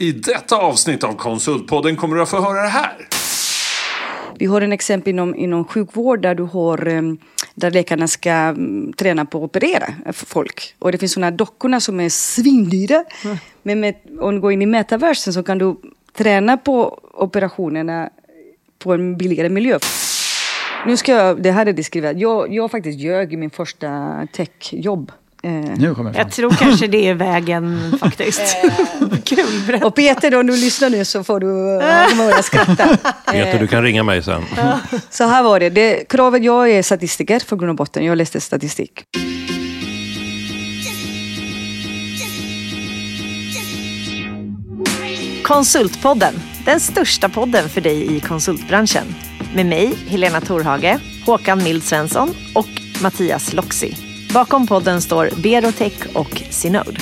I 0.00 0.12
detta 0.12 0.56
avsnitt 0.56 1.04
av 1.04 1.12
Konsultpodden 1.12 1.96
kommer 1.96 2.16
du 2.16 2.22
att 2.22 2.28
få 2.28 2.40
höra 2.40 2.62
det 2.62 2.68
här. 2.68 3.08
Vi 4.38 4.46
har 4.46 4.60
en 4.60 4.72
exempel 4.72 5.10
inom, 5.10 5.34
inom 5.34 5.64
sjukvård 5.64 6.22
där 6.22 6.34
du 6.34 6.42
har 6.42 6.86
eh, 6.86 7.02
där 7.54 7.70
läkarna 7.70 8.08
ska 8.08 8.30
mm, 8.30 8.92
träna 8.92 9.24
på 9.24 9.38
att 9.38 9.44
operera 9.44 9.86
folk. 10.12 10.74
Och 10.78 10.92
det 10.92 10.98
finns 10.98 11.12
sådana 11.12 11.30
dockorna 11.30 11.80
som 11.80 12.00
är 12.00 12.08
svindyra. 12.08 13.04
Men 13.62 13.80
med, 13.80 13.94
om 14.20 14.34
du 14.34 14.40
går 14.40 14.52
in 14.52 14.62
i 14.62 14.66
metaversen 14.66 15.32
så 15.32 15.42
kan 15.42 15.58
du 15.58 15.76
träna 16.12 16.56
på 16.56 17.00
operationerna 17.12 18.10
på 18.78 18.92
en 18.92 19.16
billigare 19.16 19.48
miljö. 19.48 19.78
Nu 20.86 20.96
ska 20.96 21.12
jag, 21.12 21.42
det 21.42 21.50
här 21.50 21.66
är 21.66 21.72
diskriverat. 21.72 22.18
Jag, 22.18 22.54
jag 22.54 22.70
faktiskt 22.70 22.98
ljög 22.98 23.32
i 23.32 23.36
min 23.36 23.50
första 23.50 24.26
techjobb. 24.32 25.12
Eh, 25.42 25.50
Nu 25.50 25.94
kommer 25.94 26.12
fram. 26.12 26.22
Jag 26.22 26.30
tror 26.32 26.50
kanske 26.50 26.86
det 26.86 27.08
är 27.08 27.14
vägen 27.14 27.98
faktiskt. 28.00 28.56
Kul, 29.24 29.62
berätta. 29.66 29.86
och 29.86 29.94
Peter, 29.94 30.34
om 30.34 30.46
du 30.46 30.52
lyssnar 30.56 30.90
nu 30.90 31.04
så 31.04 31.24
får 31.24 31.40
du 31.40 31.46
uh, 32.16 32.18
börja 32.18 32.42
skratta. 32.42 32.96
Peter, 33.32 33.58
du 33.58 33.66
kan 33.66 33.82
ringa 33.82 34.02
mig 34.02 34.22
sen. 34.22 34.42
Så 35.10 35.24
här 35.24 35.42
var 35.42 35.60
det. 35.60 35.70
det 35.70 36.08
kravet, 36.08 36.44
jag 36.44 36.70
är 36.70 36.82
statistiker 36.82 37.40
för 37.40 37.56
grund 37.56 37.70
och 37.70 37.76
botten. 37.76 38.04
Jag 38.04 38.18
läste 38.18 38.40
statistik. 38.40 39.04
Konsultpodden, 45.42 46.34
den 46.64 46.80
största 46.80 47.28
podden 47.28 47.68
för 47.68 47.80
dig 47.80 48.16
i 48.16 48.20
konsultbranschen. 48.20 49.14
Med 49.54 49.66
mig, 49.66 49.94
Helena 50.08 50.40
Torhage, 50.40 50.98
Håkan 51.26 51.64
Mild 51.64 51.82
Svensson 51.82 52.34
och 52.54 52.68
Mattias 53.02 53.52
Loxi. 53.52 54.07
Bakom 54.34 54.66
podden 54.66 55.00
står 55.02 55.30
Berotech 55.42 56.06
och 56.14 56.42
Synode. 56.50 57.00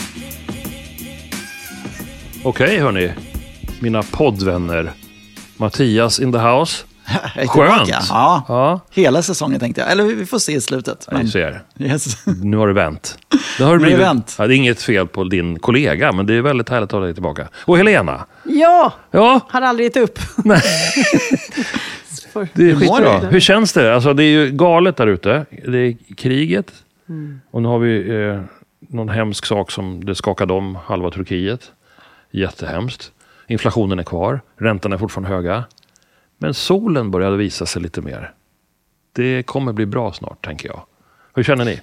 Okej, 2.43 2.79
hörni. 2.81 3.13
Mina 3.81 4.03
poddvänner. 4.03 4.93
Mattias 5.57 6.21
in 6.21 6.33
the 6.33 6.39
house. 6.39 6.85
Skönt. 7.47 7.89
Ja. 7.89 8.45
Ja, 8.49 8.81
Hela 8.91 9.23
säsongen 9.23 9.61
tänkte 9.61 9.81
jag. 9.81 9.91
Eller 9.91 10.05
vi 10.05 10.27
får 10.27 10.39
se 10.39 10.53
i 10.53 10.61
slutet. 10.61 11.09
jag 11.11 11.29
ser. 11.29 11.63
yes. 11.79 12.27
Nu 12.43 12.57
har 12.57 12.67
det 12.69 12.75
vänt. 12.75 13.19
Det 13.59 13.65
har 13.65 13.73
det 13.73 13.79
blivit, 13.79 14.01
vänt. 14.01 14.35
Ja, 14.39 14.47
det 14.47 14.55
är 14.55 14.57
inget 14.57 14.83
fel 14.83 15.07
på 15.07 15.25
din 15.25 15.59
kollega, 15.59 16.13
men 16.13 16.27
det 16.27 16.35
är 16.35 16.41
väldigt 16.43 16.69
härligt 16.69 16.87
att 16.89 16.93
ha 16.93 17.01
dig 17.01 17.15
tillbaka. 17.15 17.49
Och 17.55 17.77
Helena. 17.77 18.27
Ja, 18.45 18.93
Ja, 19.11 19.41
har 19.49 19.63
aldrig 19.63 19.87
gett 19.87 19.97
upp. 19.97 20.19
nej. 20.37 20.63
Det 22.55 22.71
är 22.71 22.77
skitbra. 22.77 23.21
du? 23.21 23.27
Hur 23.27 23.41
känns 23.41 23.73
det? 23.73 23.95
Alltså, 23.95 24.15
det 24.15 24.23
är 24.25 24.31
ju 24.31 24.51
galet 24.51 24.97
där 24.97 25.07
ute. 25.07 25.47
Det 25.67 25.79
är 25.79 26.15
kriget. 26.17 26.73
Och 27.51 27.63
nu 27.63 27.69
har 27.69 27.79
vi 27.79 28.21
eh, 28.21 28.43
någon 28.79 29.09
hemsk 29.09 29.47
sak 29.47 29.71
som 29.71 30.05
det 30.05 30.15
skakade 30.15 30.53
om 30.53 30.75
halva 30.75 31.11
Turkiet. 31.11 31.73
Jättehemskt. 32.31 33.13
Inflationen 33.49 33.99
är 33.99 34.03
kvar. 34.03 34.41
Räntorna 34.57 34.95
är 34.95 34.99
fortfarande 34.99 35.35
höga. 35.35 35.65
Men 36.39 36.55
solen 36.55 37.11
började 37.11 37.37
visa 37.37 37.67
sig 37.67 37.83
lite 37.83 38.01
mer. 38.01 38.33
Det 39.13 39.43
kommer 39.43 39.73
bli 39.73 39.87
bra 39.87 40.13
snart, 40.13 40.45
tänker 40.45 40.69
jag. 40.69 40.83
Hur 41.35 41.43
känner 41.43 41.65
ni? 41.65 41.81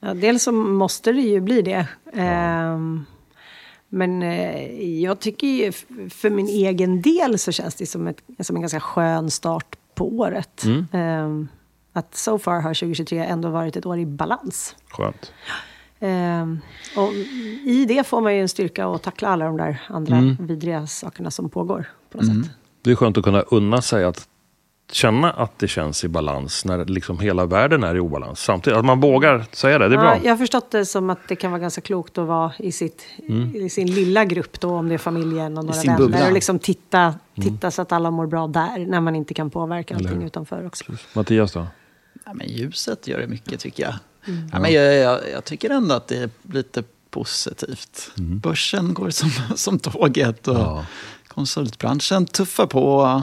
Ja, 0.00 0.14
dels 0.14 0.42
så 0.42 0.52
måste 0.52 1.12
det 1.12 1.20
ju 1.20 1.40
bli 1.40 1.62
det. 1.62 1.86
Ehm, 2.12 3.04
men 3.88 4.22
eh, 4.22 4.82
jag 5.00 5.20
tycker 5.20 5.46
ju 5.46 5.72
för 6.10 6.30
min 6.30 6.48
egen 6.48 7.02
del 7.02 7.38
så 7.38 7.52
känns 7.52 7.74
det 7.74 7.86
som, 7.86 8.06
ett, 8.06 8.22
som 8.40 8.56
en 8.56 8.62
ganska 8.62 8.80
skön 8.80 9.30
start 9.30 9.76
på 9.94 10.08
året. 10.18 10.64
Ehm, 10.92 11.48
att 11.98 12.14
so 12.14 12.38
far 12.38 12.60
har 12.60 12.74
2023 12.74 13.18
ändå 13.18 13.48
varit 13.48 13.76
ett 13.76 13.86
år 13.86 13.98
i 13.98 14.06
balans. 14.06 14.76
Skönt. 14.90 15.32
Ehm, 16.00 16.60
och 16.96 17.12
I 17.64 17.84
det 17.88 18.06
får 18.06 18.20
man 18.20 18.34
ju 18.34 18.40
en 18.40 18.48
styrka 18.48 18.86
att 18.86 19.02
tackla 19.02 19.28
alla 19.28 19.44
de 19.44 19.56
där 19.56 19.80
andra 19.88 20.36
vidriga 20.40 20.86
sakerna 20.86 21.30
som 21.30 21.50
pågår. 21.50 21.84
på 22.10 22.18
något 22.18 22.26
sätt. 22.26 22.52
Det 22.82 22.90
är 22.90 22.94
skönt 22.94 23.18
att 23.18 23.24
kunna 23.24 23.40
unna 23.40 23.82
sig 23.82 24.04
att 24.04 24.28
känna 24.92 25.30
att 25.30 25.58
det 25.58 25.68
känns 25.68 26.04
i 26.04 26.08
balans 26.08 26.64
när 26.64 26.84
liksom 26.84 27.18
hela 27.18 27.46
världen 27.46 27.84
är 27.84 27.94
i 27.94 28.00
obalans. 28.00 28.40
Samtidigt, 28.40 28.78
att 28.78 28.84
man 28.84 29.00
vågar 29.00 29.44
säga 29.52 29.78
det, 29.78 29.88
det 29.88 29.94
är 29.94 29.98
bra. 29.98 30.14
Ja, 30.14 30.20
jag 30.22 30.30
har 30.32 30.36
förstått 30.36 30.70
det 30.70 30.86
som 30.86 31.10
att 31.10 31.18
det 31.28 31.36
kan 31.36 31.50
vara 31.50 31.60
ganska 31.60 31.80
klokt 31.80 32.18
att 32.18 32.26
vara 32.26 32.52
i, 32.58 32.72
sitt, 32.72 33.06
i 33.54 33.68
sin 33.68 33.94
lilla 33.94 34.24
grupp 34.24 34.60
då, 34.60 34.70
om 34.70 34.88
det 34.88 34.94
är 34.94 34.98
familjen 34.98 35.58
och 35.58 35.64
några 35.64 35.80
vänner. 35.80 35.98
bubbla. 35.98 36.26
Och 36.26 36.32
liksom 36.32 36.58
titta, 36.58 37.14
titta 37.34 37.70
så 37.70 37.82
att 37.82 37.92
alla 37.92 38.10
mår 38.10 38.26
bra 38.26 38.46
där, 38.46 38.86
när 38.86 39.00
man 39.00 39.16
inte 39.16 39.34
kan 39.34 39.50
påverka 39.50 39.94
allting 39.96 40.22
utanför 40.22 40.66
också. 40.66 40.84
Mattias 41.14 41.52
då? 41.52 41.66
Ja, 42.28 42.34
men 42.34 42.48
ljuset 42.48 43.06
gör 43.06 43.18
det 43.20 43.26
mycket 43.26 43.60
tycker 43.60 43.82
jag. 43.82 43.94
Ja, 44.52 44.58
men 44.60 44.72
jag, 44.72 44.94
jag. 44.94 45.30
Jag 45.30 45.44
tycker 45.44 45.70
ändå 45.70 45.94
att 45.94 46.08
det 46.08 46.16
är 46.16 46.30
lite 46.42 46.82
positivt. 47.10 48.10
Börsen 48.16 48.94
går 48.94 49.10
som, 49.10 49.30
som 49.56 49.78
tåget 49.78 50.48
och 50.48 50.56
Ja. 50.56 50.86
konsultbranschen 51.28 52.26
tuffar 52.26 52.66
på. 52.66 53.22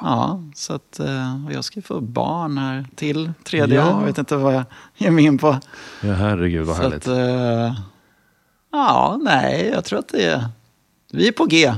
Ja, 0.00 0.42
så 0.54 0.72
att 0.72 1.00
eh, 1.00 1.46
och 1.46 1.52
jag 1.52 1.64
ska 1.64 1.82
få 1.82 2.00
barn 2.00 2.58
här 2.58 2.86
till 2.96 3.32
tredje. 3.44 3.76
Ja. 3.76 4.00
Jag 4.00 4.06
vet 4.06 4.18
inte 4.18 4.36
vad 4.36 4.54
jag 4.54 4.64
ger 4.96 5.10
mig 5.10 5.24
in 5.24 5.38
på. 5.38 5.58
Ja, 6.02 6.12
herregud 6.12 6.66
vad 6.66 6.76
Så 6.76 6.82
härligt. 6.82 7.08
att, 7.08 7.18
eh, 7.18 7.80
ja, 8.72 9.18
nej, 9.22 9.70
jag 9.74 9.84
tror 9.84 9.98
att 9.98 10.08
det 10.08 10.24
är... 10.24 10.44
Vi 11.12 11.28
är 11.28 11.32
på 11.32 11.44
G. 11.44 11.74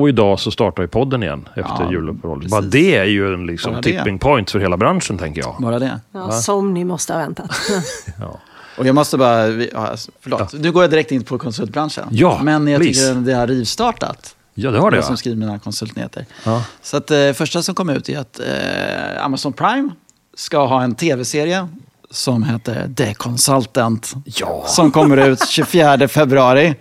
Och, 0.00 0.08
idag 0.08 0.40
så 0.40 0.50
startar 0.50 0.82
ju 0.82 0.88
podden 0.88 1.22
igen 1.22 1.48
efter 1.54 1.72
Ja, 1.84 1.90
juluppehållet. 1.92 2.50
Bara 2.50 2.60
det 2.60 2.96
är 2.96 3.04
ju 3.04 3.34
en 3.34 3.46
liksom 3.46 3.72
Bara 3.72 3.80
det. 3.80 3.98
tipping 3.98 4.18
point 4.18 4.50
för 4.50 4.58
hela 4.58 4.76
branschen, 4.76 5.18
tänker 5.18 5.40
jag. 5.40 5.56
Bara 5.58 5.78
det. 5.78 6.00
Ja, 6.12 6.32
som 6.32 6.74
ni 6.74 6.84
måste 6.84 7.12
ha 7.12 7.20
väntat. 7.20 7.50
Ja. 8.20 8.38
Och 8.78 8.86
jag 8.86 8.94
måste 8.94 9.16
bara, 9.18 9.46
vi- 9.46 9.70
ja, 9.74 9.86
alltså, 9.86 10.10
förlåt, 10.20 10.52
nu 10.52 10.72
går 10.72 10.82
jag 10.82 10.90
direkt 10.90 11.12
in 11.12 11.24
på 11.24 11.38
konsultbranschen. 11.38 12.04
Ja, 12.10 12.40
Men 12.42 12.66
jag 12.68 12.80
please. 12.82 13.00
tycker 13.08 13.20
det 13.20 13.32
har 13.34 13.46
rivstartat. 13.46 14.36
ja, 14.54 14.70
det 14.70 14.78
har 14.78 14.90
det. 14.90 14.96
Jag 14.96 15.04
som 15.04 15.12
Ja. 15.12 15.16
skriver 15.16 15.36
mina 15.36 15.58
konsultnyheter. 15.58 16.26
Ja. 16.44 16.64
Så 16.82 16.96
att 16.96 17.10
eh, 17.10 17.32
första 17.32 17.62
som 17.62 17.74
kom 17.74 17.88
ut 17.90 18.08
är 18.08 18.18
att 18.18 18.40
eh, 18.40 19.24
Amazon 19.24 19.52
Prime 19.52 19.88
ska 20.36 20.66
ha 20.66 20.82
en 20.82 20.94
tv-serie 20.94 21.68
som 22.10 22.42
heter 22.42 22.94
The 22.96 23.14
Consultant. 23.14 24.12
Ja. 24.24 24.64
Som 24.66 24.90
kommer 24.90 25.16
ut 25.28 25.46
24 25.48 26.08
februari. 26.08 26.74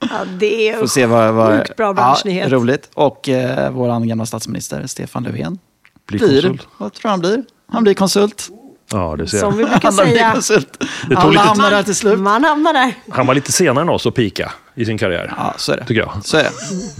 Ja, 0.00 0.24
det 0.38 0.68
är 0.68 0.76
Får 0.78 0.86
se 0.86 1.06
vad... 1.06 1.34
vad 1.34 1.58
Sjukt 1.58 1.76
bra 1.76 1.92
branschnyhet. 1.92 2.50
Ja, 2.50 2.56
roligt. 2.58 2.90
Och 2.94 3.28
eh, 3.28 3.70
vår 3.72 4.06
gamla 4.06 4.26
statsminister 4.26 4.86
Stefan 4.86 5.22
Löfven 5.22 5.58
Blir 6.06 6.18
blir, 6.18 6.42
konsult. 6.42 6.68
vad 6.78 6.92
tror 6.92 7.10
han 7.10 7.20
blir? 7.20 7.44
Han 7.72 7.82
blir 7.82 7.94
konsult. 7.94 8.48
Ja, 8.92 9.16
det 9.18 9.26
ser 9.28 9.38
som 9.38 9.50
jag. 9.50 9.56
vi 9.56 9.64
brukar 9.64 9.80
Han 9.92 9.96
blir 9.96 10.06
säga. 10.14 10.32
konsult. 10.32 10.76
Det 10.80 10.86
tog 11.08 11.16
Alla 11.16 11.30
lite 11.30 11.42
hamnar 11.42 11.70
där 11.70 11.82
till 11.82 11.94
slut. 11.94 12.18
Man 12.18 12.44
hamnar 12.44 12.72
där. 12.72 12.94
Han 13.08 13.26
var 13.26 13.34
lite 13.34 13.52
senare 13.52 13.82
än 13.82 13.88
oss 13.88 14.06
att 14.06 14.14
pika 14.14 14.52
i 14.74 14.84
sin 14.84 14.98
karriär. 14.98 15.34
Ja, 15.36 15.54
så 15.58 15.72
är 15.72 15.76
det. 15.76 15.84
Tycker 15.84 16.00
jag. 16.00 16.12
Så 16.24 16.36
är 16.36 16.42
det. 16.42 16.50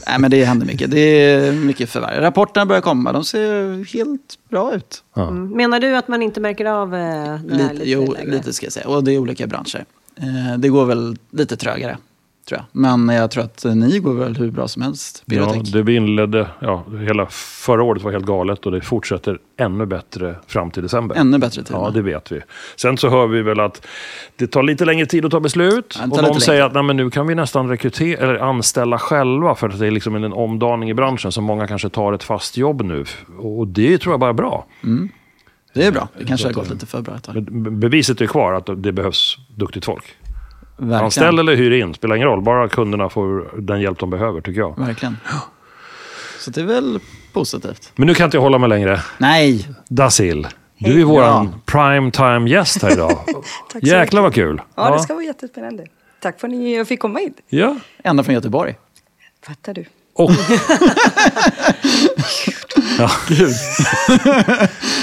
Nej, 0.06 0.18
men 0.18 0.30
det 0.30 0.44
händer 0.44 0.66
mycket. 0.66 0.90
Det 0.90 0.98
är 1.00 1.52
mycket 1.52 1.90
förvärv. 1.90 2.20
Rapporterna 2.20 2.66
börjar 2.66 2.82
komma. 2.82 3.12
De 3.12 3.24
ser 3.24 3.84
helt 3.92 4.38
bra 4.50 4.74
ut. 4.74 5.02
Mm. 5.16 5.48
Menar 5.50 5.80
du 5.80 5.96
att 5.96 6.08
man 6.08 6.22
inte 6.22 6.40
märker 6.40 6.64
av 6.64 6.94
eh, 6.94 7.00
det 7.00 7.04
här 7.04 7.38
Lite, 7.48 7.72
lite 7.74 7.90
jo, 7.90 8.12
längre? 8.12 8.30
lite 8.30 8.52
ska 8.52 8.66
jag 8.66 8.72
säga. 8.72 8.88
Och 8.88 9.04
det 9.04 9.12
är 9.14 9.18
olika 9.18 9.46
branscher. 9.46 9.84
Eh, 10.20 10.58
det 10.58 10.68
går 10.68 10.84
väl 10.84 11.16
lite 11.30 11.56
trögare, 11.56 11.98
tror 12.48 12.60
jag. 12.60 12.80
Men 12.80 13.08
jag 13.08 13.30
tror 13.30 13.44
att 13.44 13.64
eh, 13.64 13.74
ni 13.74 13.98
går 13.98 14.14
väl 14.14 14.36
hur 14.36 14.50
bra 14.50 14.68
som 14.68 14.82
helst. 14.82 15.22
Ja, 15.26 15.30
Biotech. 15.30 15.72
det 15.72 15.82
vi 15.82 15.96
inledde, 15.96 16.48
ja, 16.60 16.84
hela 17.08 17.26
förra 17.30 17.82
året 17.82 18.02
var 18.02 18.12
helt 18.12 18.26
galet 18.26 18.66
och 18.66 18.72
det 18.72 18.80
fortsätter 18.80 19.38
ännu 19.56 19.86
bättre 19.86 20.34
fram 20.46 20.70
till 20.70 20.82
december. 20.82 21.16
Ännu 21.16 21.38
bättre 21.38 21.62
tid. 21.62 21.76
Ja, 21.76 21.90
det 21.94 22.02
vet 22.02 22.32
vi. 22.32 22.40
Sen 22.76 22.96
så 22.96 23.08
hör 23.08 23.26
vi 23.26 23.42
väl 23.42 23.60
att 23.60 23.86
det 24.36 24.46
tar 24.46 24.62
lite 24.62 24.84
längre 24.84 25.06
tid 25.06 25.24
att 25.24 25.30
ta 25.30 25.40
beslut. 25.40 25.98
Ja, 26.00 26.04
och 26.10 26.22
de 26.22 26.40
säger 26.40 26.60
längre. 26.60 26.80
att 26.80 26.86
Nej, 26.86 26.96
nu 26.96 27.10
kan 27.10 27.26
vi 27.26 27.34
nästan 27.34 27.68
rekrytera, 27.68 28.22
eller 28.22 28.38
anställa 28.38 28.98
själva 28.98 29.54
för 29.54 29.68
att 29.68 29.78
det 29.78 29.86
är 29.86 29.90
liksom 29.90 30.14
en 30.14 30.32
omdaning 30.32 30.90
i 30.90 30.94
branschen. 30.94 31.32
Så 31.32 31.40
många 31.40 31.66
kanske 31.66 31.88
tar 31.88 32.12
ett 32.12 32.22
fast 32.22 32.56
jobb 32.56 32.82
nu. 32.82 33.04
Och 33.38 33.66
det 33.66 33.98
tror 33.98 34.12
jag 34.12 34.20
bara 34.20 34.30
är 34.30 34.34
bra. 34.34 34.66
det 35.74 35.86
är 35.86 35.92
bra. 35.92 36.08
Det 36.18 36.24
kanske 36.24 36.46
har 36.48 36.52
gått 36.52 36.70
lite 36.70 36.86
för 36.86 37.00
bra 37.00 37.16
ett 37.16 37.22
tag. 37.22 37.42
Beviset 37.72 38.20
är 38.20 38.26
kvar 38.26 38.52
att 38.52 38.82
det 38.82 38.92
behövs 38.92 39.36
duktigt 39.56 39.84
folk. 39.84 40.16
Verkligen. 40.76 41.04
Anställ 41.04 41.38
eller 41.38 41.56
hyr 41.56 41.70
in, 41.70 41.94
spelar 41.94 42.16
ingen 42.16 42.28
roll. 42.28 42.42
Bara 42.42 42.68
kunderna 42.68 43.08
får 43.08 43.60
den 43.60 43.80
hjälp 43.80 43.98
de 43.98 44.10
behöver, 44.10 44.40
tycker 44.40 44.60
jag. 44.60 44.78
Verkligen. 44.78 45.16
Så 46.38 46.50
det 46.50 46.60
är 46.60 46.64
väl 46.64 47.00
positivt. 47.32 47.92
Men 47.96 48.06
nu 48.06 48.14
kan 48.14 48.24
inte 48.24 48.36
jag 48.36 48.42
hålla 48.42 48.58
mig 48.58 48.68
längre. 48.68 49.00
Nej, 49.18 49.68
Dasil, 49.88 50.46
du 50.78 51.00
är 51.00 51.04
våran 51.04 51.54
prime 51.66 52.10
time 52.10 52.50
gäst 52.50 52.82
här 52.82 52.92
idag. 52.92 53.10
Tack 53.72 53.72
så 53.72 53.78
Jäklar 53.86 54.22
vad 54.22 54.34
kul. 54.34 54.60
Ja, 54.74 54.90
det 54.90 54.98
ska 54.98 55.14
vara 55.14 55.24
jättespännande. 55.24 55.86
Tack 56.20 56.40
för 56.40 56.48
att 56.48 56.54
ni 56.54 56.84
fick 56.84 57.00
komma 57.00 57.18
hit. 57.18 57.40
ja. 57.48 57.76
ända 58.04 58.22
från 58.24 58.34
Göteborg. 58.34 58.74
Fattar 59.46 59.74
du? 59.74 59.84
Och... 60.14 60.30
ja. 62.98 63.10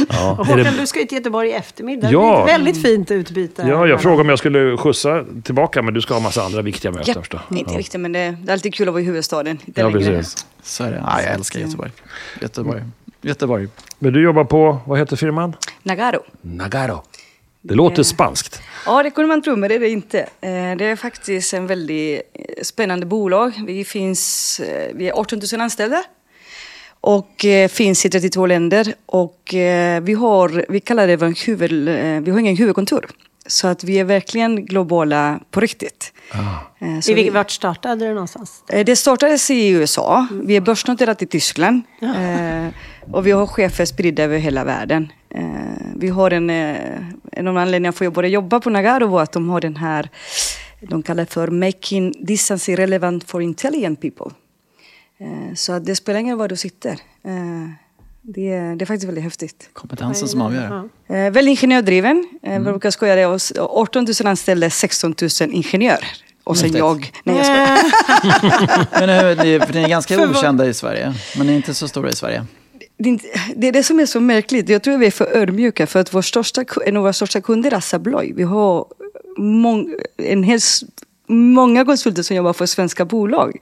ja. 0.09 0.35
Och 0.39 0.47
Är 0.49 0.57
det... 0.57 0.63
Håkan, 0.63 0.77
du 0.77 0.87
ska 0.87 0.99
ju 0.99 1.05
till 1.05 1.17
Göteborg 1.17 1.49
i 1.49 1.53
eftermiddag. 1.53 2.11
Ja. 2.11 2.21
Det 2.21 2.27
är 2.27 2.41
ett 2.43 2.49
väldigt 2.59 2.81
fint 2.81 3.11
utbyte. 3.11 3.61
ja, 3.67 3.87
jag 3.87 4.01
frågade 4.01 4.21
om 4.21 4.29
jag 4.29 4.39
skulle 4.39 4.77
skjutsa 4.77 5.25
tillbaka, 5.43 5.81
men 5.81 5.93
du 5.93 6.01
ska 6.01 6.13
ha 6.13 6.21
massa 6.21 6.43
andra 6.43 6.61
viktiga 6.61 6.91
möten. 6.91 7.13
Ja, 7.15 7.21
förstås. 7.21 7.41
inte 7.49 7.73
riktigt, 7.77 8.01
men 8.01 8.11
det, 8.11 8.37
det 8.41 8.51
är 8.51 8.53
alltid 8.53 8.73
kul 8.75 8.87
att 8.87 8.93
vara 8.93 9.01
i 9.01 9.05
huvudstaden. 9.05 9.59
Ja, 9.75 9.91
precis. 9.91 10.45
Så 10.63 10.83
är 10.83 10.91
det. 10.91 11.03
Ja, 11.07 11.21
jag 11.21 11.33
älskar 11.33 11.59
Göteborg. 11.59 11.91
Göteborg. 12.41 12.81
Göteborg. 13.21 13.67
Men 13.99 14.13
du 14.13 14.23
jobbar 14.23 14.43
på, 14.43 14.77
vad 14.85 14.99
heter 14.99 15.15
firman? 15.15 15.55
Nagaro. 15.83 16.19
Nagaro. 16.41 17.03
Det 17.61 17.73
låter 17.75 18.03
spanskt. 18.03 18.61
Ja, 18.85 19.03
det 19.03 19.09
kunde 19.09 19.27
man 19.27 19.41
tro, 19.41 19.55
men 19.55 19.69
det 19.69 19.75
är 19.75 19.79
det 19.79 19.89
inte. 19.89 20.19
Eh, 20.19 20.27
Det 20.77 20.85
är 20.85 20.95
faktiskt 20.95 21.53
en 21.53 21.67
väldigt 21.67 22.21
eh, 22.33 22.63
spännande 22.63 23.05
bolag. 23.05 23.51
Vi, 23.67 23.85
finns, 23.85 24.59
eh, 24.59 24.91
vi 24.95 25.09
är 25.09 25.13
18 25.13 25.41
000 25.53 25.61
anställda 25.61 26.03
och 27.03 27.45
eh, 27.45 27.67
finns 27.67 28.05
i 28.05 28.09
32 28.09 28.45
länder. 28.45 28.93
Och 29.05 29.53
eh, 29.53 30.01
vi, 30.01 30.13
har, 30.13 30.65
vi 30.69 30.79
kallar 30.79 31.07
det 31.07 31.15
vår 31.17 31.45
huvud, 31.45 31.87
eh, 31.87 32.21
vi 32.23 32.31
har 32.31 32.39
ingen 32.39 32.57
huvudkontor. 32.57 33.05
Så 33.47 33.67
att 33.67 33.83
vi 33.83 33.99
är 33.99 34.03
verkligen 34.03 34.65
globala 34.65 35.39
på 35.51 35.59
riktigt. 35.59 36.13
Eh, 36.79 36.99
så 37.01 37.13
vi- 37.13 37.29
vart 37.29 37.51
startade 37.51 38.05
det 38.05 38.13
någonstans? 38.13 38.63
Det 38.85 38.95
startades 38.95 39.51
i 39.51 39.69
USA. 39.69 40.27
Vi 40.43 40.55
är 40.55 40.61
börsnoterat 40.61 41.21
i 41.21 41.25
Tyskland. 41.25 41.81
Eh, 42.01 42.67
och 43.13 43.27
vi 43.27 43.31
har 43.31 43.45
chefer 43.47 43.85
spridda 43.85 44.23
över 44.23 44.37
hela 44.37 44.63
världen. 44.63 45.11
Vi 45.95 46.09
har 46.09 46.31
en, 46.31 46.49
en 46.49 47.47
av 47.47 47.57
anledningarna 47.57 47.93
för 47.93 48.05
att 48.05 48.07
jag 48.07 48.13
började 48.13 48.33
jobba 48.33 48.59
på 48.59 48.69
Nagaro 48.69 49.07
var 49.07 49.23
att 49.23 49.31
de 49.31 49.49
har 49.49 49.61
den 49.61 49.75
här, 49.75 50.09
de 50.81 51.03
kallar 51.03 51.25
för 51.25 51.47
Making 51.47 52.13
Distance 52.25 52.71
Irrelevant 52.71 53.23
for 53.23 53.41
Intelligent 53.41 54.01
People. 54.01 54.31
Eh, 55.17 55.53
så 55.55 55.79
det 55.79 55.95
spelar 55.95 56.19
ingen 56.19 56.31
roll 56.33 56.39
var 56.39 56.47
du 56.47 56.55
sitter. 56.55 56.91
Eh, 57.23 57.69
det, 58.21 58.49
är- 58.51 58.75
det 58.75 58.83
är 58.83 58.85
faktiskt 58.85 59.07
väldigt 59.07 59.23
häftigt. 59.23 59.69
Kompetensen 59.73 60.27
som 60.27 60.41
avgör. 60.41 60.87
Ja. 61.07 61.15
Eh, 61.15 61.31
väldigt 61.31 61.51
ingenjördriven. 61.51 62.25
Eh, 62.43 62.59
Vi 62.59 62.65
brukar 62.65 62.91
skoja 62.91 63.15
det. 63.15 63.25
oss- 63.25 63.53
18 63.59 64.05
000 64.21 64.27
anställda, 64.27 64.69
16 64.69 65.15
000 65.41 65.49
ingenjörer. 65.51 66.07
Och 66.43 66.57
sen 66.57 66.63
Häftigt. 66.63 66.79
jag. 66.79 67.11
Nej, 67.23 67.35
jag 67.37 67.45
skojar. 67.45 67.79
Men 69.07 69.37
ni, 69.37 69.59
för 69.65 69.73
ni 69.73 69.83
är 69.83 69.87
ganska 69.89 70.15
För 70.17 70.27
vad- 70.27 70.37
okända 70.37 70.65
i 70.67 70.73
Sverige, 70.73 71.13
men 71.37 71.47
ni 71.47 71.53
är 71.53 71.57
inte 71.57 71.73
så 71.73 71.87
stora 71.87 72.09
i 72.09 72.13
Sverige. 72.15 72.45
det, 72.97 73.09
är 73.09 73.19
det 73.55 73.67
är 73.67 73.71
det 73.71 73.83
som 73.83 73.99
är 73.99 74.05
så 74.05 74.19
märkligt. 74.19 74.69
Jag 74.69 74.83
tror 74.83 74.97
vi 74.97 75.05
är 75.07 75.11
för 75.11 75.25
ödmjuka 75.37 75.87
för 75.87 75.99
att 75.99 76.13
vår 76.13 76.21
största, 76.21 76.65
en 76.85 76.97
av 76.97 77.03
våra 77.03 77.13
största 77.13 77.41
kunder 77.41 77.71
är 77.71 77.75
Assa 77.77 77.97
Abloy. 77.97 78.33
Vi 78.33 78.43
har 78.43 78.85
mång, 79.37 79.95
en 80.17 80.43
hel, 80.43 80.59
många 81.27 81.85
konsulter 81.85 82.23
som 82.23 82.35
jobbar 82.35 82.53
för 82.53 82.65
svenska 82.65 83.05
bolag. 83.05 83.57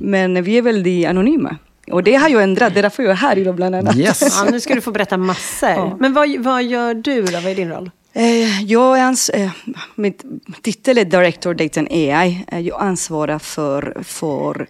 Men 0.00 0.42
vi 0.42 0.58
är 0.58 0.62
väldigt 0.62 1.06
anonyma. 1.06 1.56
Och 1.90 2.02
det 2.02 2.14
har 2.14 2.28
ju 2.28 2.40
ändrat, 2.40 2.74
det 2.74 2.80
är 2.80 2.82
därför 2.82 3.02
jag 3.02 3.12
är 3.12 3.16
här 3.16 3.38
idag 3.38 3.54
bland 3.54 3.74
annat. 3.74 3.96
Yes! 3.96 4.20
Ja, 4.44 4.50
nu 4.50 4.60
ska 4.60 4.74
du 4.74 4.80
få 4.80 4.90
berätta 4.92 5.16
massor. 5.16 5.96
Men 6.00 6.12
vad, 6.14 6.36
vad 6.38 6.64
gör 6.64 6.94
du 6.94 7.22
då? 7.22 7.32
Vad 7.40 7.46
är 7.46 7.54
din 7.54 7.68
roll? 7.68 7.90
Eh, 8.12 8.62
Jag 8.62 8.98
är 8.98 9.02
ans- 9.02 9.30
eh, 9.34 9.50
mitt 9.94 10.24
titel 10.62 10.98
är 10.98 11.04
Director 11.04 11.54
Data 11.54 11.80
and 11.80 11.88
AI. 11.90 12.44
Eh, 12.48 12.60
Jag 12.60 12.80
ansvarar 12.82 13.38
för, 13.38 13.96
för 14.04 14.66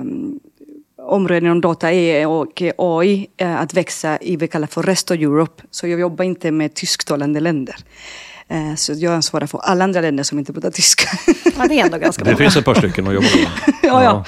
um, 0.00 0.40
områden 1.02 1.44
inom 1.44 1.60
data 1.60 1.86
AI 1.86 2.24
och 2.24 2.62
AI 2.78 3.26
att 3.38 3.74
växa 3.74 4.18
i 4.20 4.30
vad 4.36 4.40
vi 4.40 4.48
kallar 4.48 4.66
för 4.66 4.82
Rest 4.82 5.10
of 5.10 5.16
Europe. 5.16 5.62
Så 5.70 5.86
jag 5.88 6.00
jobbar 6.00 6.24
inte 6.24 6.50
med 6.50 6.74
tysktalande 6.74 7.40
länder. 7.40 7.76
Eh, 8.50 8.74
Så 8.76 8.92
jag 8.96 9.12
ansvarar 9.14 9.46
för 9.46 9.58
alla 9.58 9.84
andra 9.84 10.00
länder 10.00 10.24
som 10.24 10.38
inte 10.38 10.52
pratar 10.52 10.70
tyska. 10.70 11.08
Ja, 11.58 11.66
det 11.68 11.80
är 11.80 11.84
ändå 11.84 11.98
ganska 11.98 12.24
Det 12.24 12.30
bra. 12.30 12.38
finns 12.38 12.56
ett 12.56 12.64
par 12.64 12.74
stycken 12.74 13.06
att 13.08 13.14
jobba 13.14 13.26
med. 13.36 13.74
ja, 13.82 14.02
ja. 14.04 14.24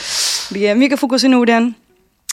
Det 0.51 0.67
är 0.67 0.75
mycket 0.75 1.01
fokus 1.01 1.25
i 1.25 1.29
Norden. 1.29 1.75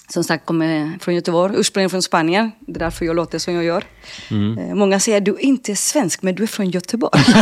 Som 0.10 0.24
sagt 0.24 0.46
kommer 0.46 0.98
från 1.02 1.16
Göteborg, 1.16 1.54
ursprungligen 1.58 1.90
från 1.90 2.02
Spanien. 2.02 2.52
Det 2.60 2.72
är 2.78 2.80
därför 2.80 3.06
jag 3.06 3.16
låter 3.16 3.40
som 3.40 3.54
jag 3.54 3.64
gör. 3.64 3.84
Eh, 4.32 4.76
Många 4.76 5.00
säger 5.00 5.22
du 5.22 5.32
är 5.32 5.40
inte 5.40 5.76
svensk, 5.76 6.22
men 6.22 6.36
du 6.36 6.44
är 6.44 6.48
från 6.48 6.70
Göteborg. 6.70 7.24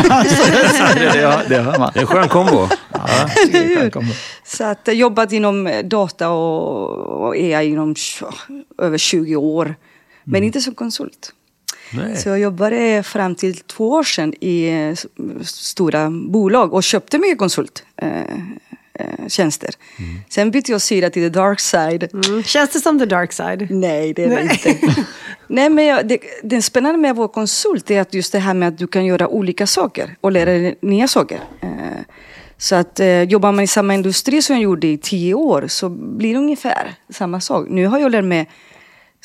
det, 0.96 1.12
det, 1.14 1.46
det 1.50 1.62
hör 1.62 1.80
man. 1.80 1.92
Det 1.94 2.00
är 2.00 2.02
en 2.02 2.08
skön 2.08 2.30
kombo. 2.30 2.68
Ja, 2.94 3.30
det 3.52 3.58
är 3.58 3.80
skönt 3.80 3.94
kombo. 3.94 4.12
Så 4.46 4.64
att 4.64 4.80
jag 4.84 4.94
har 4.94 4.98
jobbat 5.00 5.32
inom 5.32 5.68
eh, 5.68 5.84
data 5.86 6.30
och, 6.30 7.26
och 7.28 7.34
AI 7.36 7.68
inom 7.70 7.94
tj- 7.94 8.26
över 8.78 8.98
20 8.98 9.36
år. 9.36 9.76
Men 10.24 10.44
inte 10.44 10.62
som 10.62 10.76
konsult. 10.76 11.32
Nej. 11.94 12.18
Så 12.18 12.30
jag 12.30 12.40
jobbade 12.40 13.04
fram 13.04 13.36
till 13.36 13.58
två 13.58 13.90
år 13.90 14.04
sedan 14.04 14.34
i 14.42 14.68
eh, 14.70 14.96
stora 15.44 16.10
bolag 16.10 16.74
och 16.74 16.84
köpte 16.84 17.18
mycket 17.18 17.38
konsulttjänster. 17.38 17.86
Eh, 19.00 19.28
tjänster. 19.28 19.70
Sen 20.30 20.52
bytte 20.52 20.72
jag 20.72 20.82
sida 20.82 21.10
till 21.10 21.24
the 21.24 21.40
dark 21.40 21.60
side. 21.60 22.10
Mm. 22.14 22.44
Känns 22.44 22.70
det 22.70 22.80
som 22.80 23.00
the 23.00 23.06
dark 23.06 23.34
side? 23.34 23.68
Nej, 23.72 24.14
det 24.14 24.24
är 24.24 24.30
det 24.30 24.36
Nej. 24.36 24.62
inte. 24.66 25.06
Nej, 25.48 25.70
men 25.70 25.86
jag, 25.86 26.08
det, 26.08 26.20
det 26.44 26.62
spännande 26.62 26.98
med 27.00 27.12
att 27.12 27.18
vara 27.18 27.28
konsult 27.28 27.92
är 27.92 28.02
att 28.02 28.14
just 28.14 28.32
det 28.32 28.40
här 28.40 28.54
med 28.54 28.68
att 28.68 28.78
du 28.78 28.88
kan 28.88 29.06
göra 29.06 29.28
olika 29.28 29.68
saker 29.68 30.16
och 30.22 30.32
lära 30.32 30.52
dig 30.52 30.78
nya 30.82 31.08
saker. 31.08 31.40
Eh, 31.62 31.70
så 32.58 32.76
att 32.76 33.00
eh, 33.00 33.24
jobbar 33.24 33.52
man 33.52 33.64
i 33.64 33.68
samma 33.68 33.94
industri 33.94 34.42
som 34.42 34.56
jag 34.56 34.64
gjorde 34.64 34.88
i 34.88 34.98
tio 34.98 35.34
år 35.34 35.66
så 35.68 35.90
blir 35.90 36.34
det 36.34 36.40
ungefär 36.40 36.96
samma 37.10 37.42
sak. 37.42 37.68
Nu 37.70 37.86
har 37.86 38.00
jag 38.00 38.12
lärt 38.12 38.26
mig 38.26 38.50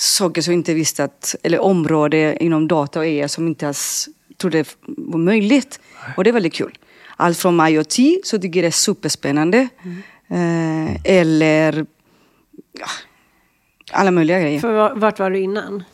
saker 0.00 0.43
som 0.43 0.52
inte 0.52 0.75
visste 0.75 1.05
att, 1.05 1.35
eller 1.43 1.58
områden 1.58 2.37
inom 2.38 2.69
data 2.69 2.99
och 2.99 3.05
AI 3.05 3.29
som 3.29 3.47
inte 3.49 3.64
ens 3.64 4.08
trodde 4.37 4.64
var 4.87 5.19
möjligt. 5.19 5.81
Och 6.17 6.25
det 6.25 6.31
är 6.31 6.35
väldigt 6.35 6.55
kul. 6.55 6.79
Allt 7.17 7.38
från 7.38 7.61
IoT, 7.69 7.94
så 8.25 8.38
tycker 8.38 8.58
jag 8.61 8.64
det 8.64 8.69
är 8.69 8.70
superspännande. 8.70 9.69
Eh, 10.31 10.97
eller 11.05 11.87
ja, 12.79 12.87
alla 13.93 14.11
möjliga 14.11 14.41
grejer. 14.41 14.61
För 14.61 14.73
va- 14.73 14.93
vart 14.94 15.19
var 15.19 15.31
du 15.31 15.38
innan? 15.38 15.85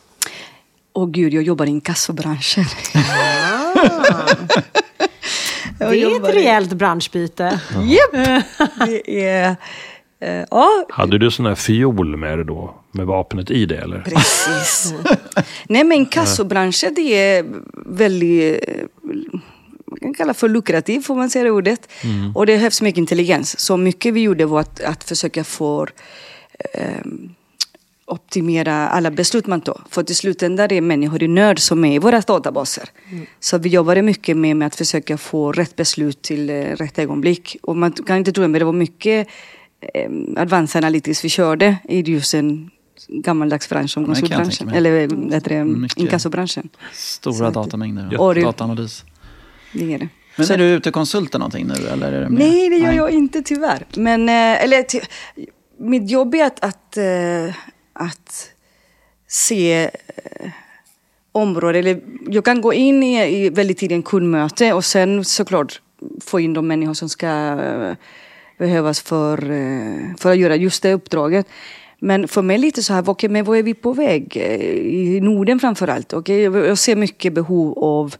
Åh 0.93 1.09
gud, 1.09 1.33
jag 1.33 1.43
jobbar 1.43 1.65
i 1.65 1.69
inkassobranschen. 1.69 2.65
Det 5.79 5.85
är 5.85 6.15
ett 6.29 6.35
rejält 6.35 6.73
branschbyte. 6.73 7.59
Japp! 7.83 8.41
Det 8.85 9.25
är... 9.25 9.55
eh, 10.19 10.45
ja, 10.51 10.85
Hade 10.89 11.17
du 11.17 11.31
sån 11.31 11.45
här 11.45 11.55
fiol 11.55 12.17
med 12.17 12.37
dig 12.37 12.45
då? 12.45 12.73
Med 12.91 13.05
vapnet 13.05 13.51
i 13.51 13.65
det 13.65 13.77
eller? 13.77 14.01
precis. 14.01 14.93
Nej, 15.67 15.83
men 15.83 15.97
inkassobranschen 15.97 16.93
det 16.93 17.01
är 17.01 17.45
väldigt... 17.85 18.63
Man 19.91 19.99
kan 19.99 20.13
kalla 20.13 20.33
för 20.33 20.49
lukrativ, 20.49 21.01
får 21.01 21.15
man 21.15 21.29
säga 21.29 21.43
det 21.43 21.51
ordet. 21.51 21.89
Och 22.35 22.45
det 22.45 22.53
behövs 22.53 22.81
mycket 22.81 22.97
intelligens. 22.97 23.59
Så 23.59 23.77
mycket 23.77 24.13
vi 24.13 24.21
gjorde 24.21 24.45
var 24.45 24.59
att, 24.59 24.81
att 24.81 25.03
försöka 25.03 25.43
få 25.43 25.87
ehm, 26.73 27.29
optimera 28.07 28.87
alla 28.89 29.11
beslut 29.11 29.47
man 29.47 29.61
tar. 29.61 29.81
För 29.89 30.03
till 30.03 30.15
slutändan 30.15 30.63
är 30.63 30.67
det 30.67 30.81
människor 30.81 31.23
i 31.23 31.27
nöd 31.27 31.59
som 31.59 31.85
är 31.85 31.95
i 31.95 31.99
våra 31.99 32.21
databaser. 32.21 32.89
Så 33.39 33.57
vi 33.57 33.69
jobbade 33.69 34.01
mycket 34.01 34.37
med, 34.37 34.57
med 34.57 34.65
att 34.65 34.75
försöka 34.75 35.17
få 35.17 35.51
rätt 35.51 35.75
beslut 35.75 36.21
till 36.21 36.49
eh, 36.49 36.53
rätt 36.53 36.99
ögonblick. 36.99 37.57
Och 37.61 37.77
man 37.77 37.91
kan 37.91 38.17
inte 38.17 38.31
tro 38.31 38.41
det, 38.41 38.47
men 38.47 38.59
det 38.59 38.65
var 38.65 38.73
mycket 38.73 39.27
eh, 39.93 40.09
advanced 40.41 40.79
analytics 40.83 41.25
vi 41.25 41.29
körde 41.29 41.77
i 41.89 42.01
just 42.11 42.33
en 42.33 42.69
gammaldags 43.07 43.69
bransch 43.69 43.91
som 43.91 44.05
konsultbranschen. 44.05 44.69
Eller 44.69 44.99
heter 45.33 45.49
det, 45.49 45.89
inkassobranschen. 46.01 46.69
Stora 46.93 47.33
Så 47.35 47.49
datamängder 47.49 48.09
Ja, 48.11 48.19
och 48.19 48.35
dataanalys. 48.35 49.05
Det 49.73 49.93
är 49.93 49.99
det. 49.99 50.09
Men 50.35 50.45
Så- 50.47 50.53
är 50.53 50.57
du 50.57 50.63
ute 50.63 50.89
och 50.89 50.93
konsultar 50.93 51.39
någonting 51.39 51.67
nu? 51.67 51.73
Eller 51.87 52.11
är 52.11 52.21
det 52.21 52.29
mer- 52.29 52.39
Nej, 52.39 52.69
det 52.69 52.77
gör 52.77 52.91
jag 52.91 53.11
inte 53.11 53.41
tyvärr. 53.41 53.85
Men, 53.95 54.29
eh, 54.29 54.63
eller, 54.63 54.83
ty, 54.83 54.99
mitt 55.79 56.09
jobb 56.11 56.35
är 56.35 56.45
att, 56.45 56.59
att, 56.63 56.97
eh, 56.97 57.55
att 57.93 58.49
se 59.27 59.83
eh, 59.83 60.49
områden. 61.31 61.79
Eller, 61.79 62.01
jag 62.29 62.45
kan 62.45 62.61
gå 62.61 62.73
in 62.73 63.03
i, 63.03 63.35
i 63.45 63.49
väldigt 63.49 63.77
tidigt 63.77 63.95
en 63.95 64.03
kundmöte 64.03 64.73
och 64.73 64.85
sen 64.85 65.25
såklart 65.25 65.81
få 66.21 66.39
in 66.39 66.53
de 66.53 66.67
människor 66.67 66.93
som 66.93 67.09
ska 67.09 67.27
behövas 68.57 69.01
för, 69.01 69.51
eh, 69.51 70.15
för 70.17 70.31
att 70.31 70.37
göra 70.37 70.55
just 70.55 70.83
det 70.83 70.93
uppdraget. 70.93 71.47
Men 71.99 72.27
för 72.27 72.41
mig 72.41 72.57
lite 72.57 72.83
så 72.83 72.93
här, 72.93 73.09
okej, 73.09 73.29
men 73.29 73.45
vad 73.45 73.57
är 73.57 73.63
vi 73.63 73.73
på 73.73 73.93
väg? 73.93 74.37
Eh, 74.37 74.61
I 75.15 75.19
Norden 75.21 75.59
framför 75.59 75.87
allt. 75.87 76.13
Okay? 76.13 76.41
Jag 76.41 76.77
ser 76.77 76.95
mycket 76.95 77.33
behov 77.33 77.79
av 77.79 78.15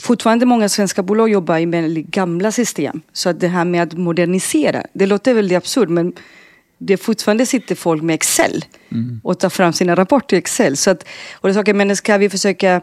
fortfarande 0.00 0.46
många 0.46 0.68
svenska 0.68 1.02
bolag 1.02 1.28
jobbar 1.28 1.58
i 1.58 1.66
väldigt 1.66 2.06
gamla 2.06 2.52
system. 2.52 3.02
Så 3.12 3.28
att 3.28 3.40
det 3.40 3.48
här 3.48 3.64
med 3.64 3.82
att 3.82 3.92
modernisera, 3.92 4.82
det 4.92 5.06
låter 5.06 5.34
väldigt 5.34 5.56
absurt 5.56 5.88
men 5.88 6.12
det 6.78 6.96
fortfarande 6.96 7.46
sitter 7.46 7.74
folk 7.74 8.02
med 8.02 8.14
Excel 8.14 8.64
och 9.22 9.38
tar 9.38 9.48
fram 9.48 9.72
sina 9.72 9.94
rapporter 9.94 10.36
i 10.36 10.38
Excel. 10.38 10.76
Så 10.76 10.90
att, 10.90 11.02
och 11.34 11.48
det 11.48 11.52
är 11.52 11.54
saker, 11.54 11.74
men 11.74 11.96
ska 11.96 12.16
vi 12.16 12.30
försöka 12.30 12.80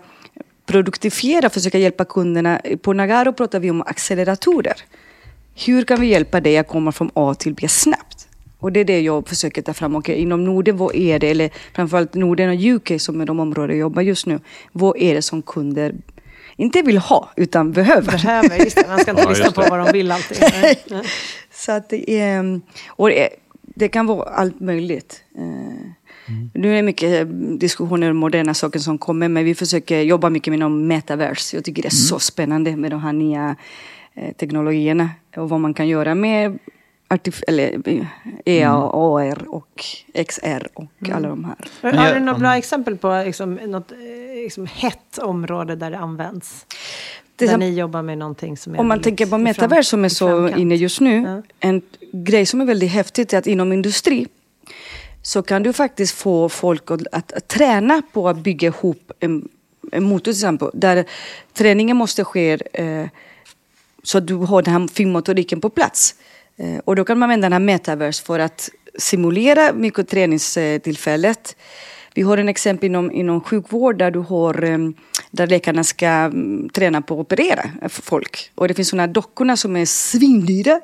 produktifiera, 0.72 1.50
försöka 1.50 1.78
hjälpa 1.78 2.06
kunderna. 2.06 2.62
På 2.82 2.94
Nagaro 2.94 3.34
pratar 3.34 3.60
vi 3.60 3.70
om 3.72 3.82
acceleratorer. 3.82 4.76
Hur 5.66 5.84
kan 5.84 6.02
vi 6.02 6.08
hjälpa 6.08 6.40
dig 6.42 6.58
att 6.58 6.68
komma 6.68 6.92
från 6.92 7.12
A 7.14 7.34
till 7.40 7.54
B 7.54 7.68
snabbt? 7.68 8.28
Och 8.60 8.72
det 8.72 8.80
är 8.80 8.86
det 8.86 9.02
jag 9.02 9.28
försöker 9.28 9.62
ta 9.62 9.74
fram. 9.74 9.96
Okej, 9.96 10.16
inom 10.22 10.44
Norden, 10.46 10.78
vad 10.78 10.96
är 10.96 11.20
det? 11.20 11.30
Eller 11.32 11.50
framförallt 11.74 12.14
Norden 12.14 12.50
och 12.50 12.56
UK 12.76 13.02
som 13.02 13.22
är 13.22 13.26
de 13.26 13.40
områden 13.40 13.70
jag 13.70 13.80
jobbar 13.80 14.02
just 14.02 14.26
nu. 14.26 14.40
Vad 14.72 14.98
är 14.98 15.14
det 15.16 15.22
som 15.22 15.42
kunder 15.42 15.96
inte 16.56 16.82
vill 16.82 16.98
ha, 16.98 17.30
utan 17.36 17.72
behöver? 17.72 18.12
Behöver, 18.12 18.58
just 18.58 18.76
det. 18.76 18.88
Man 18.88 19.00
ska 19.00 19.12
inte 19.12 19.24
Ja, 19.24 19.30
lyssna 19.30 19.52
på 19.52 19.62
vad 19.70 19.80
de 19.80 19.92
vill 19.94 20.12
alltid. 20.12 20.38
Så 21.54 21.72
att 21.72 21.90
det 21.90 22.12
är... 22.20 22.60
Och 22.88 23.10
det, 23.10 23.24
är- 23.24 23.30
det 23.76 23.88
kan 23.90 24.06
vara 24.06 24.30
allt 24.30 24.60
möjligt. 24.60 25.24
Eh, 26.54 26.62
Nu 26.62 26.72
är 26.72 26.76
det 26.76 26.82
mycket 26.84 27.28
diskussioner 27.60 28.12
om 28.12 28.18
moderna 28.18 28.54
saker 28.54 28.80
som 28.80 28.98
kommer, 28.98 29.28
men 29.28 29.46
vi 29.46 29.56
försöker 29.56 30.02
jobba 30.02 30.30
mycket 30.30 30.52
med 30.52 30.60
de 30.60 30.88
metaverse. 30.88 31.58
Jag 31.58 31.66
tycker 31.66 31.82
det 31.82 31.88
är 31.88 31.90
så 31.90 32.20
spännande 32.20 32.76
med 32.76 32.92
de 32.92 33.00
här 33.02 33.14
nya 33.14 33.56
eh, 34.14 34.34
teknologierna 34.36 35.10
och 35.38 35.50
vad 35.50 35.60
man 35.60 35.74
kan 35.74 35.88
göra 35.88 36.16
med 36.16 36.60
artif- 37.10 37.44
eller, 37.48 37.82
eh, 37.90 38.06
EA, 38.46 38.72
AR 38.94 39.44
och 39.48 39.84
XR 40.28 40.68
och 40.74 40.92
alla 41.14 41.30
de 41.30 41.46
här. 41.46 41.92
Har 41.98 42.14
du 42.14 42.20
några 42.20 42.40
bra 42.40 42.56
exempel 42.58 42.98
på 42.98 43.24
liksom, 43.26 43.54
något 43.56 43.92
eh, 43.92 43.98
liksom, 44.44 44.66
hett 44.66 45.18
område 45.18 45.76
där 45.76 45.92
det 45.92 45.98
används. 45.98 46.66
Där 47.36 47.48
som- 47.48 47.60
ni 47.60 47.70
jobbar 47.80 48.02
med 48.02 48.18
någonting 48.18 48.58
som 48.58 48.76
är 48.76 48.80
Om 48.80 48.88
man 48.88 49.02
tänker 49.02 49.26
på 49.26 49.38
metaverse 49.38 49.90
som 49.90 50.06
är 50.06 50.10
så 50.10 50.48
inne 50.50 50.76
just 50.76 51.02
nu. 51.02 51.22
Ja. 51.22 51.42
En 51.60 51.82
grej 52.14 52.46
som 52.46 52.62
är 52.62 52.66
väldigt 52.66 52.92
häftigt 52.92 53.34
är 53.34 53.38
att 53.38 53.48
inom 53.48 53.74
industri 53.74 54.28
så 55.22 55.42
kan 55.42 55.64
du 55.64 55.74
faktiskt 55.74 56.16
få 56.16 56.50
folk 56.50 56.92
att, 56.92 57.02
att, 57.12 57.32
att 57.32 57.48
träna 57.48 58.02
på 58.14 58.30
att 58.30 58.38
bygga 58.38 58.68
ihop 58.68 59.12
en, 59.20 59.50
en 59.92 60.04
motor 60.04 60.24
till 60.24 60.32
exempel. 60.32 60.70
Där 60.74 61.06
träningen 61.54 61.98
måste 61.98 62.24
ske 62.24 62.58
eh, 62.74 63.08
så 64.04 64.18
att 64.18 64.28
du 64.28 64.36
har 64.36 64.62
den 64.62 64.74
här 64.74 64.88
finmotoriken 64.88 65.62
på 65.62 65.70
plats. 65.70 66.16
Eh, 66.58 66.78
och 66.86 66.96
då 66.96 67.04
kan 67.04 67.20
man 67.20 67.30
använda 67.30 67.46
den 67.46 67.54
här 67.54 67.60
metaverse 67.60 68.24
för 68.24 68.40
att 68.40 68.70
simulera 68.98 69.74
mikroträningstillfället. 69.74 71.56
Vi 72.14 72.22
har 72.22 72.38
en 72.38 72.50
exempel 72.50 72.86
inom, 72.86 73.12
inom 73.12 73.42
sjukvård 73.42 73.98
där 73.98 74.12
du 74.12 74.20
har 74.20 74.64
eh, 74.64 74.78
där 75.32 75.48
läkarna 75.48 75.84
ska 75.84 76.08
mm, 76.08 76.70
träna 76.70 77.02
på 77.02 77.14
att 77.14 77.20
operera 77.20 77.70
folk. 77.90 78.52
Och 78.56 78.68
det 78.68 78.74
finns 78.74 78.90
sådana 78.90 79.08
dockorna 79.08 79.58
som 79.58 79.76
är 79.76 79.86
svindyra. 79.86 80.82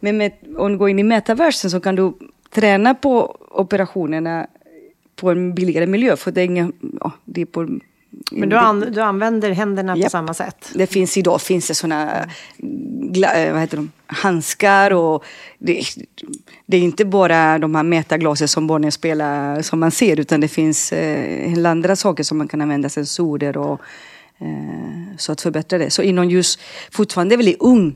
Men 0.00 0.16
med, 0.16 0.32
om 0.56 0.72
du 0.72 0.78
går 0.78 0.88
in 0.88 0.98
i 0.98 1.02
metaversen 1.02 1.70
så 1.70 1.80
kan 1.80 1.96
du 1.96 2.12
träna 2.54 2.94
på 2.94 3.36
operationerna 3.50 4.46
på 5.16 5.30
en 5.30 5.54
billigare 5.54 5.86
miljö. 5.86 6.16
För 6.16 6.30
det 6.30 6.40
är, 6.40 6.44
ingen, 6.44 6.72
ja, 7.00 7.12
det 7.24 7.40
är 7.40 7.46
på, 7.46 7.78
Men 8.32 8.48
du, 8.48 8.56
an, 8.56 8.80
du 8.80 9.00
använder 9.00 9.50
händerna 9.50 9.94
på 9.94 9.98
Japp. 9.98 10.10
samma 10.10 10.34
sätt? 10.34 10.70
det 10.74 10.86
finns 10.86 11.16
idag 11.16 11.40
finns 11.40 11.68
det 11.68 11.74
såna 11.74 12.28
gla, 13.12 13.34
eh, 13.34 13.52
vad 13.52 13.60
heter 13.60 13.76
de, 13.76 13.90
handskar 14.06 14.90
och 14.90 15.24
det, 15.58 15.82
det 16.66 16.76
är 16.76 16.80
inte 16.80 17.04
bara 17.04 17.58
de 17.58 17.74
här 17.74 17.82
metaglasen 17.82 18.48
som 18.48 18.66
barnen 18.66 18.92
spelar 18.92 19.62
som 19.62 19.80
man 19.80 19.90
ser 19.90 20.20
utan 20.20 20.40
det 20.40 20.48
finns 20.48 20.92
eh, 20.92 21.70
andra 21.70 21.96
saker 21.96 22.24
som 22.24 22.38
man 22.38 22.48
kan 22.48 22.60
använda, 22.60 22.88
sensorer 22.88 23.56
och 23.56 23.80
eh, 24.38 25.16
så 25.18 25.32
att 25.32 25.40
förbättra 25.40 25.78
det. 25.78 25.90
Så 25.90 26.02
inom 26.02 26.30
just, 26.30 26.60
fortfarande 26.90 27.36
väldigt 27.36 27.60
ung, 27.60 27.94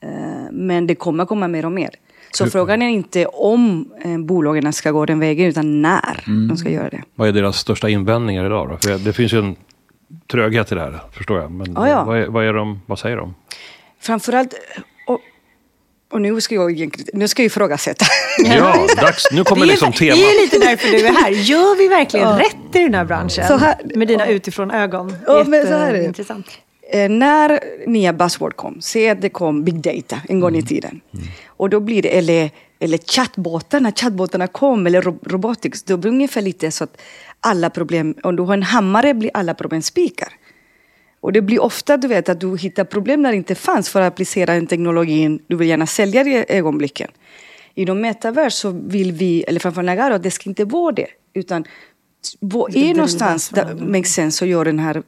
eh, 0.00 0.50
men 0.52 0.86
det 0.86 0.94
kommer 0.94 1.26
komma 1.26 1.48
mer 1.48 1.64
och 1.64 1.72
mer. 1.72 1.90
Så 2.30 2.50
frågan 2.50 2.82
är 2.82 2.88
inte 2.88 3.26
om 3.26 3.88
eh, 4.04 4.18
bolagen 4.18 4.72
ska 4.72 4.90
gå 4.90 5.06
den 5.06 5.18
vägen 5.20 5.46
utan 5.46 5.82
när 5.82 6.24
de 6.48 6.56
ska 6.56 6.68
göra 6.70 6.88
det. 6.88 7.02
Vad 7.14 7.28
är 7.28 7.32
deras 7.32 7.58
största 7.58 7.88
invändningar 7.88 8.46
idag 8.46 8.68
då? 8.68 8.76
För 8.88 8.98
det 8.98 9.12
finns 9.12 9.32
ju 9.32 9.38
en 9.38 9.56
tröghet 10.30 10.72
i 10.72 10.74
det 10.74 10.80
här, 10.80 11.00
förstår 11.12 11.40
jag. 11.40 11.50
Men 11.50 11.72
Ja, 11.72 11.88
ja. 11.88 12.04
Vad, 12.04 12.18
är, 12.18 12.26
vad, 12.26 12.44
är 12.44 12.52
de, 12.52 12.80
vad 12.86 12.98
säger 12.98 13.16
de? 13.16 13.34
Framförallt, 14.00 14.54
och, 15.06 15.20
och 16.12 16.20
nu 16.20 16.40
ska 16.40 16.54
jag 16.54 16.90
nu 17.12 17.28
ska 17.28 17.42
jag 17.42 17.46
ifrågasätta. 17.46 18.04
Ja, 18.38 18.86
dags, 18.96 19.24
nu 19.32 19.44
kommer 19.44 19.66
det, 19.66 19.66
är, 19.66 19.70
liksom 19.70 19.92
det 19.98 20.08
är 20.08 20.14
temat. 20.14 20.34
lite 20.52 20.58
därför 20.66 20.88
du 20.88 21.06
är 21.06 21.12
här. 21.12 21.30
Gör 21.30 21.76
vi 21.78 21.88
verkligen 21.88 22.38
rätt 22.38 22.56
i 22.74 22.78
den 22.78 22.94
här 22.94 23.04
branschen? 23.04 23.46
Så 23.48 23.56
här- 23.56 23.76
med 23.94 24.08
dina 24.08 24.26
utifrån 24.26 24.70
ögon. 24.70 25.16
Ja, 25.26 25.44
men 25.46 25.66
så 25.66 25.72
här 25.72 25.88
är 25.88 25.92
det. 25.92 25.98
Jätteintressant. 25.98 26.46
Eh, 26.90 27.10
när 27.10 27.60
nya 27.86 28.12
buzzword 28.12 28.56
kom, 28.56 28.80
se 28.80 29.08
att 29.08 29.20
det 29.20 29.28
kom 29.28 29.64
big 29.64 29.80
data 29.80 30.20
en 30.28 30.40
gång 30.40 30.56
i 30.56 30.62
tiden. 30.62 31.00
Och 31.46 31.70
då 31.70 31.80
blir 31.80 32.02
det, 32.02 32.18
eller, 32.18 32.50
eller 32.78 32.98
chattbåtar, 32.98 33.80
när 33.80 33.90
chattbåtarna 33.90 34.46
kom, 34.46 34.86
eller 34.86 35.02
ro- 35.02 35.18
robotics, 35.22 35.82
då 35.82 35.96
blir 35.96 36.10
det 36.10 36.14
ungefär 36.14 36.42
lite 36.42 36.70
så 36.70 36.84
att 36.84 37.00
alla 37.40 37.70
problem, 37.70 38.14
om 38.22 38.36
du 38.36 38.42
har 38.42 38.54
en 38.54 38.62
hammare 38.62 39.14
blir 39.14 39.30
alla 39.34 39.54
problem 39.54 39.82
spikar. 39.82 40.28
Och 41.20 41.32
det 41.32 41.42
blir 41.42 41.62
ofta 41.62 41.96
du 41.96 42.08
vet 42.08 42.28
att 42.28 42.40
du 42.40 42.56
hittar 42.56 42.84
problem 42.84 43.22
där 43.22 43.30
det 43.30 43.36
inte 43.36 43.54
fanns 43.54 43.88
för 43.88 44.00
att 44.00 44.12
applicera 44.12 44.54
den 44.54 44.66
teknologin 44.66 45.42
du 45.46 45.56
vill 45.56 45.68
gärna 45.68 45.86
sälja 45.86 46.22
i 46.22 46.44
ögonblicken. 46.48 47.10
Inom 47.74 48.00
metaverse 48.00 48.56
så 48.56 48.70
vill 48.70 49.12
vi, 49.12 49.42
eller 49.42 49.60
framförallt 49.60 49.86
Nagaro, 49.86 50.14
att 50.14 50.22
det 50.22 50.30
ska 50.30 50.50
inte 50.50 50.64
vara 50.64 50.92
det. 50.92 51.06
Utan 51.34 51.64
är 52.74 52.94
någonstans 52.94 53.48
där 53.48 53.74
makes 53.74 54.12
sense 54.14 54.44
att 54.44 54.48
göra 54.48 54.64
den 54.64 54.78
här 54.78 55.02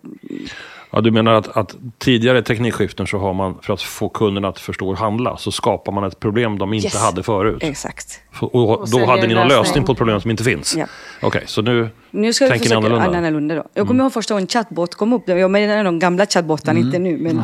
Ja, 0.91 1.01
du 1.01 1.11
menar 1.11 1.33
att, 1.33 1.57
att 1.57 1.77
tidigare 1.99 2.43
teknikskiften 2.43 3.07
så 3.07 3.19
har 3.19 3.35
man, 3.35 3.55
för 3.63 3.73
att 3.73 3.83
få 3.83 4.09
kunderna 4.09 4.49
att 4.49 4.59
förstå 4.59 4.89
och 4.89 4.97
handla, 4.99 5.37
så 5.37 5.51
skapar 5.53 5.93
man 5.93 6.05
ett 6.05 6.21
problem 6.21 6.59
de 6.59 6.73
inte 6.73 6.87
Yes. 6.87 6.97
hade 6.97 7.23
förut. 7.23 7.59
Exakt. 7.63 8.21
Och, 8.41 8.55
och 8.55 8.79
då 8.81 8.87
säljer 8.87 9.07
hade 9.07 9.23
ni 9.27 9.33
en 9.33 9.39
någon 9.39 9.49
lösning. 9.49 9.85
på 9.85 9.93
ett 9.93 9.99
problem 9.99 10.21
som 10.21 10.31
inte 10.31 10.45
finns? 10.45 10.77
Ja. 10.77 10.87
Okej, 11.23 11.43
så 11.47 11.63
nu, 11.63 11.89
Nu 12.11 12.33
ska 12.33 12.45
vi 12.45 12.51
tänker 12.51 12.69
ni 12.69 12.75
annorlunda? 12.77 13.19
annorlunda. 13.19 13.55
då. 13.55 13.65
Jag 13.75 13.87
kommer 13.87 14.05
ihåg 14.05 14.13
första 14.13 14.35
gången 14.35 14.47
chattbot 14.49 14.95
kom 14.95 15.13
upp. 15.13 15.29
Jag 15.29 15.51
menar 15.51 15.85
de 15.85 15.99
gamla 15.99 16.27
chattbotarna, 16.27 16.79
inte 16.81 16.99
nu. 16.99 17.17
Men, 17.19 17.43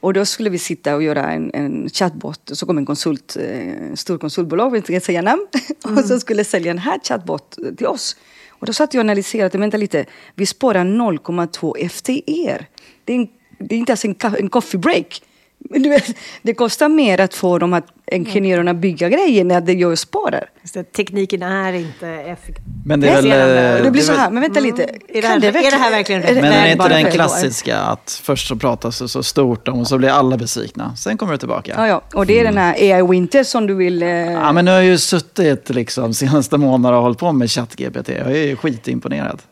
och 0.00 0.12
då 0.12 0.24
skulle 0.24 0.50
vi 0.50 0.58
sitta 0.58 0.94
och 0.94 1.02
göra 1.02 1.30
en, 1.30 1.50
en 1.54 1.88
chattbot. 1.88 2.50
Och 2.50 2.56
så 2.58 2.66
kom 2.66 2.78
en 2.78 2.86
konsult, 2.86 3.36
eh, 3.40 3.94
stor 3.94 4.18
konsultbolag, 4.18 4.70
vi 4.70 4.76
inte 4.76 5.00
säga 5.00 5.22
namn. 5.22 5.46
och 5.98 6.04
så 6.04 6.20
skulle 6.20 6.44
sälja 6.44 6.72
den 6.72 6.78
här 6.82 6.98
chattbot 7.08 7.58
till 7.78 7.86
oss. 7.86 8.16
Och 8.50 8.66
då 8.66 8.72
satt 8.72 8.94
jag 8.94 9.00
och 9.00 9.04
analyserade, 9.04 9.58
vänta 9.58 9.76
lite, 9.76 10.04
vi 10.34 10.46
sparar 10.46 10.84
0,2 10.84 11.88
FTR. 11.88 12.66
Det 13.04 13.12
är, 13.12 13.16
en, 13.16 13.28
det 13.58 13.74
är 13.74 13.78
inte 13.78 13.90
ens 13.92 14.04
en, 14.04 14.14
en 14.38 14.48
coffee 14.48 14.78
break. 14.78 15.22
Men 15.70 15.82
du 15.82 15.88
vet, 15.88 16.16
det 16.42 16.54
kostar 16.54 16.88
mer 16.88 17.20
att 17.20 17.34
få 17.34 17.58
de 17.58 17.72
här 17.72 17.82
ingenjörerna 18.12 18.74
bygga 18.74 19.08
grejer 19.08 19.44
när 19.44 19.60
det 19.60 19.72
jag 19.72 19.98
sparar. 19.98 20.50
Tekniken 20.96 21.42
är 21.42 21.72
inte 21.72 22.08
effektiv. 22.08 22.64
Men 22.86 23.00
det 23.00 23.08
är 23.08 23.22
väl... 23.22 23.78
Eh, 23.78 23.84
Det 23.84 23.90
blir 23.90 24.02
så 24.02 24.12
här, 24.12 24.30
men 24.30 24.42
vänta 24.42 24.60
lite. 24.60 24.82
Är 25.08 25.22
det, 25.22 25.28
här, 25.28 25.40
det 25.40 25.46
är 25.48 25.70
det 25.70 25.76
här 25.76 25.90
verkligen 25.90 26.22
rätt 26.22 26.34
Men 26.34 26.44
är 26.52 26.72
inte 26.72 26.88
den 26.88 27.10
klassiska 27.10 27.78
att 27.78 28.20
först 28.22 28.48
så 28.48 28.56
pratas 28.56 28.98
det 28.98 29.08
så 29.08 29.22
stort 29.22 29.68
om 29.68 29.80
och 29.80 29.86
så 29.86 29.98
blir 29.98 30.08
alla 30.08 30.36
besvikna. 30.36 30.96
Sen 30.96 31.16
kommer 31.16 31.32
det 31.32 31.38
tillbaka. 31.38 31.74
Ja, 31.76 31.88
ja. 31.88 32.02
Och 32.14 32.26
det 32.26 32.40
är 32.40 32.44
den 32.44 32.56
här 32.56 32.74
AI 32.74 33.02
Winter 33.02 33.44
som 33.44 33.66
du 33.66 33.74
vill... 33.74 34.02
Eh... 34.02 34.08
Ja, 34.08 34.52
men 34.52 34.64
nu 34.64 34.70
har 34.70 34.78
jag 34.78 34.86
ju 34.86 34.98
suttit 34.98 35.70
liksom 35.70 36.14
senaste 36.14 36.58
månaderna 36.58 36.96
och 36.96 37.02
hållit 37.02 37.18
på 37.18 37.32
med 37.32 37.50
ChatGPT. 37.50 38.08
Jag 38.08 38.30
är 38.32 38.46
ju 38.46 38.56
skitimponerad. 38.56 39.42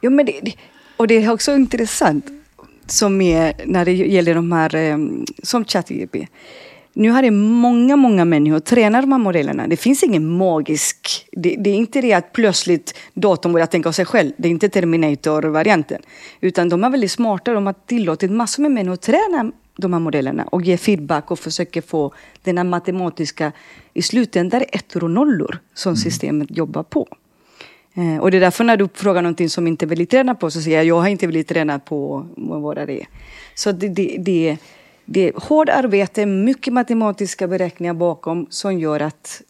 Jo, 0.00 0.10
men 0.10 0.26
det, 0.26 0.52
och 0.96 1.06
det 1.06 1.24
är 1.24 1.32
också 1.32 1.54
intressant 1.54 2.24
som 2.86 3.20
är 3.20 3.54
när 3.64 3.84
det 3.84 3.92
gäller 3.92 4.34
de 4.34 4.52
här 4.52 4.74
eh, 4.74 4.98
som 5.42 5.64
ChatGPT. 5.64 6.16
Nu 6.96 7.10
har 7.10 7.22
det 7.22 7.30
många, 7.30 7.96
många 7.96 8.24
människor 8.24 8.60
tränar 8.60 9.00
de 9.00 9.12
här 9.12 9.18
modellerna. 9.18 9.66
Det 9.66 9.76
finns 9.76 10.02
ingen 10.02 10.26
magisk... 10.26 11.26
Det, 11.32 11.56
det 11.58 11.70
är 11.70 11.74
inte 11.74 12.00
det 12.00 12.12
att 12.12 12.32
plötsligt 12.32 12.94
datorn 13.14 13.52
börjar 13.52 13.66
tänka 13.66 13.88
av 13.88 13.92
sig 13.92 14.04
själv. 14.04 14.32
Det 14.36 14.48
är 14.48 14.50
inte 14.50 14.68
Terminator-varianten. 14.68 16.02
Utan 16.40 16.68
de 16.68 16.84
är 16.84 16.90
väldigt 16.90 17.10
smarta. 17.10 17.52
De 17.52 17.66
har 17.66 17.74
tillåtit 17.86 18.30
massor 18.30 18.62
med 18.62 18.70
människor 18.70 18.94
att 18.94 19.02
träna 19.02 19.52
de 19.76 19.92
här 19.92 20.00
modellerna 20.00 20.44
och 20.44 20.62
ge 20.62 20.76
feedback 20.76 21.30
och 21.30 21.38
försöker 21.38 21.82
få 21.82 22.14
den 22.42 22.58
här 22.58 22.64
matematiska... 22.64 23.52
I 23.96 24.02
slutändan 24.02 24.60
är 24.60 24.64
det 24.64 24.76
ettor 24.76 25.04
och 25.04 25.10
nollor 25.10 25.58
som 25.74 25.96
systemet 25.96 26.56
jobbar 26.56 26.82
på. 26.82 27.08
Eh, 27.94 28.18
och 28.18 28.30
det 28.30 28.36
är 28.36 28.40
därför 28.40 28.64
när 28.64 28.76
du 28.76 28.88
frågar 28.94 29.22
någonting 29.22 29.48
som 29.48 29.66
inte 29.66 29.86
väldigt 29.86 30.10
tränad 30.10 30.40
på 30.40 30.50
så 30.50 30.60
säger 30.60 30.76
jag 30.76 30.86
jag 30.86 31.00
har 31.00 31.08
inte 31.08 31.26
blivit 31.26 31.48
tränad 31.48 31.84
på 31.84 32.26
vad 32.36 32.76
det 32.76 32.82
är. 33.02 33.06
Så 33.54 33.72
det, 33.72 33.88
det, 33.88 34.16
det, 34.18 34.56
det 35.04 35.28
är 35.28 35.32
hårt 35.36 35.68
arbete, 35.68 36.26
mycket 36.26 36.72
matematiska 36.72 37.48
beräkningar 37.48 37.94
bakom 37.94 38.46
som 38.50 38.78
gör 38.78 39.00
att 39.00 39.42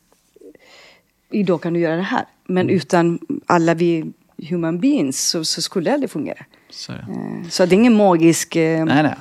idag 1.30 1.62
kan 1.62 1.72
du 1.72 1.80
göra 1.80 1.96
det 1.96 2.02
här. 2.02 2.24
Men 2.46 2.70
utan 2.70 3.18
alla 3.46 3.74
vi 3.74 4.04
human 4.50 4.80
beings 4.80 5.20
så, 5.30 5.44
så 5.44 5.62
skulle 5.62 5.90
det 5.90 5.94
aldrig 5.94 6.10
fungera. 6.10 6.44
Så, 6.70 6.92
det. 6.92 6.98
Eh, 6.98 7.48
Så 7.50 7.66
det 7.66 7.74
är 7.74 7.78
ingen 7.78 7.96
magisk... 7.96 8.56
eh, 8.56 8.84
nej, 8.84 9.02
nej. 9.02 9.14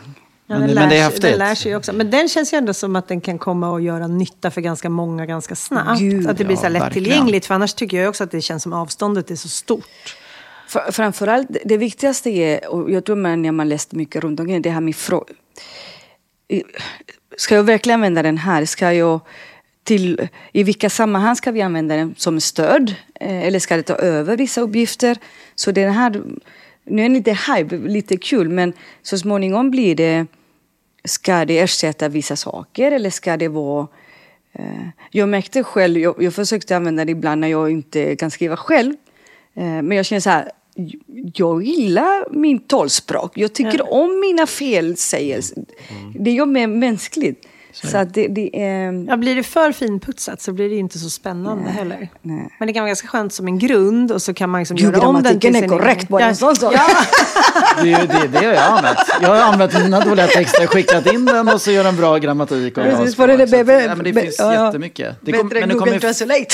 Ja, 0.47 0.59
Men, 0.59 0.67
den, 0.67 0.75
men 0.75 0.89
det 0.89 0.97
är 0.97 1.09
lär 1.09 1.19
sig, 1.19 1.29
den 1.29 1.39
lär 1.39 1.55
sig 1.55 1.71
ju 1.71 1.77
också. 1.77 1.93
Men 1.93 2.12
den 2.12 2.29
känns 2.29 2.53
ju 2.53 2.57
ändå 2.57 2.73
som 2.73 2.95
att 2.95 3.07
den 3.07 3.21
kan 3.21 3.38
komma 3.39 3.69
och 3.71 3.81
göra 3.81 4.07
nytta 4.07 4.51
för 4.51 4.62
ganska 4.62 4.89
många 4.89 5.25
ganska 5.25 5.55
snabbt. 5.55 6.00
Gud, 6.00 6.27
att 6.27 6.38
det 6.38 6.45
blir 6.45 6.55
så 6.57 6.65
ja, 6.65 6.69
lättillgängligt. 6.69 7.45
För 7.45 7.55
annars 7.55 7.73
tycker 7.73 7.97
jag 7.97 8.09
också 8.09 8.23
att 8.23 8.31
det 8.31 8.41
känns 8.41 8.63
som 8.63 8.73
avståndet 8.73 9.31
är 9.31 9.35
så 9.35 9.50
stort. 9.50 10.15
För, 10.67 10.91
framförallt, 10.91 11.47
det 11.65 11.77
viktigaste 11.77 12.29
är, 12.29 12.67
och 12.67 12.91
jag 12.91 13.05
tror 13.05 13.15
man 13.15 13.41
när 13.41 13.51
man 13.51 13.69
läst 13.69 13.91
mycket 13.91 14.23
runt 14.23 14.39
omkring, 14.39 14.62
det 14.62 14.69
här 14.69 14.81
med 14.81 14.95
frå... 14.95 15.25
I- 16.47 16.63
Ska 17.38 17.55
jag 17.55 17.63
verkligen 17.63 18.00
använda 18.00 18.21
den 18.23 18.38
här? 18.38 18.65
Ska 18.65 18.93
jag 18.93 19.19
till, 19.83 20.27
I 20.51 20.63
vilka 20.63 20.89
sammanhang 20.89 21.35
ska 21.35 21.51
vi 21.51 21.62
använda 21.62 21.95
den 21.95 22.15
som 22.17 22.39
stöd? 22.39 22.95
Eh, 23.19 23.47
Eller 23.47 23.59
ska 23.59 23.75
det 23.75 23.83
ta 23.83 23.95
över 23.95 24.38
vissa 24.38 24.62
uppgifter? 24.62 25.17
Så 25.55 25.71
den 25.71 25.91
här, 25.93 26.21
nu 26.85 27.05
är 27.05 27.09
det 27.09 27.15
lite 27.15 27.31
hype, 27.31 27.77
lite 27.77 28.17
kul, 28.17 28.49
men 28.49 28.73
så 29.01 29.17
småningom 29.17 29.71
blir 29.71 29.95
det, 29.95 30.25
ska 31.03 31.45
det 31.45 31.59
ersätta 31.59 32.09
vissa 32.09 32.35
saker 32.35 32.91
eller 32.91 33.09
ska 33.09 33.37
det 33.37 33.47
vara 33.47 33.87
Eh, 34.55 34.87
Jag 35.11 35.29
märkte 35.29 35.63
själv, 35.63 35.99
jag, 35.99 36.23
jag 36.23 36.33
försökte 36.33 36.75
använda 36.75 37.05
det 37.05 37.11
ibland 37.11 37.41
när 37.41 37.47
jag 37.47 37.71
inte 37.71 38.15
kan 38.15 38.31
skriva 38.31 38.57
själv. 38.57 38.93
Eh, 39.55 39.63
Men 39.63 39.91
jag 39.91 40.05
känner 40.05 40.19
så 40.19 40.29
här, 40.29 40.51
jag 41.35 41.63
gillar 41.63 42.33
min 42.33 42.59
talspråk. 42.59 43.31
Jag 43.37 43.53
tycker 43.53 43.93
om 43.93 44.19
mina 44.19 44.47
felsägelser. 44.47 45.63
Det 46.19 46.31
gör 46.31 46.45
mig 46.45 46.67
mänskligt. 46.67 47.47
Så 47.74 47.98
att 47.98 48.13
det, 48.13 48.27
det 48.27 48.62
är... 48.63 49.06
Ja, 49.10 49.18
blir 49.18 49.36
det 49.36 49.44
för 49.44 49.72
finputsat 49.72 50.42
så 50.42 50.53
blir 50.53 50.70
det 50.70 50.75
inte 50.75 51.00
så 51.00 51.10
spännande 51.10 51.70
heller. 51.72 52.10
nej. 52.22 52.50
Men 52.60 52.68
det 52.68 52.74
kan 52.74 52.82
vara 52.84 52.89
ganska 52.89 53.08
skönt 53.08 53.34
som 53.34 53.48
en 53.48 53.60
grund 53.60 54.12
och 54.12 54.22
så 54.22 54.34
kan 54.34 54.50
man 54.50 54.62
liksom 54.62 54.77
göra 54.77 55.08
om 55.08 55.24
den 55.24 55.39
till 55.39 55.56
är 55.56 55.60
sin 55.60 55.70
korrekt, 55.70 56.01
egen- 56.01 56.08
bara 56.12 56.24
en 56.25 56.36
sån 56.36 56.56
sak. 56.56 56.74
Ja, 56.75 56.82
Det, 57.84 57.92
är 57.92 58.38
har 58.38 58.44
jag 58.53 58.58
använt. 58.63 58.98
Jag 59.22 59.30
har 59.30 59.36
använt 59.53 59.74
mina 59.74 60.00
dåliga 60.00 60.27
texter, 60.27 60.68
skickat 60.68 61.13
in 61.13 61.25
den 61.25 61.48
och 61.50 61.62
så 61.62 61.72
gör 61.72 61.84
den 61.84 61.96
bra 61.96 62.18
grammatik 62.18 62.77
och 62.77 62.84
Precis, 62.84 63.15
för 63.15 63.27
det 63.27 63.38
Så 63.48 63.60
att- 63.60 63.65
be- 63.65 63.84
ja, 63.84 63.96
men 63.96 64.03
det 64.06 64.13
be- 64.13 64.22
finns 64.22 64.36
ja. 64.39 64.65
jättemycket. 64.65 65.15
Det, 65.22 65.32
kom, 65.32 65.50
Bättre 65.50 65.60
men 65.60 65.72
än 65.72 65.77
Google 65.77 65.92
kommer, 65.92 66.00
Translate. 66.00 66.48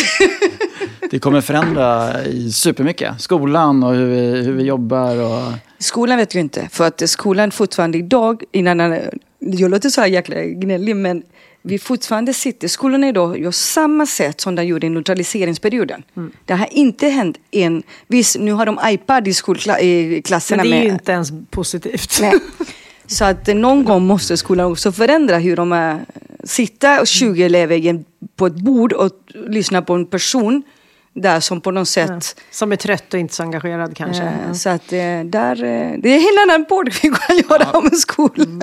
det 1.12 1.20
kommer 1.20 1.42
förändra 1.42 2.22
i 2.26 2.52
supermycket. 2.52 3.22
Skolan 3.22 3.84
och 3.84 3.94
hur 3.94 4.06
vi, 4.06 4.42
hur 4.42 4.54
vi 4.54 4.64
jobbar 4.64 5.16
och 5.18 5.54
Skolan 5.82 6.18
vet 6.18 6.36
jag 6.36 6.42
inte, 6.42 6.68
för 6.72 6.88
att 6.88 7.10
skolan 7.10 7.52
fortfarande 7.52 7.98
idag, 7.98 8.44
innan, 8.52 8.98
jag 9.40 9.72
låter 9.72 9.90
så 9.90 10.02
här 10.02 10.08
jäkla 10.08 10.44
gnällig, 10.44 10.96
men 10.96 11.24
vi 11.62 11.80
fortfarande 11.80 12.34
sitter, 12.34 12.68
skolan 12.68 13.04
idag 13.04 13.40
gör 13.40 13.52
samma 13.52 14.06
sätt 14.06 14.42
som 14.42 14.56
de 14.56 14.64
gjorde 14.64 14.88
i 14.88 14.90
neutraliseringsperioden. 14.90 16.04
Mm. 16.18 16.32
Det 16.46 16.54
har 16.54 16.68
inte 16.72 17.08
hänt 17.08 17.38
en, 17.52 17.84
visst 18.08 18.40
nu 18.40 18.52
har 18.52 18.66
de 18.66 18.80
iPad 18.86 19.28
i 19.28 19.34
skolklasserna. 19.34 20.64
Men 20.64 20.72
det 20.72 20.78
är 20.78 20.84
ju 20.84 20.90
inte 20.90 21.12
ens 21.12 21.32
positivt. 21.50 22.18
Nej. 22.22 22.34
Så 23.08 23.26
att 23.26 23.48
någon 23.48 23.84
gång 23.86 24.08
måste 24.08 24.38
skolan 24.38 24.72
också 24.72 24.92
förändra 24.92 25.38
hur 25.38 25.56
de 25.56 25.74
äh, 25.74 25.96
sitter 26.44 27.06
20 27.06 27.44
elever 27.44 28.04
på 28.36 28.46
ett 28.48 28.56
bord 28.56 28.94
och 28.94 29.12
lyssna 29.34 29.82
på 29.82 29.94
en 29.94 30.06
person 30.06 30.64
där 31.14 31.40
som 31.40 31.62
på 31.62 31.72
något 31.72 31.88
sätt 31.88 32.36
Som 32.52 32.72
är 32.72 32.76
trött 32.76 33.14
och 33.14 33.20
inte 33.20 33.36
så 33.36 33.44
engagerad 33.44 33.98
kanske. 33.98 34.24
Eh, 34.24 34.54
Så 34.54 34.70
att 34.70 34.94
eh, 34.94 35.24
där, 35.24 35.64
eh, 35.64 35.92
det 35.98 36.10
är 36.10 36.16
en 36.16 36.22
helt 36.22 36.40
annan 36.50 36.66
podd 36.66 36.90
vi 37.02 37.10
kan 37.10 37.38
göra 37.38 37.72
om 37.72 37.90
skolan. 37.90 38.62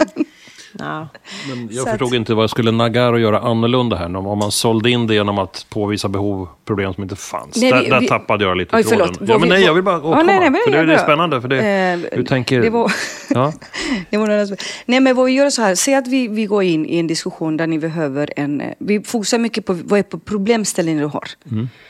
Ja. 0.79 1.09
Men 1.49 1.69
jag 1.73 1.85
Så 1.85 1.91
förstod 1.91 2.15
inte 2.15 2.35
vad 2.35 2.51
skulle 2.51 2.71
Nagaro 2.71 3.19
göra 3.19 3.39
annorlunda 3.41 3.97
här? 3.97 4.17
Om 4.17 4.39
man 4.39 4.53
sålde 4.53 4.91
in 4.91 5.07
det 5.07 5.15
genom 5.15 5.39
att 5.39 5.67
påvisa 5.69 6.09
behov, 6.09 6.49
problem 6.65 6.95
som 6.95 7.03
inte 7.03 7.17
fanns. 7.17 7.57
Nej, 7.57 7.71
där, 7.73 7.83
vi- 7.83 7.89
där 7.91 8.01
vi- 8.01 8.09
tappade 8.09 8.45
jag 8.45 8.57
lite 8.57 8.77
Oj, 8.77 8.83
tråden. 8.85 9.07
förlåt. 9.15 9.29
Ja, 9.29 9.39
men 9.39 9.43
vi- 9.49 9.55
nej, 9.55 9.65
jag 9.65 9.75
vill 9.75 9.83
bara 9.83 9.97
återkomma. 9.97 10.23
nej, 10.23 10.41
nej, 10.41 10.51
men 10.51 10.61
för 10.65 10.73
det 10.73 10.79
är 10.79 10.87
bra. 10.87 10.99
spännande. 10.99 11.41
För 11.41 11.49
det, 11.49 11.67
Eh, 12.13 12.19
du 12.19 12.25
tänker... 12.25 12.61
det 12.63 12.71
var- 12.71 12.93
ja. 13.31 13.53
Det 14.11 14.17
var 14.17 14.27
några- 14.27 14.57
Nej 14.87 15.01
men 15.01 15.17
vad 15.17 15.27
vi 15.27 15.33
gör 15.33 15.51
så 15.51 15.63
här, 15.63 15.75
säg 15.75 15.95
att 15.95 16.07
vi, 16.09 16.29
vi 16.29 16.47
går 16.47 16.63
in 16.63 16.87
i 16.87 16.99
en 16.99 17.07
diskussion 17.07 17.57
där 17.57 17.67
ni 17.67 17.79
behöver 17.79 18.31
en, 18.37 18.61
eh, 18.61 18.73
vi 18.79 19.01
fokuserar 19.01 19.41
mycket 19.41 19.67
på 19.67 19.73
vad 19.73 19.99
är 19.99 20.03
på 20.03 20.19
problemställningen 20.19 21.01
du 21.01 21.07
har. 21.07 21.29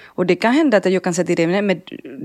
Och 0.05 0.27
det 0.27 0.37
kan 0.37 0.53
hända 0.53 0.77
att 0.77 0.93
jag 0.93 1.03
kan 1.03 1.15
säga 1.15 1.27
till 1.27 1.37
dig, 1.37 1.47
nej, 1.47 1.63
men 1.63 1.81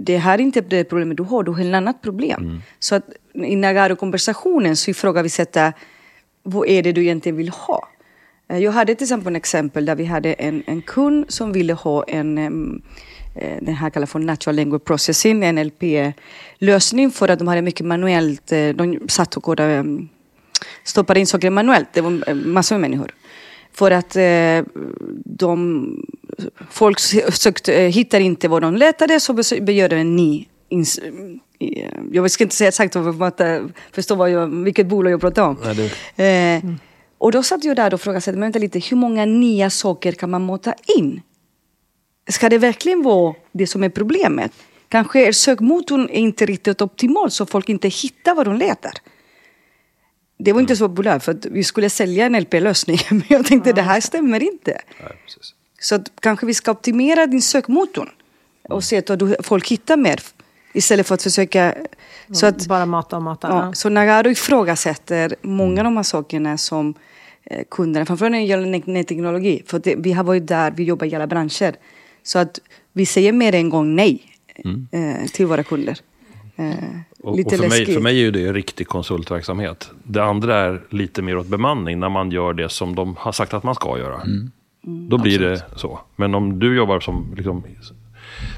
det 0.06 0.18
här 0.18 0.34
är 0.38 0.42
inte 0.42 0.62
det 0.62 0.84
problemet 0.84 1.18
du 1.18 1.24
har, 1.24 1.44
du 1.44 1.52
har 1.52 1.62
ett 1.66 1.74
annat 1.76 2.02
problem. 2.02 2.62
Så 2.80 2.96
att 2.96 3.04
i 3.46 3.56
Nagaro-konversationen 3.56 4.76
så 4.76 4.92
ifrågasätter 4.92 5.74
vad 6.44 6.68
är 6.68 6.84
det 6.84 6.92
du 6.92 7.02
egentligen 7.02 7.36
vill 7.36 7.50
ha? 7.50 7.88
Eh, 8.52 8.58
jag 8.58 8.72
hade 8.72 8.96
till 8.96 9.06
exempel 9.06 9.28
en 9.28 9.36
exempel 9.36 9.86
där 9.86 9.96
vi 9.96 10.06
hade 10.06 10.34
en, 10.34 10.64
en 10.68 10.82
kund 10.82 11.26
som 11.28 11.52
ville 11.52 11.74
ha 11.74 12.04
en, 12.04 12.38
eh, 13.36 13.58
den 13.62 13.76
här 13.76 13.90
kallas 13.90 14.12
för 14.12 14.20
natural 14.20 14.56
language 14.56 14.84
processing, 14.84 15.44
en 15.44 15.56
NLP-lösning 15.56 17.12
för 17.12 17.30
att 17.30 17.40
de 17.40 17.48
hade 17.48 17.62
mycket 17.62 17.86
manuellt, 17.86 18.52
eh, 18.52 18.70
de 18.70 19.00
satt 19.08 19.38
och 19.38 19.44
kodade, 19.44 19.86
stoppade 20.84 21.20
in 21.20 21.28
saker 21.28 21.50
manuellt, 21.50 21.88
det 21.94 22.02
var 22.02 22.34
massor 22.34 22.76
med 22.76 22.82
människor. 22.82 23.12
För 23.74 23.92
att 23.92 24.18
de, 25.26 26.06
folk 26.70 27.00
sökte, 27.34 27.74
hittade 27.74 28.24
inte 28.24 28.48
vad 28.48 28.62
de 28.62 28.76
letade 28.76 29.20
så 29.20 29.34
begärde 29.62 29.96
en 29.98 30.16
ny 30.16 30.46
jag 32.12 32.32
ska 32.32 32.44
inte 32.44 32.56
säga 32.56 32.68
exakt 32.68 32.94
för 32.94 33.24
att 33.24 33.40
eh, 33.40 33.60
förstå 33.92 34.16
vad 34.16 34.30
jag, 34.32 34.48
vilket 34.64 34.88
bolag 34.88 35.12
jag 35.14 35.22
pratar 35.22 35.44
om. 35.44 35.58
Nej, 36.16 36.56
Eh, 36.56 36.64
och 37.18 37.32
då 37.32 37.44
satt 37.44 37.64
jag 37.64 37.76
där 37.76 37.94
och 37.94 38.02
frågade 38.02 38.22
sig, 38.22 38.34
men 38.34 38.42
vänta 38.42 38.60
lite, 38.60 38.80
hur 38.80 38.98
många 38.98 39.26
nya 39.26 39.70
saker 39.70 40.12
kan 40.12 40.30
man 40.30 40.46
mata 40.46 40.74
in? 40.98 41.22
Ska 42.30 42.50
det 42.50 42.58
verkligen 42.58 43.04
vara 43.04 43.36
det 43.52 43.68
som 43.68 43.84
är 43.84 43.90
problemet? 43.90 44.52
Kanske 44.88 45.28
är 45.28 45.32
sökmotorn 45.32 46.02
är 46.10 46.20
inte 46.20 46.46
riktigt 46.46 46.82
optimal 46.82 47.32
så 47.32 47.46
folk 47.46 47.70
inte 47.70 47.88
hittar 47.88 48.36
vad 48.36 48.48
de 48.48 48.56
letar. 48.56 48.92
Det 50.40 50.54
var 50.54 50.62
inte 50.62 50.76
så 50.76 50.90
populärt 50.90 51.24
för 51.24 51.32
att 51.32 51.46
vi 51.46 51.64
skulle 51.64 51.90
sälja 51.90 52.26
en 52.26 52.40
LP-lösning 52.42 52.98
men 53.10 53.24
jag 53.28 53.46
tänkte 53.46 53.74
det 53.74 53.82
här 53.82 54.02
stämmer 54.02 54.44
inte. 54.44 54.82
Nej. 55.04 55.12
Så 55.80 55.96
att 55.96 56.12
kanske 56.20 56.46
vi 56.46 56.54
ska 56.54 56.72
optimera 56.72 57.28
din 57.28 57.42
sökmotor 57.42 58.16
och 58.70 58.84
se 58.84 58.98
att 58.98 59.20
du- 59.20 59.36
folk 59.44 59.68
hittar 59.68 59.98
mer 59.98 60.20
istället 60.74 61.08
för 61.08 61.16
att 61.16 61.24
försöka... 61.24 61.76
Så 62.32 62.46
att, 62.46 62.68
Bara 62.68 62.86
mata 62.86 63.16
och 63.18 63.24
mata. 63.24 63.48
Ja, 63.48 63.74
så 63.74 63.90
Nagaro 63.90 64.30
ifrågasätter 64.30 65.36
många 65.42 65.82
av 65.82 65.86
de 65.86 65.96
här 65.98 66.04
sakerna 66.04 66.58
som 66.58 66.94
eh, 67.44 67.64
kunderna, 67.72 68.06
framförallt 68.06 68.32
när 68.32 68.40
det 68.40 68.46
gäller 68.46 68.66
ny- 68.66 68.84
ny 68.86 69.04
teknologi, 69.04 69.64
för 69.66 69.80
det, 69.80 69.96
vi 69.98 70.12
har 70.14 70.24
varit 70.24 70.48
där, 70.48 70.72
vi 70.72 70.84
jobbar 70.84 71.08
i 71.08 71.16
alla 71.16 71.28
branscher. 71.28 71.76
Så 72.24 72.40
att 72.40 72.60
vi 72.94 73.06
säger 73.06 73.34
mer 73.34 73.54
än 73.56 73.60
en 73.60 73.70
gång 73.70 73.96
nej 73.96 74.24
eh, 74.92 75.28
till 75.34 75.46
våra 75.46 75.64
kunder. 75.64 75.98
Eh, 76.56 76.74
Och, 77.24 77.36
lite 77.38 77.48
och 77.48 77.52
för, 77.52 77.60
mig, 77.60 77.70
läskigt. 77.80 77.94
för 77.96 78.02
mig 78.02 78.16
är 78.18 78.22
ju 78.22 78.32
det 78.32 78.54
riktig 78.54 78.88
konsultverksamhet. 78.88 79.90
Det 80.04 80.24
andra 80.24 80.58
är 80.58 80.82
lite 80.90 81.22
mer 81.22 81.38
åt 81.38 81.48
bemanning, 81.48 82.00
när 82.00 82.10
man 82.10 82.32
gör 82.32 82.54
det 82.54 82.70
som 82.70 82.96
de 82.96 83.16
har 83.20 83.32
sagt 83.32 83.54
att 83.54 83.64
man 83.64 83.76
ska 83.76 83.98
göra. 83.98 84.22
Då 85.10 85.18
blir 85.18 85.40
det 85.40 85.64
så. 85.76 86.00
Men 86.16 86.36
om 86.36 86.60
du 86.60 86.76
jobbar 86.76 87.00
som 87.00 87.34
liksom, 87.36 87.64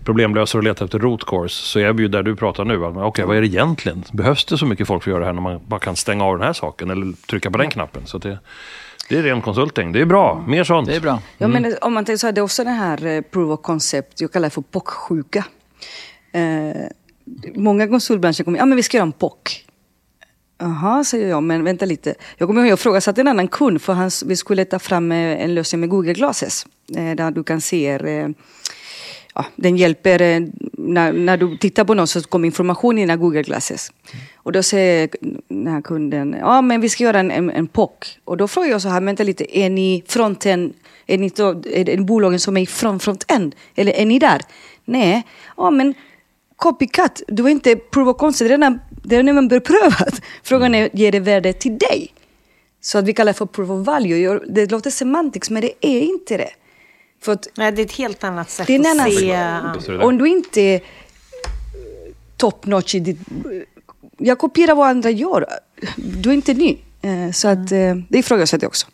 problemlösare 0.04 0.60
och 0.60 0.64
letar 0.64 0.86
efter 0.86 1.00
root 1.00 1.26
cause, 1.26 1.56
så 1.56 1.80
är 1.80 1.94
vi 1.94 2.02
ju 2.02 2.08
där 2.08 2.24
du 2.24 2.36
pratar 2.36 2.66
nu. 2.66 2.86
att, 2.86 2.98
Okej, 2.98 3.26
vad 3.26 3.38
är 3.38 3.42
det 3.42 3.48
egentligen? 3.48 4.04
Behövs 4.12 4.46
det 4.46 4.58
så 4.58 4.66
mycket 4.66 4.88
folk 4.88 5.04
för 5.04 5.12
att 5.12 5.14
göra 5.14 5.20
det 5.20 5.26
här 5.26 5.34
när 5.34 5.42
man 5.42 5.60
bara 5.68 5.80
kan 5.80 5.96
stänga 5.96 6.24
av 6.24 6.38
den 6.38 6.48
här 6.48 6.54
saken 6.54 6.90
eller 6.90 7.28
trycka 7.28 7.52
på 7.52 7.58
den 7.58 7.70
knappen? 7.70 8.02
Så 8.06 8.18
att 8.18 8.24
det, 8.24 8.40
det 9.10 9.18
är 9.18 9.24
ren 9.24 9.42
konsulting. 9.42 9.92
Det 9.92 10.02
är 10.02 10.06
bra. 10.06 10.44
Mer 10.48 10.64
sånt. 10.64 10.88
Det 10.88 10.96
är 10.96 11.00
bra. 11.02 11.20
Ja, 11.38 11.48
men 11.48 11.76
om 11.82 11.94
man 11.94 12.06
tänker 12.06 12.18
så 12.18 12.28
här, 12.28 12.32
det 12.32 12.42
är 12.42 12.44
också 12.44 12.64
det 12.64 12.70
här 12.70 13.06
eh, 13.06 13.22
proof 13.22 13.60
of 13.60 13.66
concept, 13.66 14.22
jag 14.22 14.32
kallar 14.32 14.48
det 14.48 14.54
för 14.54 14.62
POC-sjuka. 14.62 15.46
Eh, 16.32 16.42
många 17.56 17.88
konsultbranscher 17.88 18.44
kommer, 18.44 18.60
ja 18.60 18.66
men 18.66 18.76
vi 18.76 18.84
ska 18.84 18.98
göra 18.98 19.06
en 19.06 19.12
POC. 19.12 19.64
Jaha, 20.58 21.04
säger 21.04 21.30
jag, 21.30 21.44
men 21.44 21.64
vänta 21.64 21.86
lite. 21.86 22.16
Jag 22.38 22.48
kommer 22.48 22.62
ihåg, 22.62 22.72
jag 22.72 22.80
frågasatte 22.80 23.22
en 23.22 23.28
annan 23.28 23.48
kund 23.48 23.82
för 23.82 23.94
han, 23.94 24.12
vi 24.26 24.36
skulle 24.36 24.66
ta 24.66 24.80
fram 24.80 25.12
eh, 25.12 25.44
en 25.44 25.56
lösning 25.56 25.80
med 25.80 25.90
Google 25.90 26.14
Glasses. 26.14 26.66
Eh, 26.96 27.16
där 27.16 27.32
du 27.32 27.44
kan 27.44 27.62
se, 27.62 27.88
eh, 27.88 28.30
ja, 29.34 29.46
den 29.56 29.78
hjälper, 29.78 30.22
eh, 30.22 30.42
när, 30.72 31.14
när 31.14 31.38
du 31.38 31.58
tittar 31.58 31.84
på 31.84 31.94
något 31.94 32.10
så 32.10 32.22
kommer 32.22 32.46
information 32.46 32.98
i 32.98 33.02
dina 33.02 33.16
Google 33.16 33.42
Glasses. 33.42 33.92
Och 34.36 34.52
då 34.52 34.64
säger 34.64 35.10
den 35.48 35.68
här 35.68 35.82
kunden, 35.82 36.36
ja 36.40 36.62
men 36.62 36.82
vi 36.82 36.90
ska 36.90 37.04
göra 37.04 37.20
en, 37.20 37.32
en, 37.32 37.50
en 37.50 37.68
POC. 37.68 38.20
Och 38.26 38.38
då 38.38 38.48
frågar 38.48 38.70
jag 38.70 38.82
så 38.82 38.90
här, 38.90 39.02
vänta 39.02 39.24
lite, 39.24 39.58
är 39.60 39.70
ni 39.70 40.04
fronten, 40.08 40.74
är, 41.08 41.18
ni 41.18 41.30
då, 41.30 41.50
är 41.50 41.84
det 41.84 41.98
bolagen 41.98 42.40
som 42.40 42.58
är 42.58 42.62
i 42.62 42.66
front-end? 42.66 43.56
Eller 43.76 43.92
är 43.92 44.06
ni 44.06 44.20
där? 44.20 44.42
Nej, 44.86 45.24
ja 45.58 45.72
men 45.72 45.94
copycat, 46.56 47.22
du 47.28 47.44
är 47.44 47.50
inte 47.50 47.76
proof 47.76 48.08
och 48.08 48.18
concept, 48.18 48.50
det 48.50 49.16
är 49.16 49.24
redan, 49.24 49.48
beprövat. 49.48 50.22
Frågan 50.44 50.76
är, 50.76 50.90
ger 50.94 51.12
det 51.12 51.20
värde 51.20 51.54
till 51.54 51.78
dig? 51.78 52.14
Så 52.82 52.98
att 52.98 53.06
vi 53.06 53.14
kallar 53.14 53.34
det 53.34 53.38
för 53.38 53.46
proof 53.46 53.70
of 53.70 53.88
value. 53.88 54.40
Det 54.50 54.72
låter 54.72 54.90
semantiskt, 54.90 55.50
men 55.50 55.62
det 55.62 55.72
är 55.82 56.02
inte 56.02 56.38
det. 56.38 56.50
För 57.24 57.32
att 57.32 57.48
Nej, 57.56 57.72
det 57.72 57.82
är 57.82 57.86
ett 57.86 57.92
helt 57.92 58.24
annat 58.24 58.50
sätt 58.50 58.68
det 58.68 58.76
är 58.76 58.92
en 58.92 59.00
att 59.00 59.84
se. 59.84 59.92
Det. 59.94 60.04
Om 60.04 60.18
du 60.18 60.28
inte 60.28 60.62
är 60.62 60.82
top 62.38 62.66
notch 62.66 62.96
i 62.96 63.00
ditt... 63.00 63.18
Jag 64.18 64.38
kopierar 64.38 64.76
vad 64.76 64.88
andra 64.88 65.10
gör. 65.10 65.46
Du 65.96 66.30
är 66.30 66.34
inte 66.34 66.54
ny. 66.54 66.78
Eh, 67.02 67.32
Så 67.34 67.48
att 67.48 67.72
eh, 67.72 67.96
det 68.10 68.18
ifrågasätter 68.18 68.64
jag 68.64 68.70
också. 68.70 68.88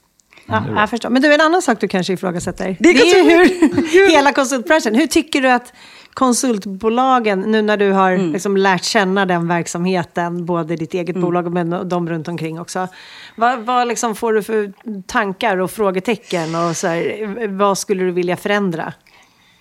Ja, 0.45 0.63
jag 0.75 0.89
förstår. 0.89 1.09
Men 1.09 1.21
du, 1.21 1.33
en 1.33 1.41
annan 1.41 1.61
sak 1.61 1.81
du 1.81 1.87
kanske 1.87 2.13
ifrågasätter. 2.13 2.77
Det 2.79 2.93
Det 2.93 3.11
är 3.11 3.29
är, 3.31 3.49
hur 3.91 4.09
hela 4.09 4.33
konsultbranschen. 4.33 4.95
Hur 4.95 5.07
tycker 5.07 5.41
du 5.41 5.49
att 5.49 5.73
konsultbolagen, 6.19 7.39
nu 7.39 7.61
när 7.61 7.77
du 7.77 7.91
har 7.91 8.11
Mm. 8.11 8.33
liksom 8.33 8.57
lärt 8.57 8.83
känna 8.83 9.25
den 9.25 9.47
verksamheten, 9.47 10.45
både 10.45 10.75
ditt 10.75 10.93
eget 10.93 11.15
bolag 11.15 11.53
men 11.53 11.89
de 11.89 12.09
runt 12.09 12.27
omkring 12.27 12.59
också. 12.59 12.87
Vad, 13.35 13.59
vad 13.59 13.87
liksom 13.87 14.15
får 14.15 14.33
du 14.33 14.43
för 14.43 14.73
tankar 15.07 15.57
och 15.57 15.71
frågetecken? 15.71 16.55
Och 16.55 16.77
så 16.77 16.87
här, 16.87 17.47
vad 17.47 17.77
skulle 17.77 18.03
du 18.03 18.11
vilja 18.11 18.37
förändra? 18.37 18.93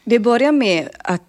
Det 0.05 0.19
börjar 0.19 0.53
med 0.53 0.89
att 0.99 1.23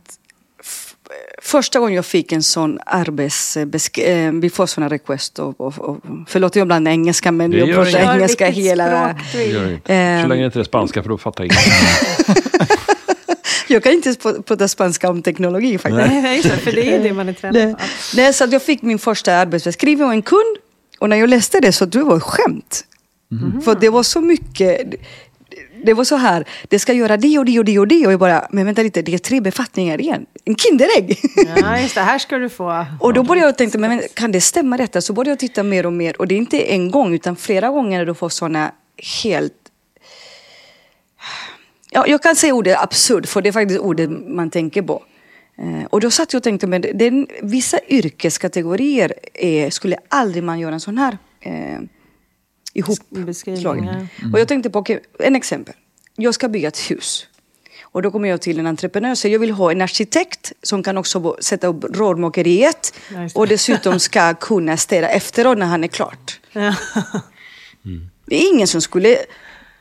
första 1.41 1.79
gången 1.79 1.95
jag 1.95 2.05
fick 2.05 2.31
en 2.31 2.43
sån 2.43 2.79
arbetsbeskrivning, 2.85 4.39
vi 4.41 4.49
får 4.49 4.65
såna 4.65 4.87
request 4.89 5.39
och, 5.39 5.61
och, 5.61 5.79
och 5.79 5.97
förlåt 6.27 6.55
jag 6.55 6.67
blandar 6.67 6.91
engelska 6.91 7.31
men 7.31 7.51
jag 7.51 7.69
pratar 7.73 7.89
inget. 7.89 8.15
engelska 8.15 8.47
hela... 8.47 9.15
Det 9.33 9.45
gör 9.45 9.71
inte. 9.73 9.93
Ehm. 9.93 10.21
Så 10.21 10.27
länge 10.27 10.41
det 10.41 10.45
inte 10.45 10.59
är 10.59 10.63
spanska, 10.63 11.01
för 11.03 11.09
då 11.09 11.17
fattar 11.17 11.43
jag 11.43 11.51
inget. 11.53 12.88
Jag 13.69 13.83
kan 13.83 13.91
inte 13.91 14.15
prata 14.45 14.67
spanska 14.67 15.09
om 15.09 15.21
teknologi 15.21 15.77
faktiskt. 15.77 16.07
Nej, 16.07 16.35
just 16.35 16.49
det, 16.49 16.57
för 16.57 16.71
det 16.71 16.95
är 16.95 17.03
det 17.03 17.13
man 17.13 17.29
är 17.29 17.31
Nej. 17.31 17.35
tränad 17.53 17.77
på. 17.77 17.83
Nej, 18.15 18.33
så 18.33 18.43
att 18.43 18.51
jag 18.51 18.63
fick 18.63 18.81
min 18.81 18.99
första 18.99 19.35
arbetsbeskrivning 19.35 20.05
av 20.05 20.11
en 20.11 20.21
kund. 20.21 20.57
Och 20.99 21.09
när 21.09 21.17
jag 21.17 21.29
läste 21.29 21.59
det 21.59 21.71
så 21.71 21.85
det 21.85 22.03
var 22.03 22.19
skämt. 22.19 22.85
För 23.65 23.75
det 23.75 23.89
var 23.89 24.03
så 24.03 24.21
mycket. 24.21 24.93
Det 25.83 25.93
var 25.93 26.03
så 26.03 26.15
här, 26.15 26.45
det 26.67 26.79
ska 26.79 26.93
göra 26.93 27.17
det 27.17 27.39
och 27.39 27.45
det 27.45 27.59
och 27.59 27.65
det 27.65 27.79
och 27.79 27.87
det. 27.87 28.05
Och 28.05 28.13
jag 28.13 28.19
bara, 28.19 28.47
men 28.51 28.65
vänta 28.65 28.81
lite, 28.81 29.01
det 29.01 29.13
är 29.13 29.17
tre 29.17 29.41
befattningar 29.41 30.01
igen. 30.01 30.25
En 30.45 30.55
Kinderägg! 30.55 31.19
Ja, 31.57 31.79
just 31.79 31.95
det. 31.95 32.01
Här 32.01 32.19
ska 32.19 32.37
du 32.37 32.49
få... 32.49 32.85
och 32.99 33.13
då 33.13 33.23
började 33.23 33.47
jag 33.47 33.57
tänka, 33.57 33.77
men 33.77 33.89
men 33.89 34.01
kan 34.13 34.31
det 34.31 34.41
stämma 34.41 34.77
detta? 34.77 35.01
Så 35.01 35.13
började 35.13 35.31
jag 35.31 35.39
titta 35.39 35.63
mer 35.63 35.85
och 35.85 35.93
mer. 35.93 36.21
Och 36.21 36.27
det 36.27 36.35
är 36.35 36.37
inte 36.37 36.61
en 36.61 36.91
gång, 36.91 37.13
utan 37.13 37.35
flera 37.35 37.69
gånger 37.69 37.97
när 37.97 38.05
du 38.05 38.13
får 38.13 38.29
sådana 38.29 38.71
helt... 39.23 39.53
Ja, 41.91 42.07
jag 42.07 42.23
kan 42.23 42.35
säga 42.35 42.53
ordet 42.53 42.77
absurd, 42.77 43.27
för 43.27 43.41
det 43.41 43.49
är 43.49 43.53
faktiskt 43.53 43.79
ordet 43.79 44.09
man 44.09 44.49
tänker 44.49 44.81
på. 44.81 45.03
Eh, 45.57 45.85
och 45.89 46.01
då 46.01 46.11
satt 46.11 46.33
jag 46.33 46.39
och 46.39 46.43
tänkte, 46.43 46.67
men 46.67 46.81
det, 46.81 47.27
vissa 47.41 47.79
yrkeskategorier 47.87 49.13
är, 49.33 49.69
skulle 49.69 49.97
aldrig 50.07 50.43
man 50.43 50.59
göra 50.59 50.73
en 50.73 50.79
sån 50.79 50.97
här 50.97 51.17
eh, 51.41 51.79
ihop 52.73 52.99
Beskrivningar. 53.09 54.07
Och 54.33 54.39
jag 54.39 54.47
tänkte 54.47 54.69
på, 54.69 54.79
okej, 54.79 54.99
en 55.19 55.35
exempel. 55.35 55.75
Jag 56.15 56.33
ska 56.33 56.49
bygga 56.49 56.67
ett 56.67 56.91
hus. 56.91 57.27
Och 57.91 58.01
då 58.01 58.11
kommer 58.11 58.29
jag 58.29 58.41
till 58.41 58.59
en 58.59 58.67
entreprenör 58.67 59.15
så 59.15 59.27
jag 59.27 59.39
vill 59.39 59.51
ha 59.51 59.71
en 59.71 59.81
arkitekt 59.81 60.53
som 60.63 60.83
kan 60.83 60.97
också 60.97 61.37
sätta 61.39 61.67
upp 61.67 61.83
rörmokeriet 61.83 62.93
och 63.35 63.47
dessutom 63.47 63.99
ska 63.99 64.33
kunna 64.39 64.77
städa 64.77 65.09
efteråt 65.09 65.57
när 65.57 65.65
han 65.65 65.83
är 65.83 65.87
klart. 65.87 66.39
Ja. 66.51 66.75
Det 68.25 68.35
är 68.35 68.53
ingen 68.53 68.67
som 68.67 68.81
skulle... 68.81 69.17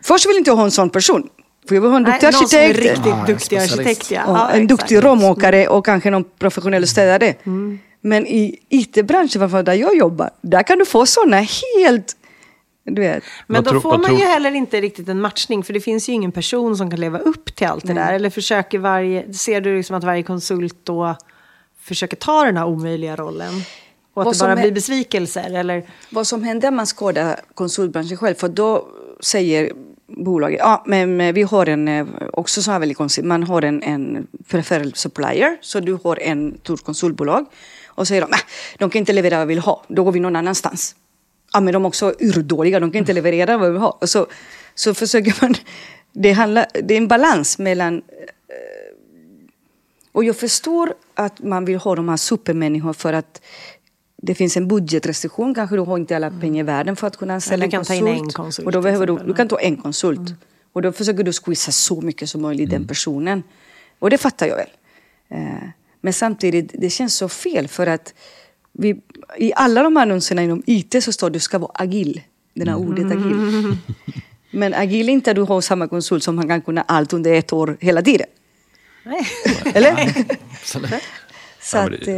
Först 0.02 0.28
vill 0.28 0.36
inte 0.36 0.50
jag 0.50 0.56
ha 0.56 0.64
en 0.64 0.70
sån 0.70 0.90
person. 0.90 1.28
För 1.68 1.74
jag 1.74 1.82
vill 1.82 1.90
ha 1.90 1.96
en 1.96 2.02
Nej, 2.02 2.12
duktig 2.12 2.40
någon 2.40 2.48
som 2.48 2.58
är 2.58 2.64
arkitekt. 2.64 2.96
riktigt 2.96 3.12
Ah, 3.12 3.18
en 3.20 3.26
duktig 3.26 3.56
arkitekt. 3.56 4.10
Ja. 4.10 4.22
Ja, 4.26 4.50
en 4.50 4.66
duktig 4.66 5.04
rörmokare 5.04 5.68
och 5.68 5.84
kanske 5.84 6.10
någon 6.10 6.24
professionell 6.38 6.86
städare. 6.86 7.34
Men 8.00 8.26
i 8.26 8.58
IT-branschen, 8.68 9.64
där 9.64 9.72
jag 9.74 9.96
jobbar, 9.96 10.30
där 10.40 10.62
kan 10.62 10.78
du 10.78 10.84
få 10.84 11.06
sådana 11.06 11.36
helt... 11.36 12.16
Du 12.84 13.02
vet. 13.02 13.22
Men 13.46 13.64
då 13.64 13.80
får 13.80 13.98
man 13.98 14.16
ju 14.16 14.24
heller 14.24 14.54
inte 14.54 14.80
riktigt 14.80 15.08
en 15.08 15.20
matchning, 15.20 15.62
för 15.64 15.72
det 15.72 15.80
finns 15.80 16.08
ju 16.08 16.12
ingen 16.12 16.32
person 16.32 16.76
som 16.76 16.90
kan 16.90 17.00
leva 17.00 17.18
upp 17.18 17.54
till 17.54 17.66
allt 17.66 17.86
det 17.86 17.92
där. 17.94 18.12
Eller 18.12 18.30
försöker 18.30 18.78
varje, 18.78 19.32
ser 19.32 19.60
du 19.60 19.76
liksom 19.76 19.96
att 19.96 20.04
varje 20.04 20.22
konsult 20.22 20.76
då 20.84 21.16
försöker 21.80 22.16
ta 22.16 22.44
den 22.44 22.56
här 22.56 22.66
omöjliga 22.66 23.16
rollen? 23.16 23.52
Och 24.14 24.22
att 24.22 24.26
Vad 24.26 24.34
det 24.34 24.54
bara 24.54 24.56
blir 24.56 24.72
besvikelser? 24.72 25.54
Eller? 25.54 25.82
Vad 26.10 26.26
som 26.26 26.42
händer 26.42 26.68
om 26.68 26.76
man 26.76 26.86
skadar 26.86 27.40
konsultbranschen 27.54 28.16
själv, 28.16 28.34
för 28.34 28.48
då 28.48 28.88
säger 29.20 29.72
bolaget, 30.08 30.58
ja 30.58 30.82
men 30.86 31.34
vi 31.34 31.42
har 31.42 31.68
en, 31.68 31.88
eh, 31.88 32.06
också 32.32 32.62
så 32.62 32.70
här 32.70 32.78
väldigt 32.78 32.98
konstigt, 32.98 33.24
man 33.24 33.42
har 33.42 33.62
en, 33.62 33.82
en 33.82 34.26
preferred 34.48 34.96
supplier, 34.96 35.58
så 35.60 35.80
du 35.80 35.98
har 36.04 36.22
en 36.22 36.58
stort 36.62 36.84
konsultbolag 36.84 37.46
och 37.86 38.08
säger 38.08 38.20
de, 38.22 38.32
äh, 38.32 38.38
de 38.78 38.90
kan 38.90 38.98
inte 38.98 39.12
leverera 39.12 39.38
vad 39.38 39.48
vi 39.48 39.54
vill 39.54 39.62
ha, 39.62 39.84
då 39.88 40.04
går 40.04 40.12
vi 40.12 40.20
någon 40.20 40.36
annanstans. 40.36 40.96
Ja 41.52 41.60
men 41.60 41.72
de 41.72 41.84
är 41.84 41.88
också 41.88 42.14
urdåliga, 42.20 42.80
de 42.80 42.90
kan 42.90 42.98
inte 42.98 43.12
leverera 43.12 43.58
vad 43.58 43.66
vi 43.66 43.72
vill 43.72 43.80
ha. 43.80 43.98
Och 44.00 44.08
så, 44.08 44.26
så 44.74 44.94
försöker 44.94 45.34
man, 45.40 45.54
det, 46.12 46.32
handlar, 46.32 46.66
det 46.82 46.94
är 46.94 46.98
en 46.98 47.08
balans 47.08 47.58
mellan 47.58 47.94
eh, 47.94 48.02
och 50.12 50.24
jag 50.24 50.36
förstår 50.36 50.94
att 51.14 51.42
man 51.42 51.64
vill 51.64 51.76
ha 51.76 51.94
de 51.94 52.08
här 52.08 52.16
supermänniskorna 52.16 52.94
för 52.94 53.12
att 53.12 53.42
det 54.22 54.34
finns 54.34 54.56
en 54.56 54.68
budgetrestriktion. 54.68 55.54
Kanske 55.54 55.76
du 55.76 55.82
har 55.82 55.98
inte 55.98 56.16
alla 56.16 56.30
pengar 56.30 56.60
i 56.60 56.62
världen 56.62 56.96
för 56.96 57.06
att 57.06 57.16
kunna 57.16 57.34
anställa 57.34 57.64
du 57.64 57.70
kan 57.70 57.80
en 57.80 57.84
ta 57.84 57.94
in 57.94 58.00
konsult. 58.04 58.22
en 58.22 58.32
konsult, 58.32 58.66
Och 58.66 58.72
då 58.72 58.80
behöver 58.80 59.06
du, 59.06 59.18
du 59.26 59.34
kan 59.34 59.48
ta 59.48 59.60
en 59.60 59.76
konsult. 59.76 60.34
Och 60.72 60.82
då 60.82 60.92
försöker 60.92 61.24
du 61.24 61.32
squeeza 61.32 61.72
så 61.72 62.00
mycket 62.00 62.30
som 62.30 62.42
möjligt 62.42 62.70
den 62.70 62.86
personen. 62.86 63.42
Och 63.98 64.10
det 64.10 64.18
fattar 64.18 64.46
jag 64.46 64.56
väl. 64.56 64.68
Eh, 65.28 65.68
men 66.00 66.12
samtidigt, 66.12 66.70
det 66.74 66.90
känns 66.90 67.16
så 67.16 67.28
fel 67.28 67.68
för 67.68 67.86
att 67.86 68.14
vi, 68.72 69.00
i 69.38 69.52
alla 69.56 69.82
de 69.82 69.96
här 69.96 70.02
annonserna 70.02 70.42
inom 70.42 70.62
IT 70.66 71.04
så 71.04 71.12
står 71.12 71.26
det 71.26 71.30
att 71.30 71.32
du 71.32 71.40
ska 71.40 71.58
vara 71.58 71.72
agil. 71.74 72.20
Det 72.54 72.70
här 72.70 72.76
ordet 72.76 73.12
agil. 73.12 73.76
Men 74.50 74.74
agil 74.74 75.08
är 75.08 75.12
inte 75.12 75.30
att 75.30 75.36
du 75.36 75.42
har 75.42 75.60
samma 75.60 75.88
konsult 75.88 76.24
som 76.24 76.38
han 76.38 76.48
kan 76.48 76.62
kunna 76.62 76.82
allt 76.82 77.12
under 77.12 77.32
ett 77.32 77.52
år 77.52 77.76
hela 77.80 78.02
tiden. 78.02 78.26
Nej. 79.04 79.26
Eller? 79.74 80.26
Absolut. 80.50 80.90
Så 81.60 81.78
att... 81.78 82.08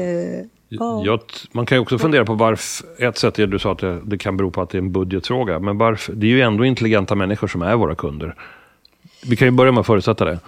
Oh. 0.78 1.06
Jag, 1.06 1.20
man 1.52 1.66
kan 1.66 1.76
ju 1.76 1.82
också 1.82 1.98
fundera 1.98 2.24
på 2.24 2.34
varför, 2.34 2.86
ett 2.98 3.18
sätt 3.18 3.38
är 3.38 3.46
du 3.46 3.58
sa 3.58 3.72
att 3.72 3.78
det, 3.78 4.00
det 4.04 4.18
kan 4.18 4.36
bero 4.36 4.50
på 4.50 4.62
att 4.62 4.70
det 4.70 4.78
är 4.78 4.82
en 4.82 4.92
budgetfråga, 4.92 5.58
men 5.58 5.78
varför, 5.78 6.12
det 6.12 6.26
är 6.26 6.30
ju 6.30 6.40
ändå 6.40 6.64
intelligenta 6.64 7.14
människor 7.14 7.48
som 7.48 7.62
är 7.62 7.76
våra 7.76 7.94
kunder. 7.94 8.34
Vi 9.26 9.36
kan 9.36 9.48
ju 9.48 9.52
börja 9.52 9.72
med 9.72 9.80
att 9.80 9.86
förutsätta 9.86 10.24
det. 10.24 10.38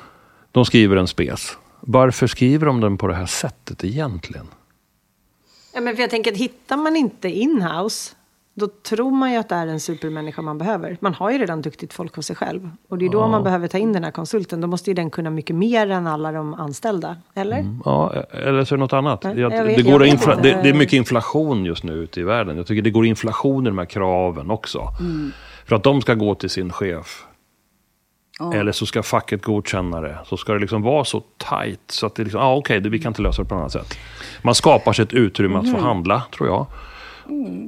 De 0.52 0.64
skriver 0.64 0.96
en 0.96 1.06
spes. 1.06 1.58
Varför 1.80 2.26
skriver 2.26 2.66
de 2.66 2.80
den 2.80 2.98
på 2.98 3.06
det 3.06 3.14
här 3.14 3.26
sättet 3.26 3.84
egentligen? 3.84 4.46
Ja, 5.74 5.80
men 5.80 5.96
för 5.96 6.02
jag 6.02 6.10
tänker 6.10 6.32
att 6.32 6.38
hittar 6.38 6.76
man 6.76 6.96
inte 6.96 7.28
inhouse, 7.28 8.14
då 8.54 8.66
tror 8.66 9.10
man 9.10 9.32
ju 9.32 9.38
att 9.38 9.48
det 9.48 9.54
är 9.54 9.66
en 9.66 9.80
supermänniska 9.80 10.42
man 10.42 10.58
behöver. 10.58 10.96
Man 11.00 11.14
har 11.14 11.30
ju 11.30 11.38
redan 11.38 11.62
duktigt 11.62 11.92
folk 11.92 12.16
hos 12.16 12.26
sig 12.26 12.36
själv. 12.36 12.70
Och 12.88 12.98
det 12.98 13.06
är 13.06 13.10
då 13.10 13.28
man 13.28 13.44
behöver 13.44 13.68
ta 13.68 13.78
in 13.78 13.92
den 13.92 14.04
här 14.04 14.10
konsulten. 14.10 14.60
Då 14.60 14.66
måste 14.66 14.90
ju 14.90 14.94
den 14.94 15.10
kunna 15.10 15.30
mycket 15.30 15.56
mer 15.56 15.90
än 15.90 16.06
alla 16.06 16.32
de 16.32 16.54
anställda. 16.54 17.16
Eller? 17.34 17.78
Ja, 17.84 18.12
eller 18.30 18.64
så 18.64 18.74
är 18.74 18.76
det 18.76 18.80
något 18.80 18.92
annat. 18.92 19.24
Jag, 19.24 19.38
jag 19.38 19.64
vet- 19.64 19.76
det, 19.76 19.82
går 19.82 20.04
infla, 20.04 20.36
det, 20.36 20.62
det 20.62 20.68
är 20.68 20.74
mycket 20.74 20.92
inflation 20.92 21.64
just 21.64 21.84
nu 21.84 21.92
ute 21.92 22.20
i 22.20 22.22
världen. 22.22 22.56
Jag 22.56 22.66
tycker 22.66 22.82
det 22.82 22.90
går 22.90 23.06
inflation 23.06 23.66
i 23.66 23.70
de 23.70 23.78
här 23.78 23.84
kraven 23.84 24.50
också. 24.50 24.88
För 25.66 25.76
att 25.76 25.82
de 25.82 26.00
ska 26.00 26.14
gå 26.14 26.34
till 26.34 26.50
sin 26.50 26.72
chef. 26.72 27.24
Ja. 28.38 28.54
Eller 28.54 28.72
så 28.72 28.86
ska 28.86 29.02
facket 29.02 29.42
godkänna 29.42 30.00
det. 30.00 30.18
Så 30.24 30.36
ska 30.36 30.52
det 30.52 30.58
liksom 30.58 30.82
vara 30.82 31.04
så 31.04 31.22
tajt 31.38 31.80
så 31.86 32.06
att 32.06 32.14
det 32.14 32.22
liksom, 32.22 32.40
ah, 32.40 32.54
okej, 32.54 32.80
det 32.80 32.88
vi 32.88 32.98
kan 32.98 33.10
inte 33.10 33.22
lösa 33.22 33.42
det 33.42 33.48
på 33.48 33.54
något 33.54 33.60
annat 33.60 33.72
sätt. 33.72 33.98
Man 34.42 34.54
skapar 34.54 34.92
sig 34.92 35.02
ett 35.02 35.12
utrymme 35.12 35.58
att 35.58 35.70
förhandla, 35.70 36.22
tror 36.36 36.48
jag. 36.48 36.66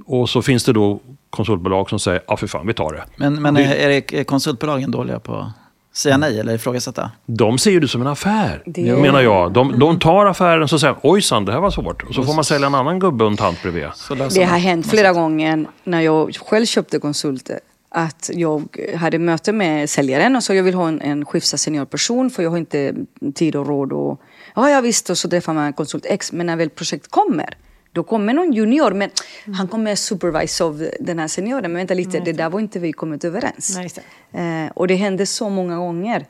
Och 0.07 0.29
så 0.29 0.43
finns 0.43 0.65
det 0.65 0.73
då 0.73 1.01
konsultbolag 1.31 1.91
som 1.91 1.99
säger, 1.99 2.21
ja 2.27 2.35
ah, 2.35 2.37
för 2.37 2.47
fan, 2.47 2.67
vi 2.67 2.75
tar 2.75 2.93
det. 2.93 3.05
Men, 3.17 3.43
men 3.43 3.57
är 3.57 3.89
det- 3.89 4.13
är 4.21 4.25
konsultbolagen 4.25 4.91
dåliga 4.91 5.19
på 5.19 5.35
att 5.37 5.97
säga 5.97 6.17
nej 6.17 6.41
eller 6.41 6.55
ifrågasätta? 6.55 7.11
De 7.27 7.59
ser 7.59 7.71
ju 7.71 7.81
det 7.81 7.89
som 7.89 8.01
en 8.01 8.07
affär, 8.07 8.63
Det- 8.67 8.97
menar 8.97 9.21
jag. 9.21 9.53
De, 9.53 9.79
de 9.79 9.99
tar 9.99 10.27
affären 10.27 10.69
så 10.69 10.79
säger 10.79 10.97
ojsan, 11.03 11.45
det 11.45 11.53
här 11.53 11.61
var 11.61 11.71
svårt. 11.71 12.03
Och 12.03 12.15
så 12.15 12.23
får 12.23 12.35
man 12.35 12.45
sälja 12.45 12.67
en 12.67 12.75
annan 12.75 12.99
gubbe 12.99 13.25
och 13.25 13.31
en 13.31 13.37
tant 13.37 13.63
bredvid. 13.63 13.87
Det 14.35 14.43
har 14.45 14.59
hänt 14.59 14.87
flera 14.91 15.13
gånger 15.13 15.67
när 15.85 16.01
jag 16.01 16.35
själv 16.37 16.67
köpte 16.67 16.99
konsulter. 16.99 17.61
Att 17.97 18.31
jag 18.35 18.63
hade 18.97 19.19
möte 19.19 19.53
med 19.53 19.91
säljaren 19.91 20.37
och 20.37 20.43
sa 20.43 20.55
jag 20.55 20.63
vill 20.63 20.75
ha 20.75 20.89
en, 20.89 21.01
en 21.01 21.25
skifsad 21.25 21.61
seniorperson 21.61 22.31
för 22.31 22.43
jag 22.43 22.51
har 22.51 22.59
inte 22.59 22.95
tid 23.35 23.57
och 23.57 23.67
råd. 23.67 23.93
Och, 23.93 24.21
ja, 24.55 24.71
ja 24.71 24.81
visst, 24.81 25.11
och 25.11 25.19
så 25.19 25.29
träffar 25.29 25.53
man 25.53 25.73
konsult 25.73 26.07
X. 26.09 26.33
Men 26.33 26.47
när 26.47 26.57
väl 26.57 26.71
projekt 26.71 27.11
kommer, 27.11 27.55
då 27.95 28.03
kommer 28.03 28.35
någon 28.35 28.53
junior. 28.53 28.91
Men 28.91 29.11
han 29.57 29.69
kommer 29.69 29.95
supervisa 29.95 30.65
av 30.65 30.89
den 31.01 31.19
här 31.19 31.29
senioren. 31.29 31.73
Men 31.73 31.77
vänta 31.77 31.95
lite, 31.95 32.21
det 32.21 32.33
där 32.33 32.51
var 32.51 32.61
inte 32.61 32.79
vi 32.79 32.93
kommit 32.93 33.25
överens. 33.25 33.79
Just 33.83 33.99
Eh, 34.33 34.71
och 34.75 34.89
det 34.89 34.95
hände 34.95 35.27
så 35.27 35.49
många 35.49 35.77
gånger. 35.77 36.27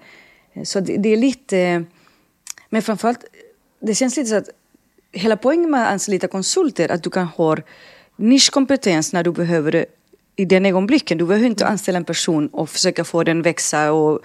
Eh, 0.53 0.62
Så 0.62 0.81
det, 0.81 0.96
det 0.96 1.09
är 1.09 1.16
lite... 1.16 1.85
Men 2.68 2.83
framförallt, 2.83 3.24
det 3.81 3.94
känns 3.94 4.16
lite 4.16 4.31
så 4.31 4.37
att 4.37 4.48
hela 5.12 5.37
poängen 5.37 5.70
med 5.70 5.94
att 5.94 6.09
anlita 6.09 6.29
konsulter 6.29 6.88
är 6.88 6.94
att 6.94 7.03
du 7.03 7.11
kan 7.11 7.27
ha 7.27 7.57
nischkompetens 8.16 9.12
när 9.12 9.22
du 9.22 9.33
behöver 9.33 9.72
det 9.72 9.87
i 10.37 10.44
den 10.44 10.66
ögonblicken. 10.66 11.18
Du 11.18 11.27
behöver 11.27 11.46
inte 11.46 11.66
anställa 11.66 11.96
en 11.98 12.05
person 12.05 12.48
och 12.48 12.70
försöka 12.70 13.05
få 13.05 13.24
den 13.24 13.42
växa 13.42 13.92
och 13.92 14.20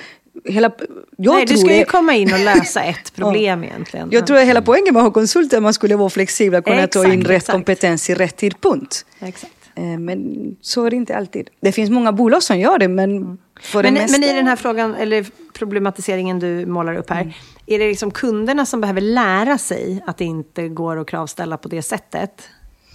hela... 0.45 0.71
Jag 1.17 1.33
Nej, 1.35 1.45
du 1.45 1.57
ska 1.57 1.71
ju 1.73 1.79
det- 1.79 1.85
komma 1.85 2.13
in 2.13 2.33
och 2.33 2.39
lösa 2.39 2.83
ett 2.83 3.13
problem 3.15 3.63
egentligen. 3.63 4.07
jag 4.11 4.27
tror 4.27 4.37
att 4.37 4.45
hela 4.45 4.61
poängen 4.61 4.93
med 4.93 4.99
att 5.01 5.05
ha 5.05 5.11
konsulter 5.11 5.55
är 5.55 5.59
att 5.59 5.63
man 5.63 5.73
skulle 5.73 5.95
vara 5.95 6.09
flexibel 6.09 6.59
och 6.59 6.65
kunna 6.65 6.87
ta 6.87 7.05
in 7.05 7.11
Exakt, 7.11 7.29
rätt 7.29 7.35
exakt. 7.37 7.51
kompetens 7.53 8.09
i 8.09 8.13
rätt 8.15 8.37
tidpunkt. 8.37 9.05
Exakt. 9.19 9.53
Eh, 9.75 9.83
Men 9.83 10.55
så 10.61 10.85
är 10.85 10.89
det 10.89 10.95
inte 10.95 11.17
alltid. 11.17 11.49
Det 11.61 11.71
finns 11.71 11.89
många 11.89 12.11
bolag 12.11 12.43
som 12.43 12.59
gör 12.59 12.77
det, 12.77 12.87
men 12.87 13.37
för 13.61 13.83
Men, 13.83 13.93
det 13.93 14.01
mesta... 14.01 14.19
men 14.19 14.29
i 14.29 14.33
den 14.33 14.47
här 14.47 14.55
frågan, 14.55 14.95
eller 14.95 15.25
problematiseringen 15.53 16.39
du 16.39 16.65
målar 16.65 16.95
upp 16.95 17.11
Mm. 17.11 17.23
här. 17.27 17.35
Är 17.65 17.79
det 17.79 17.87
liksom 17.87 18.11
kunderna 18.11 18.65
som 18.65 18.81
behöver 18.81 19.01
lära 19.01 19.57
sig 19.57 20.03
att 20.07 20.17
det 20.17 20.25
inte 20.25 20.67
går 20.69 20.97
att 20.97 21.07
kravställa 21.07 21.57
på 21.57 21.67
det 21.67 21.81
sättet? 21.81 22.49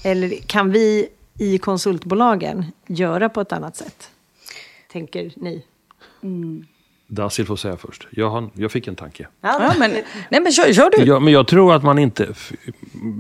Eller 0.05 0.31
kan 0.47 0.71
vi 0.73 1.09
i 1.39 1.59
konsultbolagen 1.59 2.65
göra 2.87 3.29
på 3.29 3.41
ett 3.41 3.53
annat 3.53 3.77
sätt? 3.77 4.11
Tänker 4.93 5.33
ni? 5.37 5.65
Dasil 7.07 7.47
får 7.47 7.57
säga 7.57 7.77
först. 7.77 8.07
Jag, 8.11 8.31
har, 8.31 8.51
jag 8.55 8.73
fick 8.73 8.89
en 8.89 8.97
tanke. 8.97 9.27
Ja, 9.41 9.75
men, 9.79 9.91
nej, 10.31 10.41
men 10.41 10.53
kör, 10.53 10.73
kör 10.73 10.91
du. 10.91 11.05
Ja, 11.05 11.21
men 11.21 11.33
jag 11.33 11.47
tror 11.47 11.75
att 11.75 11.83
man 11.83 11.99
inte... 11.99 12.29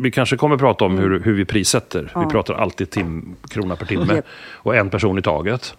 Vi 0.02 0.10
kanske 0.10 0.36
kommer 0.36 0.56
prata 0.56 0.84
om 0.84 0.98
hur, 0.98 1.20
hur 1.20 1.34
vi 1.34 1.44
prissätter. 1.44 2.12
Vi 2.16 2.26
pratar 2.26 2.54
alltid 2.54 2.90
tim, 2.90 3.36
krona 3.48 3.76
per 3.76 3.86
timme 3.86 4.22
och 4.52 4.76
en 4.76 4.90
person 4.90 5.18
i 5.18 5.22
taget. 5.22 5.74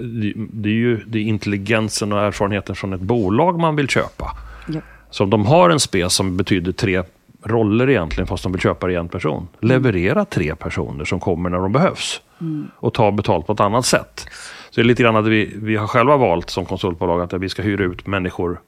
Det, 0.00 0.32
det 0.36 0.68
är 0.68 0.72
ju 0.72 0.96
det 1.06 1.18
är 1.18 1.22
intelligensen 1.22 2.12
och 2.12 2.20
erfarenheten 2.20 2.74
från 2.74 2.92
ett 2.92 3.00
bolag 3.00 3.58
man 3.58 3.76
vill 3.76 3.88
köpa. 3.88 4.36
Ja. 4.68 4.80
Så 5.10 5.24
om 5.24 5.30
de 5.30 5.46
har 5.46 5.70
en 5.70 5.80
spes 5.80 6.14
som 6.14 6.36
betyder 6.36 6.72
tre 6.72 7.02
roller 7.42 7.90
egentligen, 7.90 8.26
fast 8.26 8.42
de 8.42 8.52
vill 8.52 8.60
köpa 8.60 8.86
det 8.86 8.92
i 8.92 8.96
en 8.96 9.08
person. 9.08 9.48
Leverera 9.60 10.24
tre 10.24 10.54
personer 10.54 11.04
som 11.04 11.20
kommer 11.20 11.50
när 11.50 11.58
de 11.58 11.72
behövs. 11.72 12.20
Och 12.76 12.94
ta 12.94 13.12
betalt 13.12 13.46
på 13.46 13.52
ett 13.52 13.60
annat 13.60 13.86
sätt. 13.86 14.26
Så 14.76 14.80
det 14.80 14.84
är 14.84 14.88
lite 14.88 15.02
grann 15.02 15.16
att 15.16 15.26
vi, 15.26 15.54
vi 15.56 15.76
har 15.76 15.86
själva 15.86 16.16
valt 16.16 16.50
som 16.50 16.66
konsultbolag 16.66 17.20
att 17.20 17.32
vi 17.32 17.48
ska 17.48 17.62
hyra 17.62 17.84
ut 17.84 18.06
människor 18.06 18.60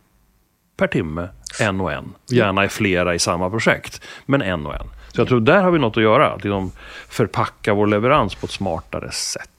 per 0.77 0.87
timme, 0.87 1.29
en 1.61 1.81
och 1.81 1.93
en. 1.93 2.05
Gärna 2.31 2.65
i 2.65 2.69
flera 2.69 3.15
i 3.15 3.19
samma 3.19 3.51
projekt, 3.51 4.05
men 4.27 4.43
en 4.43 4.67
och 4.67 4.75
en. 4.75 4.87
Så 5.13 5.21
jag 5.21 5.29
tror 5.29 5.41
där 5.41 5.63
har 5.63 5.71
vi 5.71 5.79
något 5.79 5.97
att 5.97 6.03
göra, 6.03 6.31
att 6.31 6.45
liksom 6.45 6.73
förpacka 7.09 7.75
vår 7.75 7.87
leverans 7.87 8.35
på 8.35 8.47
ett 8.47 8.53
smartare 8.53 9.11
sätt. 9.11 9.51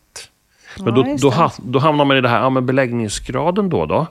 Men 0.80 0.94
då, 0.94 1.18
då, 1.22 1.52
då 1.58 1.80
hamnar 1.80 2.06
man 2.06 2.18
i 2.18 2.22
det 2.22 2.30
här, 2.30 2.40
ja, 2.42 2.50
men 2.50 2.66
beläggningsgraden 2.66 3.70
då 3.70 3.86
då? 3.86 4.08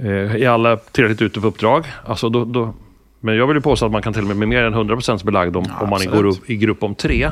Eh, 0.00 0.42
är 0.42 0.48
alla 0.48 0.76
tillräckligt 0.76 1.22
ute 1.22 1.40
på 1.40 1.46
uppdrag? 1.46 1.86
Alltså 2.04 2.28
då, 2.28 2.44
då, 2.44 2.74
men 3.20 3.36
jag 3.36 3.46
vill 3.46 3.56
ju 3.56 3.62
påstå 3.62 3.86
att 3.86 3.92
man 3.92 4.02
kan 4.02 4.12
till 4.12 4.22
och 4.22 4.28
med 4.28 4.36
bli 4.36 4.46
mer 4.46 4.62
än 4.62 4.74
100% 4.74 5.24
belagd 5.24 5.56
om, 5.56 5.64
Ja, 5.68 5.84
om 5.84 5.90
man 5.90 6.00
går 6.06 6.26
upp 6.26 6.50
i 6.50 6.56
grupp 6.56 6.82
om 6.82 6.94
tre. 6.94 7.30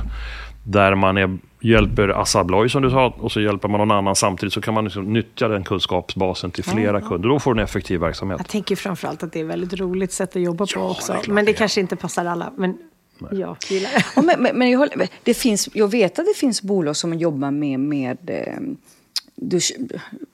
Där 0.62 0.94
man 0.94 1.16
är, 1.16 1.38
hjälper 1.60 2.08
Assa 2.08 2.40
Abloy 2.40 2.68
som 2.68 2.82
du 2.82 2.90
sa 2.90 3.14
och 3.18 3.32
så 3.32 3.40
hjälper 3.40 3.68
man 3.68 3.78
någon 3.78 3.90
annan 3.90 4.16
samtidigt 4.16 4.52
så 4.52 4.60
kan 4.60 4.74
man 4.74 4.84
liksom 4.84 5.12
nyttja 5.12 5.48
den 5.48 5.64
kunskapsbasen 5.64 6.50
till 6.50 6.64
flera 6.64 7.00
kunder. 7.00 7.28
Då 7.28 7.38
får 7.40 7.54
du 7.54 7.60
en 7.60 7.64
effektiv 7.64 8.00
verksamhet. 8.00 8.38
Jag 8.38 8.48
tänker 8.48 8.76
framförallt 8.76 9.22
att 9.22 9.32
det 9.32 9.38
är 9.38 9.44
ett 9.44 9.50
väldigt 9.50 9.80
roligt 9.80 10.12
sätt 10.12 10.36
att 10.36 10.42
jobba 10.42 10.66
på 10.66 10.72
Ja, 10.74 10.90
också. 10.90 11.16
det 11.26 11.32
men 11.32 11.44
det 11.44 11.52
kanske 11.52 11.80
inte 11.80 11.96
passar 11.96 12.24
alla. 12.24 12.52
Men 12.56 12.78
jag 13.30 13.56
gillar 13.68 13.90
det. 13.90 14.04
Ja, 14.16 14.22
men, 14.22 14.42
men, 14.42 14.58
men 14.58 14.70
jag, 14.70 14.78
håller, 14.78 15.08
det 15.22 15.34
finns, 15.34 15.68
jag 15.72 15.90
vet 15.90 16.18
att 16.18 16.26
det 16.26 16.36
finns 16.36 16.62
bolag 16.62 16.96
som 16.96 17.14
jobbar 17.14 17.50
med, 17.50 17.80
med 17.80 18.18
eh, 18.26 18.60
du, 19.34 19.60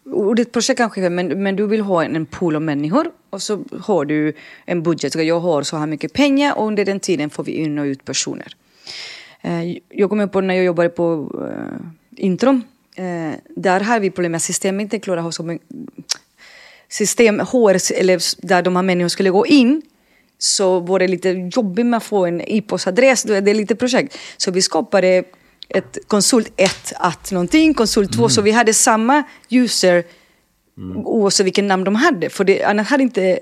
ordet 0.05 0.53
projekt 0.53 0.79
kanske, 0.79 1.11
men, 1.11 1.43
men 1.43 1.57
du 1.57 1.67
vill 1.67 1.81
ha 1.81 2.05
en, 2.05 2.17
en 2.17 2.27
pool 2.27 2.57
av 2.57 2.63
människor 2.63 3.11
och 3.31 3.43
så 3.43 3.65
har 3.81 4.05
du 4.05 4.33
en 4.65 4.83
budget. 4.83 5.13
Så 5.13 5.23
jag 5.23 5.41
har 5.41 5.63
så 5.63 5.77
här 5.77 5.87
mycket 5.87 6.13
pengar 6.13 6.59
och 6.59 6.67
under 6.67 6.85
den 6.85 7.01
tiden 7.01 7.31
får 7.31 7.45
vi 7.45 7.53
in 7.53 7.79
och 7.79 7.85
ut 7.85 8.05
personer. 8.05 8.57
Eh, 9.47 9.77
jag 9.89 10.11
kommer 10.11 10.27
på 10.27 10.41
när 10.41 10.55
jag 10.55 10.65
jobbade 10.65 10.89
på 10.89 11.31
uh, 11.41 11.87
Introm. 12.17 12.63
Uh, 12.99 13.35
där 13.57 13.81
har 13.81 14.01
vi 14.01 14.11
problem 14.11 14.33
med 14.33 14.43
systemet 14.43 14.83
inte 14.83 14.99
klarar 14.99 15.41
av 15.41 15.47
mycket 15.47 15.69
system, 16.89 17.41
HR, 17.41 17.93
eller 17.95 18.47
där 18.47 18.63
de 18.63 18.77
här 18.77 18.83
människorna 18.83 19.09
skulle 19.09 19.31
gå 19.31 19.47
in 19.47 19.83
så 20.39 20.81
var 20.81 20.99
det 20.99 21.09
lite 21.09 21.51
jobbigt 21.53 21.87
med 21.87 21.97
att 21.97 22.05
få 22.05 22.27
en 22.27 22.41
e-postadress. 22.41 23.23
Det 23.23 23.51
är 23.51 23.55
lite 23.55 23.75
projekt. 23.75 24.19
Så 24.37 24.51
vi 24.51 24.63
skapade 24.63 25.25
ett 25.69 25.99
konsult 26.07 26.53
1 26.57 26.93
att 26.97 27.33
någonting, 27.33 27.75
konsult 27.75 28.13
2. 28.13 28.19
Mm. 28.19 28.31
Så 28.31 28.43
vi 28.43 28.51
hade 28.51 28.75
samma 28.75 29.23
user 29.51 30.05
mm. 30.79 30.97
oavsett 30.97 31.47
vilken 31.47 31.67
namn 31.67 31.85
de 31.85 31.95
hade. 31.95 32.31
För 32.31 32.45
det, 32.45 32.65
annars 32.65 32.89
hade 32.89 33.03
inte... 33.03 33.39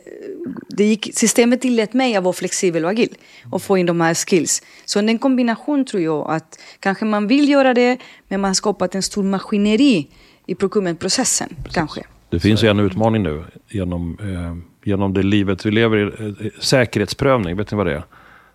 Det 0.68 0.85
gick, 0.85 1.11
systemet 1.14 1.61
tillät 1.61 1.92
mig 1.92 2.16
att 2.16 2.24
vara 2.24 2.33
flexibel 2.33 2.85
och 2.85 2.90
agil 2.90 3.14
och 3.50 3.62
få 3.62 3.78
in 3.78 3.87
de 3.87 4.00
här 4.00 4.14
skills. 4.14 4.62
Så 4.85 4.98
en 4.98 5.18
kombination 5.18 5.85
tror 5.85 6.02
jag 6.02 6.30
att 6.30 6.59
kanske 6.80 7.04
man 7.04 7.26
vill 7.26 7.48
göra 7.48 7.74
det 7.74 7.98
men 8.28 8.40
man 8.40 8.48
har 8.48 8.54
skapat 8.54 8.94
en 8.94 9.02
stor 9.02 9.22
maskineri 9.22 10.09
i 10.46 10.54
procurement-processen 10.54 11.57
kanske. 11.72 12.02
Det 12.30 12.40
finns 12.40 12.62
en 12.62 12.80
utmaning 12.80 13.22
nu 13.22 13.44
genom, 13.68 14.18
eh, 14.20 14.88
genom 14.88 15.14
det 15.14 15.22
livet 15.22 15.66
vi 15.66 15.70
lever 15.70 15.96
i. 15.96 16.02
Eh, 16.46 16.50
säkerhetsprövning, 16.61 17.57
vet 17.57 17.70
ni 17.70 17.76
vad 17.76 17.87
det 17.87 17.92
är? 17.92 18.02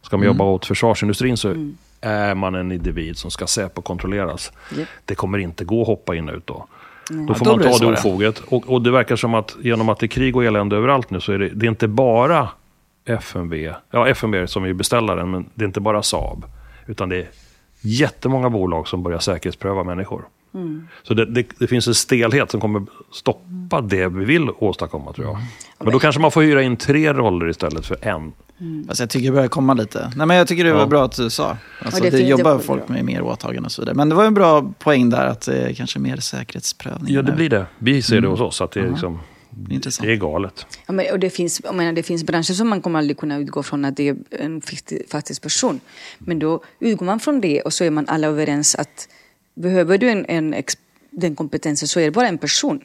Ska 0.02 0.18
man 0.18 0.24
mm. 0.24 0.36
jobba 0.36 0.46
åt 0.46 0.66
försvarsindustrin 0.66 1.38
så 1.38 1.50
mm. 1.50 1.78
är 2.02 2.36
man 2.36 2.56
en 2.56 2.72
individ 2.72 3.18
som 3.18 3.32
ska 3.32 3.48
Säpo-kontrolleras. 3.48 4.52
Yep. 4.78 4.88
Det 5.06 5.16
kommer 5.16 5.38
inte 5.38 5.66
gå 5.66 5.82
att 5.82 5.88
hoppa 5.88 6.16
in 6.16 6.30
och 6.30 6.36
ut 6.36 6.48
då. 6.48 6.68
Mm. 7.10 7.26
Då 7.26 7.34
får 7.34 7.48
ja, 7.48 7.54
då 7.54 7.70
man 7.70 7.80
ta 7.80 7.86
det 7.86 7.94
ofoget. 7.94 8.40
Och, 8.40 8.70
och, 8.70 8.82
det 8.82 8.92
verkar 8.92 9.16
som 9.16 9.34
att 9.34 9.58
genom 9.62 9.90
att 9.90 10.00
det 10.00 10.06
är 10.06 10.08
krig 10.08 10.36
och 10.36 10.44
elände 10.44 10.76
överallt 10.76 11.10
nu 11.10 11.20
så 11.20 11.32
är 11.32 11.40
det, 11.40 11.50
det 11.50 11.66
är 11.66 11.70
inte 11.70 11.88
bara 11.88 12.50
FMV, 13.06 13.74
ja 13.92 14.08
FMV 14.08 14.48
som 14.48 14.64
är 14.64 14.74
beställaren, 14.74 15.32
men 15.32 15.50
det 15.54 15.64
är 15.64 15.68
inte 15.68 15.80
bara 15.80 16.04
Saab. 16.04 16.46
Utan 16.88 17.10
det 17.10 17.18
är 17.18 17.28
jättemånga 17.82 18.50
bolag 18.50 18.88
som 18.88 19.04
börjar 19.04 19.20
säkerhetspröva 19.20 19.84
människor. 19.84 20.26
Mm. 20.54 20.88
Så 21.04 21.14
det, 21.14 21.26
det, 21.26 21.46
det, 21.60 21.68
finns 21.68 21.88
en 21.88 21.96
stelhet 21.96 22.52
som 22.52 22.62
kommer 22.62 22.86
stoppa 23.12 23.82
det 23.82 24.08
vi 24.08 24.26
vill 24.26 24.50
åstadkomma 24.58 25.14
tror 25.14 25.28
jag. 25.28 25.36
Mm. 25.36 25.48
Men 25.80 25.94
då 25.94 26.00
kanske 26.00 26.22
man 26.22 26.32
får 26.32 26.42
hyra 26.42 26.62
in 26.62 26.78
tre 26.78 27.14
roller 27.14 27.50
istället 27.50 27.86
för 27.86 27.98
en. 28.02 28.34
Mm. 28.62 28.86
Alltså 28.90 29.04
jag 29.04 29.10
tycker 29.10 29.26
det 29.26 29.32
börjar 29.32 29.48
komma 29.48 29.74
lite. 29.74 30.12
Nej, 30.16 30.28
men 30.28 30.38
jag 30.38 30.48
tycker 30.48 30.64
det 30.64 30.74
var 30.74 30.80
ja. 30.80 30.86
bra 30.86 31.06
att 31.06 31.16
du 31.16 31.30
sa. 31.30 31.58
Alltså, 31.82 32.04
det, 32.04 32.10
det 32.10 32.22
jobbar 32.22 32.60
folk 32.60 32.90
med 32.90 33.06
mer 33.06 33.22
åtaganden 33.22 33.66
och 33.66 33.72
så 33.72 33.82
vidare. 33.82 33.96
Men 33.96 34.10
det 34.10 34.16
var 34.16 34.26
en 34.26 34.34
bra 34.34 34.74
poäng 34.80 35.10
där 35.10 35.26
att 35.26 35.42
det 35.42 35.58
är 35.58 35.74
kanske 35.74 36.00
mer 36.00 36.18
säkerhetsprövning. 36.18 37.14
Ja, 37.14 37.22
det 37.22 37.32
blir 37.32 37.50
det. 37.50 37.66
Vi 37.78 38.02
ser 38.02 38.16
det 38.16 38.18
mm. 38.18 38.32
hos 38.32 38.42
oss. 38.42 38.62
Att 38.62 38.72
det, 38.72 38.80
är 38.80 38.90
liksom, 38.90 39.20
Intressant. 39.70 40.08
det 40.08 40.14
är 40.14 40.18
galet. 40.18 40.66
Ja, 40.88 40.94
men, 40.94 41.06
och 41.12 41.20
det, 41.20 41.30
finns, 41.30 41.62
jag 41.64 41.76
menar, 41.76 41.94
det 41.94 42.04
finns 42.04 42.24
branscher 42.24 42.54
som 42.54 42.70
man 42.70 42.82
kommer 42.82 43.00
aldrig 43.00 43.18
kunna 43.18 43.38
utgå 43.38 43.64
från 43.64 43.86
att 43.86 43.98
det 43.98 44.08
är 44.08 44.18
en 44.30 44.62
faktisk 45.12 45.42
person. 45.42 45.80
Men 46.18 46.40
då 46.40 46.64
utgår 46.80 47.06
man 47.06 47.20
från 47.20 47.42
det 47.42 47.62
och 47.62 47.74
så 47.74 47.84
är 47.84 47.90
man 47.90 48.06
alla 48.08 48.28
överens 48.28 48.76
att 48.76 49.08
Behöver 49.60 49.98
du 49.98 50.10
en, 50.10 50.26
en, 50.26 50.64
den 51.12 51.36
kompetensen 51.36 51.88
så 51.88 52.00
är 52.00 52.04
det 52.04 52.12
bara 52.12 52.28
en 52.28 52.38
person. 52.38 52.82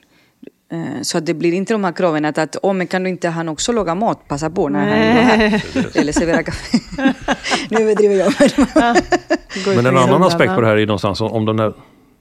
Eh, 0.75 1.03
så 1.03 1.19
att 1.19 1.27
det 1.27 1.35
blir 1.35 1.53
inte 1.53 1.75
de 1.75 1.85
här 1.85 1.93
kraven 1.93 2.25
att, 2.25 2.39
att 2.39 2.57
oh, 2.63 2.73
men 2.73 2.87
kan 2.87 3.03
du 3.03 3.11
inte 3.11 3.29
han 3.29 3.49
också 3.49 3.73
laga 3.73 3.95
mat, 3.95 4.29
passa 4.29 4.51
på 4.51 4.69
när 4.69 4.81
han 4.81 4.89
är 4.89 5.23
här. 5.23 5.63
Eller 5.95 6.13
servera 6.13 6.43
kaffe. 6.43 6.79
nu 7.71 7.81
överdriver 7.83 8.15
jag. 8.15 8.33
men 9.77 9.87
en 9.87 9.97
annan 9.97 10.23
aspekt 10.23 10.55
på 10.55 10.61
det 10.61 10.67
här 10.67 10.77
är 10.77 10.87
någonstans 10.87 11.21
om 11.21 11.45
den 11.45 11.57
där, 11.57 11.73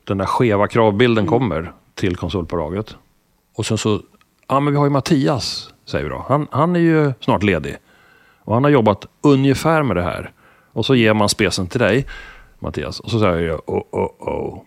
den 0.04 0.18
där 0.18 0.26
skeva 0.26 0.68
kravbilden 0.68 1.24
mm. 1.24 1.40
kommer 1.40 1.74
till 1.96 2.16
konsultbolaget. 2.16 2.96
Och 3.56 3.66
sen 3.66 3.78
så, 3.78 4.02
ja 4.48 4.60
men 4.60 4.74
vi 4.74 4.78
har 4.78 4.86
ju 4.86 4.92
Mattias, 4.92 5.70
säger 5.86 6.04
vi 6.04 6.10
då. 6.10 6.26
Han, 6.28 6.48
han 6.52 6.76
är 6.76 6.80
ju 6.80 7.14
snart 7.20 7.44
ledig. 7.44 7.78
Och 8.40 8.54
han 8.54 8.64
har 8.64 8.72
jobbat 8.72 9.06
ungefär 9.22 9.84
med 9.84 9.96
det 9.96 10.04
här. 10.04 10.32
Och 10.74 10.86
så 10.86 10.96
ger 10.96 11.14
man 11.14 11.30
spesen 11.30 11.68
till 11.68 11.80
dig. 11.80 12.06
Mattias. 12.60 13.00
Och 13.00 13.12
så 13.12 13.20
säger 13.20 13.48
jag, 13.48 13.62
oh, 13.66 13.84
oh, 13.92 14.10
oh. 14.20 14.62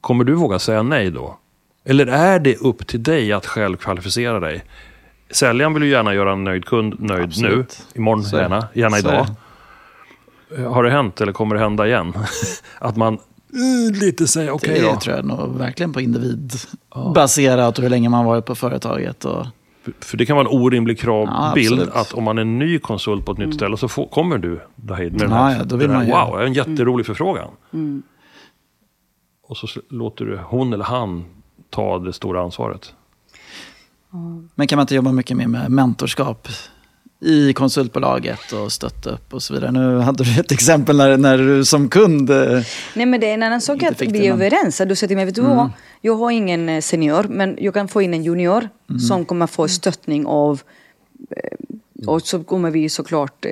Kommer 0.00 0.24
du 0.24 0.34
våga 0.34 0.58
säga 0.58 0.82
nej 0.82 1.10
då? 1.10 1.38
Eller 1.84 2.06
är 2.06 2.38
det 2.38 2.56
upp 2.56 2.86
till 2.86 3.02
dig 3.02 3.32
att 3.32 3.46
själv 3.46 3.76
kvalificera 3.76 4.40
dig? 4.40 4.64
Säljaren 5.30 5.74
vill 5.74 5.82
ju 5.82 5.88
gärna 5.88 6.14
göra 6.14 6.32
en 6.32 6.44
nöjd 6.44 6.64
kund 6.64 7.00
nöjd 7.00 7.24
Absolut. 7.24 7.84
nu. 7.94 7.98
Imorgon 8.00 8.24
så. 8.24 8.36
gärna, 8.36 8.68
gärna 8.72 8.98
idag. 8.98 9.26
Har 10.68 10.84
det 10.84 10.90
hänt 10.90 11.20
eller 11.20 11.32
kommer 11.32 11.54
det 11.54 11.60
hända 11.60 11.86
igen? 11.86 12.12
att 12.78 12.96
man 12.96 13.14
uh, 13.14 14.00
lite 14.00 14.26
säger 14.26 14.50
okej 14.50 14.70
okay 14.70 14.82
då. 14.82 14.94
Det 14.94 15.00
tror 15.00 15.16
jag 15.16 15.24
nog 15.24 15.58
verkligen 15.58 15.92
på 15.92 16.00
individbaserat 16.00 17.78
och 17.78 17.82
hur 17.82 17.90
länge 17.90 18.08
man 18.08 18.24
varit 18.24 18.44
på 18.44 18.54
företaget. 18.54 19.24
Och... 19.24 19.46
För 20.00 20.16
det 20.16 20.26
kan 20.26 20.36
vara 20.36 20.48
en 20.48 20.56
orimlig 20.60 21.00
kravbild 21.00 21.90
ja, 21.94 22.00
att 22.00 22.12
om 22.12 22.24
man 22.24 22.38
är 22.38 22.44
ny 22.44 22.78
konsult 22.78 23.24
på 23.24 23.32
ett 23.32 23.38
nytt 23.38 23.44
mm. 23.44 23.58
ställe 23.58 23.76
så 23.76 23.88
får, 23.88 24.06
kommer 24.06 24.38
du 24.38 24.60
Dahid 24.76 25.12
med 25.12 25.20
ja, 25.20 25.24
den 25.24 25.36
här, 25.36 25.56
ja, 25.56 25.64
då 25.64 25.76
vill 25.76 25.90
man 25.90 26.06
wow, 26.06 26.40
en 26.40 26.52
jätterolig 26.52 26.92
mm. 26.92 27.04
förfrågan. 27.04 27.50
Mm. 27.72 28.02
Och 29.42 29.56
så 29.56 29.66
låter 29.88 30.24
du 30.24 30.36
hon 30.36 30.72
eller 30.72 30.84
han 30.84 31.24
ta 31.72 31.98
det 31.98 32.12
stora 32.12 32.42
ansvaret. 32.42 32.94
Men 34.54 34.66
kan 34.66 34.76
man 34.76 34.82
inte 34.82 34.94
jobba 34.94 35.12
mycket 35.12 35.36
mer 35.36 35.46
med 35.46 35.70
mentorskap 35.70 36.48
i 37.20 37.52
konsultbolaget 37.52 38.52
och 38.52 38.72
stötta 38.72 39.10
upp 39.10 39.34
och 39.34 39.42
så 39.42 39.54
vidare. 39.54 39.72
Nu 39.72 39.98
hade 39.98 40.24
du 40.24 40.40
ett 40.40 40.52
exempel 40.52 40.96
när, 40.96 41.16
när 41.16 41.38
du 41.38 41.64
som 41.64 41.88
kund 41.88 42.30
eh, 42.30 42.62
Nej 42.94 43.06
men 43.06 43.20
det 43.20 43.30
är 43.30 43.34
en 43.34 43.42
annan 43.42 43.60
sak 43.60 43.82
att 43.82 44.00
vi 44.00 44.26
är 44.26 44.32
överens. 44.32 44.78
du 44.86 44.96
säger 44.96 45.08
till 45.08 45.16
mig, 45.16 45.26
vet 45.26 45.34
du 45.34 45.40
mm. 45.40 45.56
vad? 45.56 45.70
Jag 46.00 46.16
har 46.16 46.30
ingen 46.30 46.68
eh, 46.68 46.80
senior 46.80 47.26
men 47.28 47.58
jag 47.60 47.74
kan 47.74 47.88
få 47.88 48.02
in 48.02 48.14
en 48.14 48.24
junior 48.24 48.68
mm. 48.90 49.00
som 49.00 49.24
kommer 49.24 49.46
få 49.46 49.68
stöttning 49.68 50.26
av 50.26 50.62
eh, 51.30 52.06
och 52.06 52.22
så 52.22 52.44
kommer 52.44 52.70
vi 52.70 52.88
såklart 52.88 53.46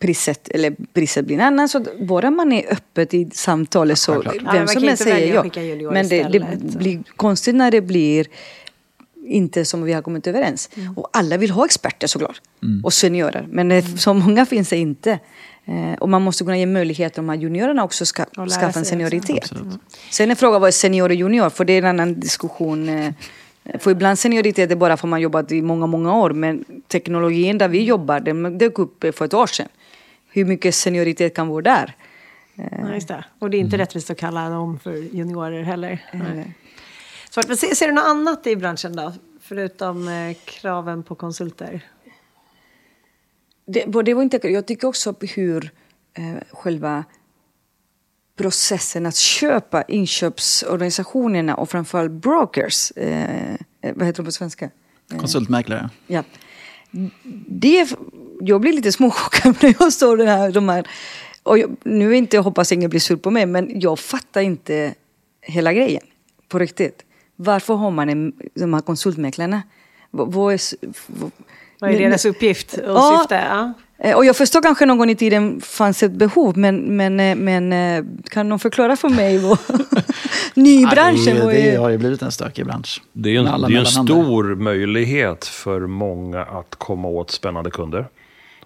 priset, 0.00 0.48
eller 0.48 0.76
priset 0.92 1.26
blir 1.26 1.36
en 1.36 1.42
annan. 1.42 1.68
Så 1.68 1.84
bara 2.00 2.30
man 2.30 2.52
är 2.52 2.72
öppet 2.72 3.14
i 3.14 3.30
samtalet 3.32 3.98
så, 3.98 4.22
ja, 4.24 4.52
vem 4.52 4.68
som 4.68 4.84
än 4.84 4.96
säger 4.96 5.34
ja. 5.34 5.90
Men 5.90 6.08
det, 6.08 6.22
det, 6.22 6.40
blir 6.78 7.02
konstigt 7.16 7.54
när 7.54 7.70
det 7.70 7.80
blir 7.80 8.26
inte 9.24 9.64
som 9.64 9.82
vi 9.82 9.92
har 9.92 10.02
kommit 10.02 10.26
överens. 10.26 10.70
Mm. 10.74 10.98
Och 10.98 11.08
alla 11.12 11.36
vill 11.36 11.50
ha 11.50 11.64
experter 11.64 12.06
såklart. 12.06 12.40
Mm. 12.62 12.84
Och 12.84 12.92
seniorer. 12.92 13.46
Men 13.50 13.72
mm. 13.72 13.98
så 13.98 14.14
många 14.14 14.46
finns 14.46 14.68
det 14.68 14.76
inte. 14.76 15.18
Eh, 15.64 15.92
och 15.98 16.08
man 16.08 16.22
måste 16.22 16.44
kunna 16.44 16.58
ge 16.58 16.66
möjlighet 16.66 17.12
att 17.12 17.16
de 17.16 17.28
här 17.28 17.36
juniorerna 17.36 17.84
också 17.84 18.06
ska 18.06 18.24
skaffa 18.60 18.78
en 18.78 18.84
senioritet. 18.84 19.52
Sen 20.10 20.30
är 20.30 20.34
frågan 20.34 20.60
vad 20.60 20.68
är 20.68 20.72
senior 20.72 21.08
och 21.08 21.14
junior? 21.14 21.50
För 21.50 21.64
det 21.64 21.72
är 21.72 21.78
en 21.78 21.84
annan 21.84 22.20
diskussion. 22.20 22.88
Eh, 22.88 23.12
för 23.78 23.90
ibland 23.90 24.18
senioritet 24.18 24.70
är 24.70 24.76
bara 24.76 24.96
för 24.96 25.06
att 25.06 25.10
man 25.10 25.20
jobbat 25.20 25.52
i 25.52 25.62
många, 25.62 25.86
många 25.86 26.16
år. 26.16 26.30
Men 26.30 26.64
teknologin 26.88 27.58
där 27.58 27.68
vi 27.68 27.82
jobbar, 27.82 28.20
den 28.20 28.58
dök 28.58 28.78
upp 28.78 29.04
för 29.14 29.24
ett 29.24 29.34
år 29.34 29.46
sedan. 29.46 29.68
Hur 30.32 30.44
mycket 30.44 30.74
senioritet 30.74 31.34
kan 31.34 31.48
vara 31.48 31.62
där? 31.62 31.96
Ja, 32.54 32.94
just 32.94 33.08
det. 33.08 33.24
Och 33.38 33.50
det 33.50 33.56
är 33.56 33.58
inte 33.58 33.76
mm. 33.76 33.84
rättvist 33.84 34.10
att 34.10 34.18
kalla 34.18 34.48
dem 34.48 34.78
för 34.78 34.92
juniorer 34.92 35.62
heller. 35.62 36.04
Mm. 36.12 36.44
Svart. 37.30 37.48
Men 37.48 37.56
ser, 37.56 37.74
ser 37.74 37.86
du 37.86 37.92
något 37.92 38.04
annat 38.04 38.46
i 38.46 38.56
branschen 38.56 38.96
då? 38.96 39.12
Förutom 39.40 40.08
eh, 40.08 40.36
kraven 40.44 41.02
på 41.02 41.14
konsulter? 41.14 41.80
Det, 43.66 44.02
det 44.02 44.14
var 44.14 44.22
inte, 44.22 44.48
jag 44.48 44.66
tycker 44.66 44.88
också 44.88 45.14
hur 45.34 45.70
eh, 46.14 46.42
själva 46.50 47.04
processen 48.40 49.06
att 49.06 49.16
köpa 49.16 49.82
inköpsorganisationerna 49.82 51.54
och 51.54 51.70
framförallt 51.70 52.10
brokers, 52.10 52.90
eh, 52.96 53.52
eh 53.52 53.56
vad 53.94 54.06
heter 54.06 54.22
de 54.22 54.24
på 54.24 54.32
svenska? 54.32 54.70
Eh, 55.12 55.18
Konsultmäklare. 55.18 55.90
Ja. 56.06 56.22
Det, 57.46 57.88
jag 58.40 58.60
blir 58.60 58.72
lite 58.72 58.92
småchockad 58.92 59.56
när 59.62 59.74
jag 59.80 59.92
står 59.92 60.16
den 60.16 60.28
här, 60.28 60.52
de 60.52 60.68
här 60.68 60.88
och 61.42 61.58
jag, 61.58 61.76
nu 61.82 62.16
inte, 62.16 62.36
jag 62.36 62.42
hoppas 62.42 62.72
ingen 62.72 62.90
blir 62.90 63.00
sur 63.00 63.16
på 63.16 63.30
mig, 63.30 63.46
men 63.46 63.80
jag 63.80 63.98
fattar 63.98 64.40
inte 64.40 64.94
hela 65.40 65.72
grejen 65.72 66.02
på 66.48 66.58
riktigt. 66.58 67.04
Varför 67.36 67.74
har 67.74 67.90
man 67.90 68.08
en, 68.08 68.32
de 68.54 68.74
här 68.74 68.80
konsultmäklarna? 68.80 69.62
Vad, 70.10 70.32
vad 70.32 70.54
är, 70.54 70.60
vad, 71.06 71.30
vad 71.78 71.90
är 71.90 71.98
deras 71.98 72.24
uppgift 72.24 72.74
och 72.74 72.96
ja, 72.96 73.18
syfte? 73.20 73.34
Ja. 73.34 73.72
Eh, 74.02 74.16
och 74.16 74.24
jag 74.24 74.36
förstår 74.36 74.62
kanske 74.62 74.86
någon 74.86 74.98
gång 74.98 75.10
i 75.10 75.16
tiden 75.16 75.60
fanns 75.60 76.02
ett 76.02 76.12
behov, 76.12 76.58
men, 76.58 76.96
men, 76.96 77.20
eh, 77.20 77.36
men 77.36 77.72
eh, 77.72 78.04
kan 78.30 78.48
någon 78.48 78.58
förklara 78.58 78.96
för 78.96 79.08
mig 79.08 79.38
vad 79.38 79.58
nybranschen 80.54 81.36
ja, 81.36 81.46
det, 81.46 81.70
det 81.70 81.76
har 81.76 81.90
ju 81.90 81.98
blivit 81.98 82.22
en 82.22 82.32
stökig 82.32 82.66
bransch. 82.66 83.02
Det 83.12 83.36
är 83.36 83.38
en, 83.38 83.62
det 83.62 83.74
är 83.74 83.78
en 83.78 83.86
stor 83.86 84.54
möjlighet 84.54 85.44
för 85.44 85.80
många 85.80 86.42
att 86.42 86.74
komma 86.74 87.08
åt 87.08 87.30
spännande 87.30 87.70
kunder. 87.70 88.08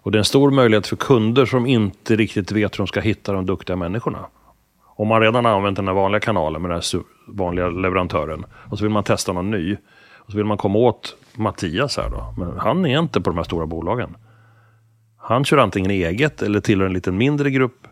Och 0.01 0.13
det 0.13 0.17
är 0.17 0.19
en 0.19 0.25
stor 0.25 0.51
möjlighet 0.51 0.87
för 0.87 0.97
kunder 0.97 1.47
som 1.47 1.67
inte 1.67 2.17
riktigt 2.17 2.53
vet 2.53 2.75
hur 2.75 2.79
de 2.79 2.87
ska 2.87 3.01
hitta 3.01 3.33
de 3.33 3.47
duktiga 3.47 3.77
människorna. 3.77 4.19
Om 4.97 5.09
man 5.09 5.21
redan 5.21 5.47
använt 5.47 5.77
den 5.77 5.89
här 5.89 5.95
vanliga 5.95 6.21
kanalen 6.21 6.63
med 6.63 6.71
den 6.71 6.81
här 6.93 7.03
vanliga 7.29 7.69
leverantören 7.69 8.45
och 8.71 8.79
så 8.79 8.85
vill 8.85 8.93
man 8.93 9.05
testa 9.05 9.33
någon 9.33 9.51
ny. 9.51 9.77
Och 10.17 10.31
så 10.31 10.37
vill 10.37 10.47
man 10.47 10.57
komma 10.57 10.79
åt 10.79 11.17
Mattias 11.35 11.97
här 11.97 12.11
då. 12.11 12.35
Men 12.39 12.59
han 12.59 12.87
är 12.87 12.99
inte 12.99 13.21
på 13.21 13.31
de 13.31 13.37
här 13.37 13.45
stora 13.45 13.67
bolagen. 13.67 14.17
Han 15.27 15.45
kör 15.45 15.59
antingen 15.59 15.91
eget 15.91 16.43
eller 16.43 16.61
tillhör 16.61 16.87
en 16.87 16.93
liten 16.93 17.17
mindre 17.17 17.51
grupp. 17.51 17.87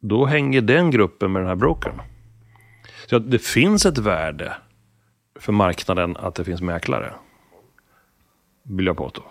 Då 0.00 0.24
hänger 0.24 0.60
den 0.60 0.90
gruppen 0.90 1.32
med 1.32 1.42
den 1.42 1.48
här 1.48 1.54
brokern. 1.54 2.00
Så 3.06 3.18
det 3.18 3.38
finns 3.38 3.86
ett 3.86 3.98
värde 3.98 4.56
för 5.40 5.52
marknaden 5.52 6.16
att 6.16 6.34
det 6.34 6.44
finns 6.44 6.60
mäklare. 6.60 7.14
Vill 8.62 8.86
jag 8.86 8.96
påstå. 8.96 9.22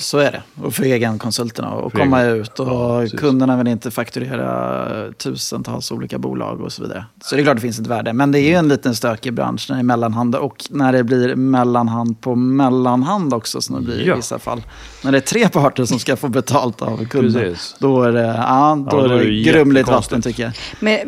Så 0.00 0.18
är 0.18 0.32
det. 0.32 0.42
Och 0.62 0.74
för 0.74 0.82
egenkonsulterna 0.84 1.70
och 1.70 1.92
För 1.92 1.98
komma 1.98 2.20
egen- 2.22 2.36
ut. 2.40 2.60
Och 2.60 2.66
Ja, 2.68 3.06
kunderna 3.18 3.56
vill 3.56 3.68
inte 3.68 3.90
fakturera 3.90 5.12
tusentals 5.12 5.92
olika 5.92 6.18
bolag 6.18 6.60
och 6.60 6.72
så 6.72 6.82
vidare. 6.82 7.04
Så 7.24 7.34
det 7.36 7.42
är 7.42 7.44
klart 7.44 7.56
det 7.56 7.60
finns 7.60 7.78
ett 7.78 7.86
värde. 7.86 8.12
Men 8.12 8.32
det 8.32 8.38
är 8.40 8.48
ju 8.48 8.54
en 8.54 8.68
liten 8.68 8.94
stökig 8.94 9.32
bransch 9.34 9.66
när 9.68 9.76
det 9.76 9.80
är 9.80 9.84
mellanhand. 9.84 10.34
Och 10.34 10.64
när 10.70 10.92
det 10.92 11.04
blir 11.04 11.34
mellanhand 11.34 12.20
på 12.20 12.34
mellanhand 12.34 13.34
också 13.34 13.60
som 13.60 13.76
det 13.76 13.82
blir 13.82 14.06
Ja. 14.06 14.12
i 14.12 14.16
vissa 14.16 14.38
fall. 14.38 14.62
När 15.04 15.12
det 15.12 15.18
är 15.18 15.22
tre 15.22 15.48
parter 15.48 15.84
som 15.84 15.98
ska 15.98 16.16
få 16.16 16.28
betalt 16.28 16.82
av 16.82 17.04
kunden. 17.06 17.32
Precis. 17.42 17.76
Då 17.78 18.02
är 18.02 18.12
det, 18.12 18.22
ja, 18.22 18.86
då 18.90 18.96
Ja, 18.96 19.02
då 19.08 19.14
är 19.14 19.18
det 19.18 19.24
det 19.24 19.42
grumligt 19.42 19.88
vatten 19.88 20.22
tycker 20.22 20.42
jag. 20.42 20.52
Men 20.80 20.98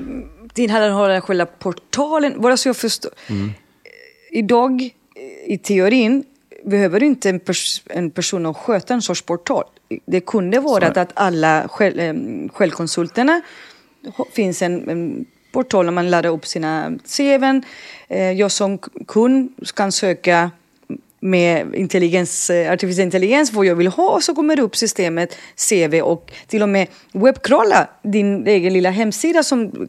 din 0.55 0.71
hade 0.71 0.87
har 0.91 1.21
själva 1.21 1.47
portalen, 1.47 2.41
bara 2.43 2.57
så 2.57 2.69
jag 2.69 2.77
förstår. 2.77 3.11
Idag, 4.31 4.91
i 5.47 5.59
teorin, 5.59 6.25
behöver 6.65 7.03
inte 7.03 7.29
en, 7.29 7.41
pers 7.41 7.83
en 7.91 8.11
person 8.11 8.47
att 8.47 8.57
sköta 8.57 8.95
en 8.95 9.03
sorts 9.03 9.23
portal. 9.23 9.65
Det 10.07 10.21
kunde 10.21 10.61
vara 10.61 10.87
att, 10.87 10.97
att 10.97 11.13
alla 11.15 11.69
själv, 11.69 12.49
självkonsulterna 12.49 13.43
finns 14.33 14.63
en, 14.63 14.89
en 14.89 15.27
portal 15.53 15.85
där 15.87 15.93
man 15.93 16.11
laddar 16.11 16.31
upp 16.31 16.47
sina 16.47 16.99
CVn. 17.17 17.63
Eh, 18.09 18.33
jag 18.33 18.51
som 18.51 18.79
kund 19.07 19.53
kan 19.75 19.93
söka 19.93 20.51
med 21.23 21.75
intelligens, 21.75 22.51
eh, 22.51 22.73
artificiell 22.73 23.05
intelligens 23.05 23.53
vad 23.53 23.67
jag 23.67 23.75
vill 23.75 23.87
ha 23.87 24.21
så 24.21 24.35
kommer 24.35 24.57
det 24.57 24.63
upp 24.63 24.77
systemet 24.77 25.37
CV 25.69 26.01
och 26.03 26.33
till 26.47 26.63
och 26.63 26.69
med 26.69 26.89
webbcrawla 27.13 27.89
din 28.03 28.47
egen 28.47 28.73
lilla 28.73 28.91
hemsida. 28.91 29.43
Som, 29.43 29.89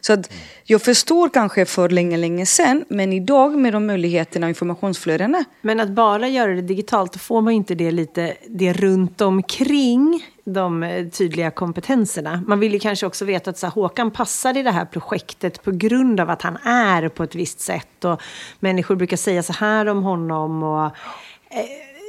så 0.00 0.12
att 0.12 0.32
jag 0.64 0.82
förstår 0.82 1.28
kanske 1.28 1.64
för 1.64 1.88
länge, 1.88 2.16
länge 2.16 2.46
sedan 2.46 2.84
men 2.88 3.12
idag 3.12 3.58
med 3.58 3.72
de 3.72 3.86
möjligheterna 3.86 4.46
och 4.46 4.48
informationsflödena 4.48 5.44
Men 5.60 5.80
att 5.80 5.90
bara 5.90 6.28
göra 6.28 6.54
det 6.54 6.62
digitalt, 6.62 7.12
då 7.12 7.18
får 7.18 7.40
man 7.40 7.52
inte 7.52 7.74
det 7.74 7.90
lite 7.90 8.34
det 8.46 8.72
runt 8.72 9.20
omkring 9.20 10.22
de 10.48 10.82
eh, 10.82 11.08
tydliga 11.08 11.50
kompetenserna. 11.50 12.42
Man 12.46 12.60
vill 12.60 12.72
ju 12.72 12.78
kanske 12.78 13.06
också 13.06 13.24
veta 13.24 13.50
att 13.50 13.58
så 13.58 13.66
här, 13.66 13.72
Håkan 13.72 14.10
passar 14.10 14.56
i 14.56 14.62
det 14.62 14.70
här 14.70 14.84
projektet 14.84 15.62
på 15.64 15.70
grund 15.70 16.20
av 16.20 16.30
att 16.30 16.42
han 16.42 16.56
är 16.64 17.08
på 17.08 17.22
ett 17.22 17.34
visst 17.34 17.60
sätt. 17.60 18.04
Och 18.04 18.20
människor 18.60 18.94
brukar 18.96 19.16
säga 19.16 19.42
så 19.42 19.52
här 19.52 19.86
om 19.86 20.02
honom. 20.02 20.62
Och, 20.62 20.84
eh, 20.84 20.90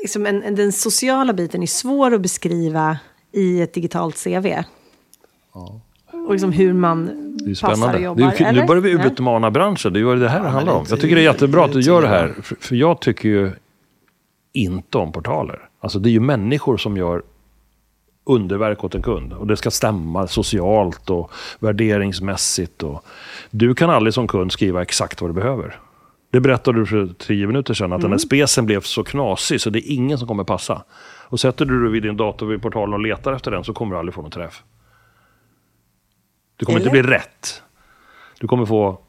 liksom 0.02 0.26
en, 0.26 0.44
en, 0.44 0.56
den 0.56 0.72
sociala 0.72 1.34
biten 1.34 1.64
är 1.64 1.68
svår 1.68 2.14
att 2.14 2.22
beskriva 2.22 2.98
i 3.32 3.62
ett 3.62 3.74
digitalt 3.74 4.24
CV. 4.24 4.48
Och 6.28 6.32
liksom 6.32 6.52
hur 6.52 6.74
man 6.74 7.06
Det 7.38 7.52
är 7.52 7.62
passar 7.62 7.72
och 7.72 7.78
spännande. 7.78 8.00
jobbar. 8.02 8.34
Det 8.38 8.44
är, 8.44 8.54
nu 8.54 8.66
börjar 8.66 8.82
vi 8.82 8.92
Ja. 8.94 9.06
utmana 9.06 9.52
branschen. 9.52 9.94
Det 9.94 10.00
är 10.00 10.02
ju 10.02 10.16
det 10.16 10.30
här 10.30 10.44
det 10.44 10.50
handlar 10.50 10.74
det 10.74 10.80
om. 10.80 10.86
Jag 10.90 11.00
tycker 11.02 11.16
det 11.16 11.22
är 11.22 11.24
jättebra 11.24 11.66
att 11.66 11.74
du 11.74 11.80
gör 11.82 12.02
det 12.02 12.08
här. 12.08 12.36
För, 12.44 12.56
för 12.60 12.76
jag 12.76 13.00
tycker 13.02 13.30
ju 13.30 13.52
inte 14.54 14.98
om 14.98 15.12
portaler. 15.12 15.60
Alltså 15.80 16.00
det 16.00 16.10
är 16.10 16.12
ju 16.12 16.20
människor 16.20 16.78
som 16.78 16.98
gör 16.98 17.24
underverk 18.28 18.84
åt 18.84 18.96
en 18.96 19.02
kund. 19.02 19.34
Och 19.34 19.48
det 19.48 19.58
ska 19.58 19.72
stämma 19.72 20.28
socialt 20.28 21.10
och 21.10 21.32
värderingsmässigt. 21.60 22.84
Och 22.84 23.06
du 23.50 23.76
kan 23.76 23.90
aldrig 23.90 24.14
som 24.14 24.28
kund 24.28 24.52
skriva 24.52 24.82
exakt 24.82 25.22
vad 25.22 25.30
du 25.30 25.34
behöver. 25.34 25.80
Det 26.32 26.40
berättade 26.40 26.80
du 26.80 26.86
för 26.86 27.08
tio 27.18 27.48
minuter 27.48 27.74
sedan, 27.74 27.94
att 27.94 28.02
den 28.02 28.12
här 28.12 28.18
spesen 28.18 28.66
blev 28.66 28.82
så 28.82 29.04
knasig 29.04 29.62
så 29.62 29.70
det 29.70 29.80
är 29.80 29.94
ingen 29.94 30.18
som 30.18 30.28
kommer 30.28 30.44
passa. 30.44 30.84
Och 31.30 31.40
sätter 31.40 31.66
du 31.66 31.84
dig 31.84 31.92
vid 31.92 32.04
din 32.04 32.18
dator 32.18 32.48
vid 32.48 32.62
portalen 32.62 32.94
och 32.94 33.00
letar 33.00 33.34
efter 33.34 33.52
den 33.52 33.64
så 33.64 33.74
kommer 33.74 33.92
du 33.96 34.00
aldrig 34.00 34.14
få 34.14 34.22
någon 34.22 34.32
träff. 34.32 34.64
Det 36.58 36.66
kommer 36.66 36.80
inte 36.80 36.90
Eller? 36.90 37.04
bli 37.04 37.12
rätt. 37.12 37.64
Du 38.40 38.48
kommer 38.48 38.66
få... 38.66 39.00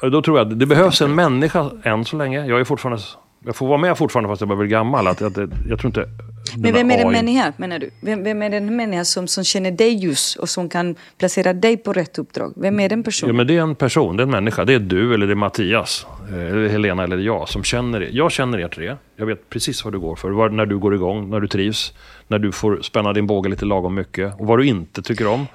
Då 0.00 0.22
tror 0.22 0.38
jag 0.38 0.52
att 0.52 0.58
det 0.58 0.66
behövs 0.66 1.02
en 1.02 1.14
människa 1.14 1.70
än 1.82 2.04
så 2.04 2.16
länge. 2.16 2.46
Jag 2.46 2.60
är 2.60 2.64
fortfarande... 2.64 3.02
Jag 3.44 3.56
får 3.56 3.66
vara 3.68 3.78
med 3.78 3.98
fortfarande 3.98 4.28
fast 4.28 4.40
jag 4.40 4.48
börjar 4.48 4.60
bli 4.60 4.68
gammal. 4.68 5.06
Att, 5.06 5.22
att, 5.22 5.36
jag 5.68 5.78
tror 5.78 5.86
inte... 5.86 6.08
Men 6.56 6.72
vem 6.74 6.90
är 6.90 6.98
den 6.98 7.12
människa, 7.12 7.52
menar 7.56 7.78
du? 7.78 7.90
Vem, 8.00 8.24
vem 8.24 8.42
är 8.42 8.50
den 8.50 8.76
människa 8.76 9.04
som, 9.04 9.26
som 9.28 9.44
känner 9.44 9.70
dig 9.70 10.04
just 10.04 10.36
och 10.36 10.48
som 10.48 10.68
kan 10.68 10.94
placera 11.18 11.52
dig 11.52 11.76
på 11.76 11.92
rätt 11.92 12.18
uppdrag? 12.18 12.52
Vem 12.56 12.80
är 12.80 12.88
den 12.88 12.98
Ja, 12.98 13.04
personen? 13.04 13.36
men 13.36 13.46
det 13.46 13.56
är 13.56 13.62
en 13.62 13.74
person, 13.74 14.16
det 14.16 14.22
är 14.22 14.24
en 14.24 14.30
människa. 14.30 14.64
Det 14.64 14.74
är 14.74 14.78
du 14.78 15.14
eller 15.14 15.26
det 15.26 15.32
är 15.32 15.36
Mattias. 15.36 16.06
eh, 16.32 16.34
Eller 16.38 16.68
Helena 16.68 17.02
eller 17.04 17.18
jag 17.18 17.48
som 17.48 17.62
känner 17.64 18.02
er. 18.02 18.08
Jag 18.12 18.32
känner 18.32 18.58
er 18.60 18.68
tre. 18.68 18.96
Jag 19.16 19.26
vet 19.26 19.50
precis 19.50 19.84
vad 19.84 19.92
du 19.94 19.98
går 19.98 20.16
för. 20.16 20.30
Vad, 20.30 20.52
när 20.52 20.66
du 20.66 20.78
går 20.78 20.94
igång, 20.94 21.30
när 21.30 21.40
du 21.40 21.48
trivs. 21.48 21.92
När 22.28 22.38
du 22.38 22.52
får 22.52 22.78
spänna 22.82 23.12
din 23.12 23.26
båge 23.26 23.48
lite 23.48 23.64
lagom 23.64 23.94
mycket. 23.94 24.40
Och 24.40 24.46
vad 24.46 24.58
du 24.58 24.66
inte 24.66 25.02
tycker 25.02 25.26
om. 25.26 25.46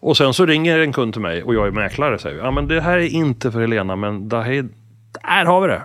Och 0.00 0.16
sen 0.16 0.34
så 0.34 0.46
ringer 0.46 0.78
en 0.78 0.92
kund 0.92 1.12
till 1.12 1.22
mig 1.22 1.42
och 1.42 1.54
jag 1.54 1.66
är 1.66 1.70
mäklare 1.70 2.14
och 2.14 2.20
säger 2.20 2.38
ja 2.38 2.50
men 2.50 2.68
det 2.68 2.80
här 2.80 2.98
är 2.98 3.06
inte 3.08 3.52
för 3.52 3.60
Helena 3.60 3.96
men 3.96 4.28
det 4.28 4.42
här, 4.42 4.68
där 5.24 5.44
har 5.44 5.60
vi 5.60 5.66
det. 5.68 5.82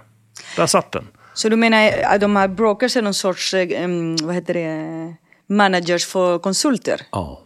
Där 0.57 0.65
satt 0.65 0.91
den. 0.91 1.07
Så 1.33 1.49
du 1.49 1.55
menar 1.55 1.91
att 2.05 2.21
de 2.21 2.35
här 2.35 2.47
brokers 2.47 2.97
är 2.97 3.01
någon 3.01 3.13
sorts, 3.13 3.53
eh, 3.53 3.87
vad 4.23 4.35
heter 4.35 4.53
det, 4.53 5.15
managers 5.47 6.05
för 6.05 6.39
konsulter? 6.39 7.01
Ja. 7.11 7.41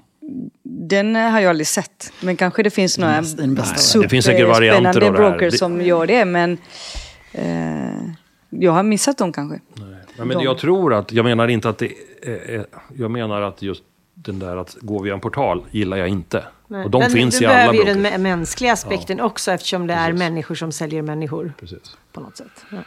Den 0.64 1.16
eh, 1.16 1.22
har 1.30 1.40
jag 1.40 1.50
aldrig 1.50 1.68
sett. 1.68 2.12
Men 2.22 2.36
kanske 2.38 2.64
det 2.64 2.70
finns 2.70 2.98
några 2.98 3.22
bästa- 3.22 3.42
den 3.42 3.56
bästa. 3.56 3.98
Nej, 4.00 4.04
det 4.04 4.10
finns 4.10 4.26
säkert 4.26 4.48
varianter 4.48 4.94
superspännande 4.94 5.30
brokers 5.30 5.52
Det- 5.54 5.58
som 5.58 5.82
gör 5.82 6.08
det. 6.08 6.26
Men 6.26 6.58
eh, 7.32 8.12
jag 8.50 8.72
har 8.72 8.84
missat 8.84 9.18
dem 9.18 9.34
kanske. 9.34 9.60
Ja, 10.18 10.26
men 10.26 10.40
jag 10.40 10.58
tror 10.58 10.94
att, 10.94 11.12
jag 11.12 11.26
menar 11.26 11.48
inte 11.48 11.70
att 11.70 11.78
det 11.78 11.92
är, 12.24 12.50
är- 12.50 12.66
jag 12.96 13.12
menar 13.12 13.42
att 13.42 13.62
just 13.62 13.84
den 14.14 14.40
där 14.40 14.58
att 14.58 14.78
gå 14.82 15.02
via 15.04 15.14
en 15.14 15.20
portal 15.20 15.66
gillar 15.72 15.98
jag 15.98 16.08
inte. 16.08 16.44
Nej. 16.68 16.86
Och 16.86 16.92
de 16.92 17.00
Men 17.00 17.12
finns 17.12 17.38
du 17.40 17.44
i 17.44 17.48
alla 17.48 17.56
behöver 17.56 17.74
ju 17.74 17.84
brokers. 17.84 18.04
den 18.04 18.14
mä- 18.14 18.18
mänskliga 18.18 18.74
aspekten 18.74 19.20
också 19.22 19.52
eftersom 19.52 19.88
det 19.88 19.94
är 19.94 20.06
Precis. 20.08 20.20
människor 20.20 20.56
som 20.56 20.72
säljer 20.72 21.02
människor 21.02 21.54
Precis. 21.60 21.98
på 22.14 22.20
något 22.22 22.38
sätt. 22.38 22.66
Ja. 22.72 22.78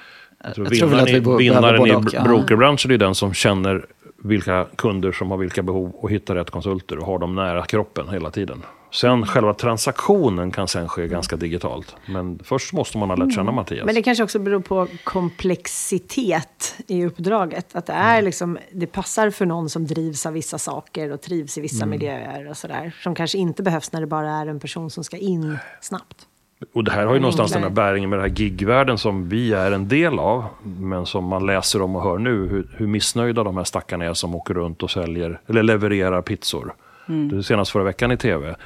Jag 0.45 0.55
tror 0.55 0.67
Jag 0.67 0.79
tror 0.79 0.89
väl 0.89 0.99
vinnaren, 0.99 1.03
att 1.03 1.09
vi 1.09 1.17
i, 1.17 1.21
bo- 1.21 1.37
vinnaren 1.37 1.87
i 1.87 1.95
och, 1.95 2.05
ja. 2.15 2.23
brokerbranschen 2.23 2.91
är 2.91 2.99
den 2.99 3.15
som 3.15 3.35
känner 3.35 3.87
vilka 4.23 4.67
kunder 4.77 5.13
som 5.13 5.31
har 5.31 5.39
vilka 5.39 5.63
behov 5.63 5.91
och 5.95 6.11
hittar 6.11 6.35
rätt 6.35 6.51
konsulter 6.51 6.99
och 6.99 7.07
har 7.07 7.19
dem 7.19 7.35
nära 7.35 7.65
kroppen 7.65 8.09
hela 8.09 8.31
tiden. 8.31 8.63
Sen 8.93 9.27
själva 9.27 9.55
transaktionen 9.55 10.51
kan 10.51 10.69
sen 10.69 10.89
ske 10.89 11.09
ganska 11.09 11.37
digitalt. 11.37 11.97
Men 12.07 12.39
först 12.45 12.73
måste 12.73 12.99
man 12.99 13.11
ha 13.11 13.17
lärt 13.17 13.35
känna 13.35 13.53
Mattias. 13.53 13.87
Men 13.87 13.95
det 13.95 14.03
kanske 14.03 14.25
också 14.25 14.39
beror 14.39 14.61
på 14.61 14.87
komplexitet 15.05 16.75
i 16.87 17.05
uppdraget. 17.05 17.77
Att 17.77 17.87
det, 17.87 17.93
är 17.93 18.23
liksom, 18.23 18.59
det 18.73 18.87
passar 18.87 19.31
för 19.31 19.47
någon 19.47 19.69
som 19.69 19.87
drivs 19.87 20.27
av 20.27 20.33
vissa 20.33 20.59
saker 20.59 21.13
och 21.13 21.21
trivs 21.21 21.59
i 21.59 21.61
vissa 21.61 21.87
miljöer 21.87 22.49
och 22.51 22.57
sådär. 22.57 22.97
Som 23.03 23.15
kanske 23.15 23.39
inte 23.39 23.63
behövs 23.63 23.93
när 23.93 24.01
det 24.01 24.07
bara 24.07 24.31
är 24.31 24.47
en 24.47 24.61
person 24.61 24.91
som 24.91 25.05
ska 25.05 25.17
in 25.17 25.59
snabbt. 25.81 26.27
Och 26.73 26.85
det 26.85 26.91
här 26.91 27.07
har 27.07 27.15
ju 27.15 27.21
någonstans 27.21 27.53
den 27.53 27.63
här 27.63 27.71
bäringen 27.71 28.11
med 28.11 28.19
den 28.19 28.31
här 28.31 28.37
gigvärlden 28.37 28.99
som 28.99 29.29
vi 29.29 29.53
är 29.53 29.73
en 29.73 29.89
del 29.89 30.19
av. 30.19 30.45
Men 30.63 31.07
som 31.07 31.25
man 31.25 31.47
läser 31.47 31.83
om 31.83 31.97
och 31.97 32.03
hör 32.03 32.19
nu. 32.19 32.49
Hur, 32.49 32.69
hur 32.77 32.87
missnöjda 32.87 33.45
de 33.45 33.57
här 33.57 33.65
stackarna 33.65 34.05
är 34.05 34.15
som 34.15 34.35
åker 34.35 34.55
runt 34.55 34.83
och 34.83 34.91
säljer, 34.91 35.41
eller 35.47 35.63
levererar 35.63 36.23
pizzor. 36.23 36.75
Det 37.07 37.37
är 37.37 37.43
senast 37.43 37.71
förra 37.71 37.85
veckan 37.85 38.13
i 38.13 38.17
tv. 38.17 38.57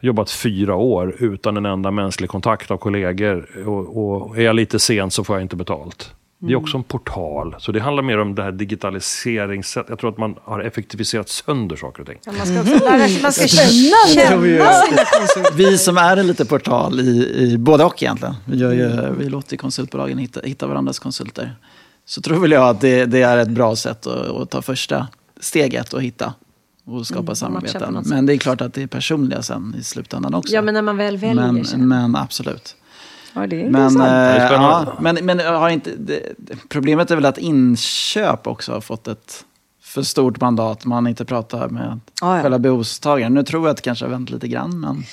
Jobbat 0.00 0.30
fyra 0.30 0.74
år 0.74 1.14
utan 1.18 1.56
en 1.56 1.66
enda 1.66 1.90
mänsklig 1.90 2.30
kontakt 2.30 2.70
av 2.70 2.76
kollegor. 2.76 3.68
Och, 3.68 4.26
och 4.28 4.38
är 4.38 4.42
jag 4.42 4.56
lite 4.56 4.78
sen 4.78 5.10
så 5.10 5.24
får 5.24 5.36
jag 5.36 5.42
inte 5.42 5.56
betalt. 5.56 6.14
Det 6.40 6.52
är 6.52 6.56
också 6.56 6.76
en 6.76 6.82
portal. 6.82 7.56
Så 7.58 7.72
det 7.72 7.80
handlar 7.80 8.02
mer 8.02 8.18
om 8.18 8.34
det 8.34 8.42
här 8.42 8.52
digitaliseringssätt. 8.52 9.86
Jag 9.88 9.98
tror 9.98 10.10
att 10.10 10.18
man 10.18 10.34
har 10.44 10.60
effektiviserat 10.60 11.28
sönder 11.28 11.76
saker 11.76 12.00
och 12.00 12.06
ting. 12.08 12.18
Ja, 12.24 12.32
man 12.38 12.46
ska 12.46 12.60
också 12.60 12.84
lära 12.84 13.08
sig, 13.08 13.22
man 13.22 13.32
ska 13.32 13.42
ju- 13.42 13.90
känna. 14.14 15.52
Vi 15.54 15.78
som 15.78 15.96
är 15.96 16.16
en 16.16 16.26
liten 16.26 16.46
portal 16.46 17.00
i, 17.00 17.34
i 17.38 17.58
både 17.58 17.84
och 17.84 18.02
egentligen. 18.02 18.34
Vi, 18.44 18.56
gör 18.58 18.72
ju, 18.72 19.14
vi 19.18 19.28
låter 19.28 19.56
konsultbolagen 19.56 20.18
hitta, 20.18 20.40
hitta 20.44 20.66
varandras 20.66 20.98
konsulter. 20.98 21.56
Så 22.04 22.20
tror 22.22 22.40
väl 22.40 22.52
jag 22.52 22.68
att 22.68 22.80
det, 22.80 23.04
det 23.04 23.22
är 23.22 23.38
ett 23.38 23.48
bra 23.50 23.76
sätt 23.76 24.06
att, 24.06 24.26
att 24.30 24.50
ta 24.50 24.62
första 24.62 25.06
steget 25.40 25.92
och 25.92 26.02
hitta 26.02 26.34
och 26.86 27.06
skapa 27.06 27.20
Mm, 27.22 27.34
samarbeten. 27.36 28.02
Men 28.06 28.26
det 28.26 28.32
är 28.32 28.38
klart 28.38 28.60
att 28.60 28.74
det 28.74 28.82
är 28.82 28.86
personliga 28.86 29.42
sen 29.42 29.74
i 29.80 29.82
slutändan 29.82 30.34
också. 30.34 30.54
Ja, 30.54 30.62
men 30.62 30.74
när 30.74 30.82
man 30.82 30.96
väl 30.96 31.16
väljer. 31.16 31.52
men, 31.52 31.88
men 31.88 32.16
absolut. 32.16 32.76
Ja, 33.34 33.46
det 33.46 33.56
är 33.60 33.70
Men, 33.70 33.82
intressant. 33.82 33.98
eh, 33.98 34.44
är 34.44 34.52
ja, 34.52 34.96
men, 35.00 35.18
men 35.22 35.38
har 35.40 35.68
inte, 35.70 35.90
det, 35.98 36.32
det- 36.38 36.68
problemet 36.68 37.10
är 37.10 37.14
väl 37.14 37.24
att 37.26 37.38
inköp 37.38 38.46
också 38.46 38.72
har 38.72 38.80
fått 38.80 39.08
ett 39.08 39.44
för 39.82 40.02
stort 40.02 40.40
mandat. 40.40 40.84
Man 40.84 41.06
inte 41.06 41.24
pratar 41.24 41.68
med 41.68 42.00
Ja, 42.20 42.36
ja. 42.36 42.42
själva 42.42 42.58
behovstagaren. 42.58 43.34
Nu 43.34 43.42
tror 43.42 43.62
jag 43.66 43.70
att 43.70 43.76
det 43.76 43.82
kanske 43.82 44.04
har 44.04 44.10
vänt 44.10 44.30
lite 44.30 44.48
grann. 44.48 44.80
Men 44.80 45.04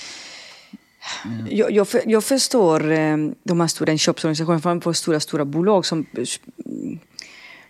Jag, 1.50 1.72
jag, 1.72 1.88
för, 1.88 2.02
jag 2.06 2.24
förstår 2.24 2.92
eh, 2.92 3.18
de 3.44 3.60
här 3.60 3.68
stora 3.68 3.92
inköpsorganisationerna, 3.92 4.62
framför 4.62 4.90
allt 4.90 4.98
stora, 4.98 5.20
stora 5.20 5.46
bolag 5.46 5.86
som... 5.86 6.06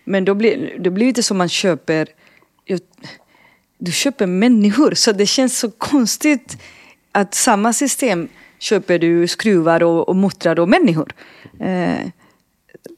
Men 0.04 0.26
då 0.26 0.34
blir 0.34 0.76
det 0.80 0.90
blir 0.90 1.06
lite 1.08 1.24
som 1.24 1.38
man 1.38 1.50
köper... 1.50 2.08
Jag, 2.66 2.80
du 3.78 3.92
köper 3.92 4.26
människor, 4.28 4.94
så 4.94 5.12
det 5.12 5.26
känns 5.26 5.60
så 5.60 5.72
konstigt 5.72 6.58
att 7.12 7.34
samma 7.36 7.74
system 7.74 8.28
köper 8.60 9.00
du 9.00 9.28
skruvar 9.28 9.84
och, 9.84 10.10
och 10.10 10.16
muttrar 10.16 10.60
och 10.60 10.70
människor. 10.70 11.14
Eh, 11.60 12.12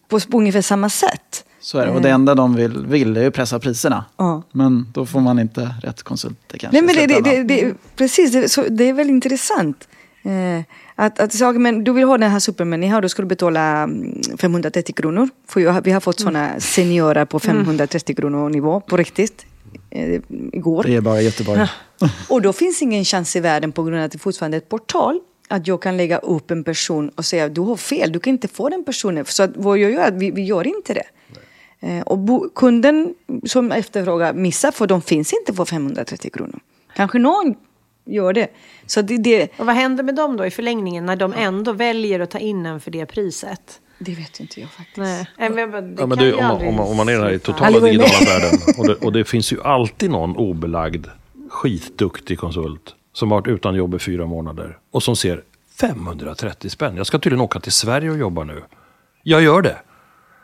på, 0.07 0.19
på 0.19 0.37
ungefär 0.37 0.61
samma 0.61 0.89
sätt. 0.89 1.45
så 1.59 1.77
är 1.77 1.85
det. 1.85 1.91
Och 1.91 2.01
det 2.01 2.09
enda 2.09 2.35
de 2.35 2.55
vill, 2.55 2.85
vill 2.85 3.17
är 3.17 3.21
ju 3.21 3.31
pressa 3.31 3.59
priserna. 3.59 4.05
Ja. 4.17 4.43
Men 4.51 4.91
då 4.93 5.05
får 5.05 5.19
man 5.19 5.39
inte 5.39 5.75
rätt 5.83 6.03
konsulter 6.03 6.57
kanske. 6.57 6.81
Nej, 6.81 6.95
men 6.95 7.07
det, 7.07 7.21
det, 7.21 7.31
det, 7.31 7.43
det, 7.43 7.73
precis, 7.95 8.31
det, 8.31 8.49
så, 8.49 8.63
det 8.69 8.89
är 8.89 8.93
väl 8.93 9.09
intressant. 9.09 9.87
Eh, 10.23 10.63
att, 10.95 11.19
att 11.19 11.33
säga, 11.33 11.51
men 11.51 11.83
du 11.83 11.93
vill 11.93 12.03
ha 12.03 12.17
den 12.17 12.31
här 12.31 12.39
supermänniskan, 12.39 13.01
då 13.01 13.09
ska 13.09 13.21
du 13.21 13.27
betala 13.27 13.83
mm, 13.83 14.21
530 14.37 14.93
kronor. 14.95 15.29
För 15.47 15.81
vi 15.81 15.91
har 15.91 15.99
fått 15.99 16.19
sådana 16.19 16.59
seniorer 16.59 17.25
på 17.25 17.39
530 17.39 18.15
kronor 18.15 18.49
nivå 18.49 18.79
på 18.79 18.97
riktigt. 18.97 19.45
Eh, 19.89 20.21
igår. 20.53 20.83
Det 20.83 20.95
är 20.95 21.01
bara 21.01 21.21
Göteborg. 21.21 21.67
Och 22.29 22.41
då 22.41 22.53
finns 22.53 22.81
ingen 22.81 23.05
chans 23.05 23.35
i 23.35 23.39
världen 23.39 23.71
på 23.71 23.83
grund 23.83 23.99
av 23.99 24.05
att 24.05 24.11
det 24.11 24.17
fortfarande 24.17 24.57
är 24.57 24.61
ett 24.61 24.69
portal 24.69 25.19
att 25.47 25.67
jag 25.67 25.81
kan 25.81 25.97
lägga 25.97 26.17
upp 26.17 26.51
en 26.51 26.63
person 26.63 27.09
och 27.09 27.25
säga 27.25 27.49
du 27.49 27.61
har 27.61 27.75
fel, 27.75 28.11
du 28.11 28.19
kan 28.19 28.33
inte 28.33 28.47
få 28.47 28.69
den 28.69 28.83
personen. 28.83 29.25
Så 29.25 29.43
att 29.43 29.51
vad 29.55 29.77
jag 29.77 29.91
gör, 29.91 30.11
vi, 30.11 30.31
vi 30.31 30.43
gör 30.43 30.67
inte 30.67 30.93
det. 30.93 31.07
Eh, 31.79 32.01
och 32.01 32.17
bo, 32.17 32.49
kunden 32.55 33.15
som 33.45 33.71
efterfrågar 33.71 34.33
missar 34.33 34.71
för 34.71 34.87
de 34.87 35.01
finns 35.01 35.33
inte 35.33 35.53
för 35.53 35.65
530 35.65 36.31
kronor. 36.31 36.59
Kanske 36.95 37.19
någon 37.19 37.55
gör 38.05 38.33
det. 38.33 38.47
Så 38.85 39.01
det, 39.01 39.17
det, 39.17 39.49
Och 39.57 39.65
vad 39.65 39.75
händer 39.75 40.03
med 40.03 40.15
dem 40.15 40.37
då 40.37 40.45
i 40.45 40.51
förlängningen 40.51 41.05
när 41.05 41.15
de 41.15 41.33
ändå 41.33 41.71
väljer 41.71 42.19
att 42.19 42.31
ta 42.31 42.39
in 42.39 42.65
en 42.65 42.79
för 42.81 42.91
det 42.91 43.05
priset? 43.05 43.81
det 43.99 44.11
vet 44.15 44.39
inte 44.39 44.59
jag 44.61 44.69
faktiskt. 44.69 44.97
Nej. 44.97 45.27
Nej, 45.37 45.49
men 45.49 45.71
Det 45.71 46.01
Ja, 46.01 46.07
men 46.07 46.17
kan 46.17 46.17
det, 46.17 46.25
ju 46.25 46.33
om, 46.33 46.43
man, 46.43 46.51
aldrig 46.51 46.69
om, 46.69 46.75
man, 46.75 46.87
om 46.87 46.97
man 46.97 47.09
är 47.09 47.13
i 47.13 47.15
den 47.15 47.23
här 47.23 47.37
totala 47.37 47.79
digitala 47.79 48.25
världen 48.25 48.59
och 48.77 48.87
det, 48.87 48.95
och 48.95 49.13
det 49.13 49.25
finns 49.25 49.53
ju 49.53 49.61
alltid 49.63 50.11
någon 50.11 50.37
obelagd 50.37 51.07
skitduktig 51.49 52.39
konsult 52.39 52.95
som 53.17 53.31
har 53.31 53.37
varit 53.41 53.47
utan 53.47 53.75
jobb 53.75 53.95
i 53.95 53.99
fyra 53.99 54.25
månader 54.25 54.77
och 54.91 55.03
som 55.03 55.15
ser 55.15 55.43
530 55.79 56.69
spänn. 56.69 56.97
Jag 56.97 57.07
ska 57.07 57.19
tydligen 57.19 57.41
åka 57.45 57.59
till 57.59 57.71
Sverige 57.71 58.09
och 58.11 58.17
jobba 58.17 58.43
nu. 58.43 58.63
Jag 59.23 59.41
gör 59.41 59.61
det. 59.61 59.77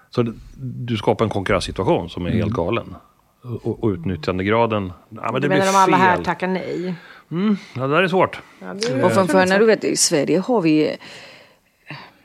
Så 0.10 0.34
du 0.58 0.98
skapar 0.98 1.26
en 1.26 1.32
konkurrenssituation 1.32 2.10
som 2.10 2.26
är 2.26 2.30
Mm. 2.30 2.42
helt 2.42 2.54
galen. 2.54 2.96
Och, 3.64 3.84
och 3.84 3.90
utnyttjandegraden, 3.90 4.94
ja, 5.10 5.22
men 5.24 5.34
det 5.34 5.40
Du 5.40 5.48
blir 5.48 5.58
menar 5.58 5.70
om 5.70 5.76
alla 5.76 5.98
här 5.98 6.24
tackar 6.24 6.48
nej? 6.48 6.96
Ja, 7.76 7.82
det 7.88 7.96
där 7.96 8.04
är 8.04 8.08
svårt. 8.08 8.42
Ja, 8.60 8.74
det- 8.74 9.04
Och 9.04 9.12
framför 9.12 9.46
när 9.46 9.60
du 9.60 9.66
vet, 9.66 9.84
i 9.84 9.98
Sverige 9.98 10.40
har 10.40 10.62
vi, 10.62 10.98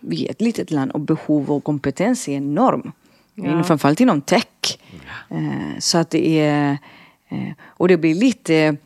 vi 0.00 0.26
är 0.26 0.30
ett 0.30 0.40
litet 0.40 0.70
land 0.70 0.90
och 0.90 1.00
behov 1.00 1.50
och 1.50 1.64
kompetens 1.64 2.28
är 2.28 2.32
enorm. 2.32 2.92
Ja. 3.34 3.62
Framförallt 3.62 4.00
inom 4.00 4.20
tech. 4.20 4.78
Eh, 5.30 5.78
Så 5.78 5.98
att 5.98 6.10
det 6.10 6.40
är, 6.40 6.78
eh, 7.28 7.38
och 7.66 7.88
det 7.88 7.96
blir 7.96 8.14
lite, 8.14 8.76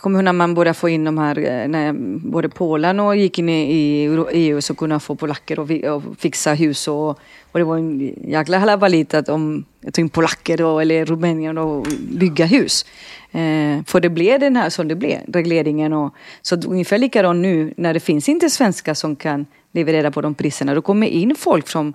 kommer 0.00 0.18
ihåg 0.18 0.24
när 0.24 0.32
man 0.32 0.54
började 0.54 0.74
få 0.74 0.88
in 0.88 1.04
de 1.04 1.18
här, 1.18 1.38
eh, 1.38 1.68
när 1.68 1.92
både 2.28 2.48
Polen 2.48 3.00
och 3.00 3.16
gick 3.16 3.38
in 3.38 3.48
i 3.48 4.26
EU 4.32 4.60
så 4.60 4.74
kunde 4.74 4.92
man 4.92 5.00
få 5.00 5.14
polacker 5.14 5.58
och 5.58 5.70
och 5.70 6.02
fixa 6.18 6.54
hus 6.54 6.88
och, 6.88 7.08
och 7.52 7.58
det 7.58 7.64
var 7.64 7.76
en 7.76 8.14
jäkla 8.30 8.58
halabalit 8.58 9.14
att 9.14 9.28
om 9.28 9.64
jag 9.80 9.94
tog 9.94 10.02
in 10.02 10.08
polacker 10.08 10.56
då, 10.56 10.80
eller 10.80 11.04
Rumänien 11.04 11.58
och 11.58 11.86
bygga 12.10 12.46
hus. 12.46 12.84
Eh, 13.32 13.84
för 13.86 14.00
det 14.00 14.08
blev 14.08 14.40
den 14.40 14.56
här 14.56 14.70
som 14.70 14.88
det 14.88 14.94
blev, 14.94 15.20
regleringen 15.28 15.92
och 15.92 16.14
så 16.42 16.56
ungefär 16.56 16.98
likadant 16.98 17.42
nu 17.42 17.74
när 17.76 17.94
det 17.94 18.00
finns 18.00 18.28
inte 18.28 18.50
svenskar 18.50 18.94
som 18.94 19.16
kan 19.16 19.46
leverera 19.72 20.10
på 20.10 20.20
de 20.20 20.34
priserna. 20.34 20.74
Då 20.74 20.82
kommer 20.82 21.06
in 21.06 21.34
folk 21.36 21.68
från 21.68 21.94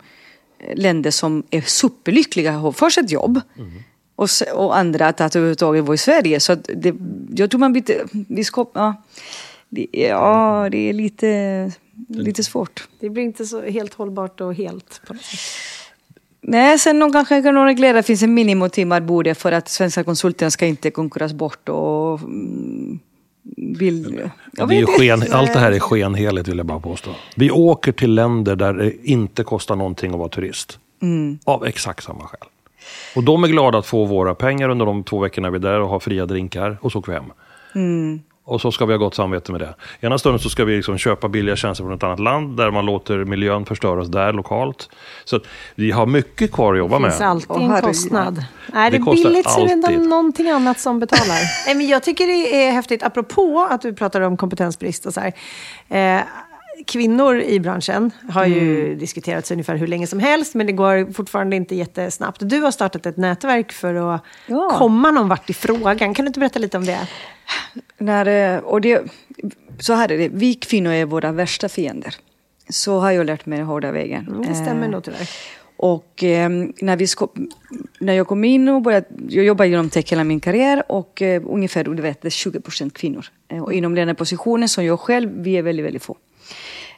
eh, 0.59 0.75
länder 0.75 1.11
som 1.11 1.43
är 1.49 1.61
superlyckliga 1.61 2.55
och 2.55 2.61
har 2.61 2.71
först 2.71 2.97
ett 2.97 3.11
jobb 3.11 3.41
mm 3.57 3.71
och, 4.21 4.29
och 4.53 4.77
andra 4.77 5.07
att, 5.07 5.21
överhuvudtaget 5.35 5.83
vara 5.83 5.95
i 5.95 5.97
Sverige. 5.97 6.39
Så 6.39 6.53
att 6.53 6.69
det, 6.75 6.95
jag 7.35 7.51
tror 7.51 7.59
man 7.59 7.73
byter, 7.73 8.25
vi 8.33 8.43
ska, 8.43 8.65
ja, 8.73 8.95
det, 9.69 9.87
ja, 9.91 10.67
det 10.71 10.89
är 10.89 10.93
lite, 10.93 11.71
lite 12.07 12.43
svårt. 12.43 12.87
Det 12.99 13.09
blir 13.09 13.23
inte 13.23 13.45
så 13.45 13.61
helt 13.61 13.93
hållbart 13.93 14.41
och 14.41 14.55
helt 14.55 15.01
på 15.07 15.13
något 15.13 15.23
sätt. 15.23 15.39
Nej, 16.43 16.79
sen 16.79 16.99
de 16.99 17.11
kanske 17.11 17.41
kan 17.41 17.65
reglera, 17.65 17.93
det 17.93 18.03
finns 18.03 18.23
en 18.23 18.33
minimotimarvode 18.33 19.35
för 19.35 19.51
att 19.51 19.69
svenska 19.69 20.03
konsulter 20.03 20.49
ska 20.49 20.65
inte 20.65 20.91
konkurreras 20.91 21.33
bort 21.33 21.69
och 21.69 22.19
mm, 22.19 22.99
vill... 23.55 24.29
Jag 24.51 24.69
Det 24.69 24.79
är 24.79 24.85
sken, 24.85 25.23
allt 25.31 25.53
det 25.53 25.59
här 25.59 25.71
är 25.71 25.79
skenheligt 25.79 26.47
vill 26.47 26.57
jag 26.57 26.65
bara 26.65 26.79
påstå. 26.79 27.11
Vi 27.35 27.51
åker 27.51 27.91
till 27.91 28.13
länder 28.13 28.55
där 28.55 28.73
det 28.73 28.93
inte 29.03 29.43
kostar 29.43 29.75
någonting 29.75 30.11
att 30.11 30.17
vara 30.17 30.29
turist. 30.29 30.79
Mm. 31.01 31.39
Av 31.43 31.65
exakt 31.65 32.03
samma 32.03 32.23
skäl. 32.23 32.50
Och 33.15 33.23
de 33.23 33.43
är 33.43 33.47
glada 33.47 33.77
att 33.77 33.85
få 33.85 34.05
våra 34.05 34.35
pengar 34.35 34.69
under 34.69 34.85
de 34.85 35.03
två 35.03 35.19
veckorna 35.19 35.49
vi 35.49 35.55
är 35.55 35.59
där 35.59 35.79
och 35.79 35.89
ha 35.89 35.99
fria 35.99 36.25
drinkar 36.25 36.77
och 36.81 36.91
så 36.91 36.99
åker 36.99 37.11
vi 37.11 37.17
hem. 37.17 37.31
Mm. 37.75 38.21
Och 38.43 38.61
så 38.61 38.71
ska 38.71 38.85
vi 38.85 38.93
ha 38.93 38.97
gott 38.97 39.15
samvete 39.15 39.51
med 39.51 39.61
det. 39.61 39.73
Ena 40.01 40.17
stunden 40.17 40.39
så 40.39 40.49
ska 40.49 40.65
vi 40.65 40.75
liksom 40.75 40.97
köpa 40.97 41.27
billiga 41.27 41.55
tjänster 41.55 41.83
från 41.83 41.93
ett 41.93 42.03
annat 42.03 42.19
land 42.19 42.57
där 42.57 42.71
man 42.71 42.85
låter 42.85 43.25
miljön 43.25 43.65
förstöras 43.65 44.07
där 44.07 44.33
lokalt. 44.33 44.89
Så 45.25 45.35
att 45.35 45.43
vi 45.75 45.91
har 45.91 46.05
mycket 46.05 46.51
kvar 46.51 46.73
att 46.73 46.79
jobba 46.79 46.99
Det 46.99 47.05
finns 47.05 47.19
med. 47.19 47.29
alltid 47.29 47.49
Åh, 47.49 47.75
en 47.75 47.81
kostnad. 47.81 48.45
Är 48.73 48.91
Det 48.91 48.97
det, 48.97 49.03
kostar 49.03 49.29
billigt 49.29 49.49
så 49.49 49.61
är 49.61 49.67
det 49.67 49.73
alltid. 49.87 50.09
någonting 50.09 50.49
annat 50.49 50.79
som 50.79 50.99
betalar. 50.99 51.39
Nej, 51.65 51.75
men 51.75 51.87
jag 51.87 52.03
tycker 52.03 52.27
det 52.27 52.65
är 52.67 52.71
häftigt, 52.71 53.03
apropå 53.03 53.67
att 53.71 53.81
du 53.81 53.93
pratar 53.93 54.21
om 54.21 54.37
kompetensbrist 54.37 55.05
och 55.05 55.13
så 55.13 55.21
här. 55.21 55.33
Eh, 56.17 56.21
kvinnor 56.87 57.39
i 57.41 57.59
branschen 57.59 58.11
har 58.29 58.45
ju 58.45 58.85
Mm. 58.85 58.97
diskuterats 58.99 59.51
ungefär 59.51 59.75
hur 59.75 59.87
länge 59.87 60.07
som 60.07 60.19
helst, 60.19 60.55
men 60.55 60.65
det 60.67 60.73
går 60.73 61.13
fortfarande 61.13 61.55
inte 61.55 61.75
jättesnabbt. 61.75 62.39
Du 62.49 62.59
har 62.59 62.71
startat 62.71 63.05
ett 63.05 63.17
nätverk 63.17 63.71
för 63.71 63.95
att 64.15 64.21
Ja. 64.47 64.69
komma 64.77 65.11
någon 65.11 65.29
vart 65.29 65.49
i 65.49 65.53
frågan. 65.53 66.13
Kan 66.13 66.25
du 66.25 66.27
inte 66.27 66.39
berätta 66.39 66.59
lite 66.59 66.77
om 66.77 66.85
det? 66.85 67.07
När, 67.97 68.55
eh, 68.55 68.59
och 68.63 68.81
det, 68.81 69.01
så 69.79 69.93
här 69.93 70.11
är 70.11 70.17
det, 70.17 70.29
vi 70.33 70.53
kvinnor 70.53 70.91
är 70.91 71.05
våra 71.05 71.31
värsta 71.31 71.69
fiender. 71.69 72.15
Så 72.69 72.99
har 72.99 73.11
jag 73.11 73.25
lärt 73.25 73.45
mig 73.45 73.57
den 73.57 73.67
hårda 73.67 73.91
vägen. 73.91 74.27
Mm, 74.27 74.41
det 74.47 74.55
stämmer 74.55 74.83
Eh, 74.85 74.89
nog 74.91 75.03
tyvärr. 75.03 75.29
Och 75.77 76.23
eh, 76.23 76.49
när, 76.81 76.95
vi 76.97 77.07
sko- 77.07 77.33
när 77.99 78.13
jag 78.13 78.27
kom 78.27 78.43
in 78.43 78.69
och 78.69 78.81
började, 78.81 79.05
jag 79.29 79.45
jobbade 79.45 79.69
inom 79.69 79.89
tech 79.89 80.11
hela 80.11 80.23
min 80.23 80.39
karriär 80.39 80.83
och 80.89 81.21
eh, 81.21 81.41
ungefär 81.45 81.83
du 81.83 82.01
vet, 82.01 82.21
det 82.21 82.27
är 82.27 82.29
20 82.29 82.61
procent 82.61 82.93
kvinnor. 82.93 83.25
Eh, 83.47 83.63
och 83.63 83.73
inom 83.73 83.95
den 83.95 84.07
här 84.07 84.15
positionen 84.15 84.69
som 84.69 84.85
jag 84.85 84.99
själv, 84.99 85.29
vi 85.43 85.57
är 85.57 85.61
väldigt, 85.61 85.85
väldigt 85.85 86.03
få. 86.03 86.17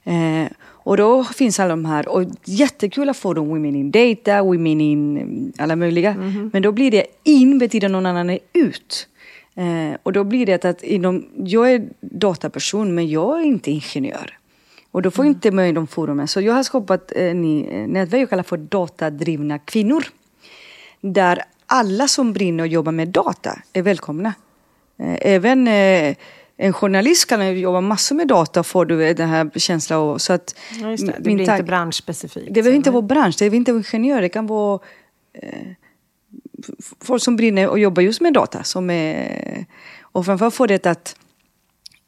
Eh, 0.03 0.51
och 0.85 0.97
då 0.97 1.23
finns 1.23 1.59
alla 1.59 1.69
de 1.69 1.85
här, 1.85 2.07
och 2.07 2.23
jättekul 2.45 3.09
att 3.09 3.17
få 3.17 3.33
dem 3.33 3.47
women 3.47 3.75
in 3.75 3.91
data, 3.91 4.43
women 4.43 4.81
in 4.81 5.17
mm, 5.17 5.53
alla 5.57 5.75
möjliga. 5.75 6.15
Men 6.53 6.61
då 6.61 6.71
blir 6.71 6.91
det 6.91 7.05
in 7.23 7.59
betyder 7.59 7.89
någon 7.89 8.05
annan 8.05 8.29
är 8.29 8.39
ut. 8.53 9.07
Eh, 9.55 9.97
och 10.03 10.13
då 10.13 10.23
blir 10.23 10.45
det 10.45 10.65
att 10.65 10.83
inom, 10.83 11.25
jag 11.35 11.71
är 11.71 11.87
dataperson 11.99 12.95
men 12.95 13.09
jag 13.09 13.39
är 13.39 13.43
inte 13.43 13.71
ingenjör. 13.71 14.37
Och 14.91 15.01
då 15.01 15.11
får 15.11 15.25
jag 15.25 15.31
inte 15.31 15.51
med 15.51 15.69
i 15.69 15.71
de 15.71 15.87
forumen. 15.87 16.27
Så 16.27 16.41
jag 16.41 16.53
har 16.53 16.63
skapat 16.63 17.11
eh, 17.15 17.35
ni, 17.35 17.67
eh, 17.71 17.87
nätverk 17.87 18.21
jag 18.21 18.29
kallar 18.29 18.43
för 18.43 18.57
datadrivna 18.57 19.59
kvinnor. 19.59 20.03
Där 21.01 21.43
alla 21.65 22.07
som 22.07 22.33
brinner 22.33 22.63
och 22.63 22.67
jobbar 22.67 22.91
med 22.91 23.07
data 23.07 23.59
är 23.73 23.81
välkomna. 23.81 24.33
Eh, 24.97 25.17
även 25.21 25.67
eh, 25.67 26.15
en 26.57 26.73
journalist 26.73 27.29
kan 27.29 27.47
ju 27.47 27.59
jobba 27.59 27.81
massor 27.81 28.15
med 28.15 28.27
data 28.27 28.59
och 28.59 28.65
få 28.65 28.83
du 28.83 29.13
den 29.13 29.29
här 29.29 29.51
känslan. 29.55 29.99
Och, 29.99 30.21
så 30.21 30.33
att 30.33 30.55
Ja, 30.81 30.87
det. 30.87 30.95
Det 30.95 31.21
blir 31.21 31.39
inte 31.39 31.63
branschspecifikt. 31.63 32.47
det 32.47 32.61
behöver 32.61 32.75
inte 32.75 32.91
vara 32.91 33.01
bransch, 33.01 33.35
det 33.35 33.39
behöver 33.39 33.57
inte 33.57 33.71
vara 33.73 33.83
ingenjör, 33.93 34.21
det 34.21 34.29
kan 34.29 34.47
vara 34.47 34.79
eh, 35.33 35.67
folk 37.01 37.23
som 37.23 37.35
brinner 37.35 37.67
och 37.67 37.79
jobbar 37.79 38.01
just 38.01 38.21
med 38.21 38.33
data. 38.33 38.63
Som 38.63 38.89
är, 38.89 39.65
och 40.01 40.25
framförallt 40.25 40.55
få 40.55 40.65
det 40.65 40.85
att 40.85 41.15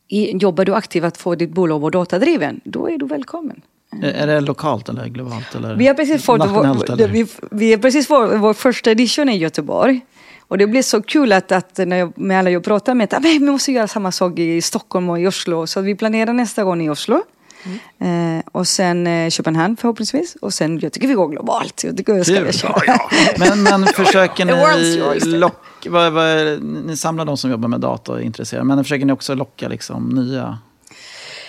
i, 0.07 0.37
jobbar 0.37 0.65
du 0.65 0.75
aktivt 0.75 1.03
att 1.03 1.17
få 1.17 1.35
ditt 1.35 1.49
bolag 1.49 1.75
att 1.75 1.81
vara 1.81 1.91
datadriven, 1.91 2.61
då 2.63 2.89
är 2.89 2.97
du 2.97 3.05
välkommen. 3.05 3.61
Är 4.01 4.27
det 4.27 4.41
lokalt 4.41 4.89
eller 4.89 5.07
globalt? 5.07 5.55
Eller 5.55 5.75
Vi 5.75 5.87
har 5.87 5.93
precis 5.93 6.25
fått 6.25 6.39
nationellt, 6.39 6.89
vår, 6.89 7.07
vi, 7.07 7.27
vi 7.51 7.71
har 7.71 7.77
precis 7.77 8.07
fått 8.07 8.31
vår 8.39 8.53
första 8.53 8.91
edition 8.91 9.29
i 9.29 9.37
Göteborg. 9.37 10.01
Och 10.47 10.57
det 10.57 10.67
blir 10.67 10.81
så 10.81 11.01
kul 11.01 11.31
att, 11.31 11.51
att 11.51 11.77
när 11.77 11.97
jag, 11.97 12.17
med 12.17 12.39
alla 12.39 12.49
jag 12.49 12.63
pratar 12.63 12.93
med, 12.93 13.03
att 13.05 13.13
"Ah, 13.13 13.19
men 13.19 13.31
vi 13.31 13.39
måste 13.39 13.71
göra 13.71 13.87
samma 13.87 14.11
sak 14.11 14.39
i 14.39 14.61
Stockholm 14.61 15.09
och 15.09 15.19
i 15.19 15.27
Oslo. 15.27 15.67
Så 15.67 15.81
vi 15.81 15.95
planerar 15.95 16.33
nästa 16.33 16.63
gång 16.63 16.85
i 16.85 16.89
Oslo. 16.89 17.23
Eh, 17.99 18.45
och 18.51 18.67
sen 18.67 19.07
eh, 19.07 19.29
Köpenhamn 19.29 19.77
förhoppningsvis. 19.77 20.35
Och 20.41 20.53
sen, 20.53 20.79
jag 20.79 20.91
tycker 20.93 21.07
vi 21.07 21.13
går 21.13 21.27
globalt. 21.27 21.83
Jag 21.83 21.97
tycker 21.97 22.13
jag 22.13 22.25
ska 22.25 22.35
Kul. 22.35 22.45
vi 22.45 22.53
köra. 22.53 22.97
Men, 23.39 23.63
men 23.63 23.87
försöker 23.87 24.45
ni 24.45 25.37
locka, 25.37 25.89
vad, 25.89 26.13
vad, 26.13 26.63
ni 26.63 26.97
samlar 26.97 27.25
de 27.25 27.37
som 27.37 27.51
jobbar 27.51 27.69
med 27.69 27.79
data 27.79 28.11
och 28.11 28.19
är 28.19 28.23
intresserade, 28.23 28.65
men 28.65 28.83
försöker 28.83 29.05
ni 29.05 29.13
också 29.13 29.35
locka 29.35 29.67
liksom 29.67 30.09
nya, 30.09 30.57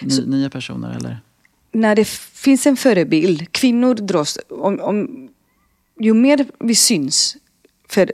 ny, 0.02 0.26
nya 0.26 0.50
personer? 0.50 0.96
Eller? 0.96 1.20
när 1.76 1.94
det 1.94 2.08
finns 2.34 2.66
en 2.66 2.76
förebild, 2.76 3.52
kvinnor 3.52 3.94
dras, 3.94 4.38
om, 4.48 4.80
om, 4.80 5.28
ju 6.00 6.14
mer 6.14 6.46
vi 6.58 6.74
syns, 6.74 7.36
för 7.88 8.12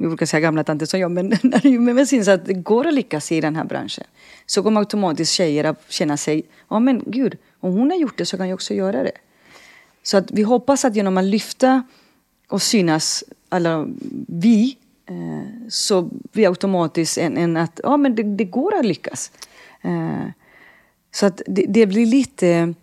jag 0.00 0.10
brukar 0.10 0.26
säga 0.26 0.40
gamla 0.40 0.64
tanter 0.64 0.86
som 0.86 1.00
jag, 1.00 1.10
men 1.10 1.26
när 1.42 1.60
du 1.60 1.78
med 1.78 2.08
syns 2.08 2.28
att 2.28 2.46
det 2.46 2.54
går 2.54 2.86
att 2.86 2.94
lyckas 2.94 3.32
i 3.32 3.40
den 3.40 3.56
här 3.56 3.64
branschen, 3.64 4.04
så 4.46 4.62
kommer 4.62 4.80
automatiskt 4.80 5.32
tjejer 5.32 5.64
att 5.64 5.84
känna 5.88 6.16
sig, 6.16 6.42
ja 6.68 6.80
men 6.80 7.02
gud, 7.06 7.38
om 7.60 7.72
hon 7.72 7.90
har 7.90 7.98
gjort 7.98 8.18
det 8.18 8.26
så 8.26 8.36
kan 8.36 8.48
jag 8.48 8.54
också 8.54 8.74
göra 8.74 9.02
det. 9.02 9.12
Så 10.02 10.16
att 10.16 10.30
vi 10.30 10.42
hoppas 10.42 10.84
att 10.84 10.96
genom 10.96 11.18
att 11.18 11.24
lyfta 11.24 11.82
och 12.48 12.62
synas, 12.62 13.24
alla 13.48 13.88
vi, 14.28 14.76
eh, 15.06 15.68
så 15.68 16.02
blir 16.32 16.48
automatiskt 16.48 17.18
en, 17.18 17.36
en 17.36 17.56
att, 17.56 17.80
ja 17.82 17.96
men 17.96 18.14
det, 18.14 18.22
det 18.22 18.44
går 18.44 18.74
att 18.74 18.86
lyckas. 18.86 19.32
Eh, 19.82 20.30
så 21.10 21.26
att 21.26 21.42
det, 21.46 21.64
det 21.68 21.86
blir 21.86 22.06
lite... 22.06 22.74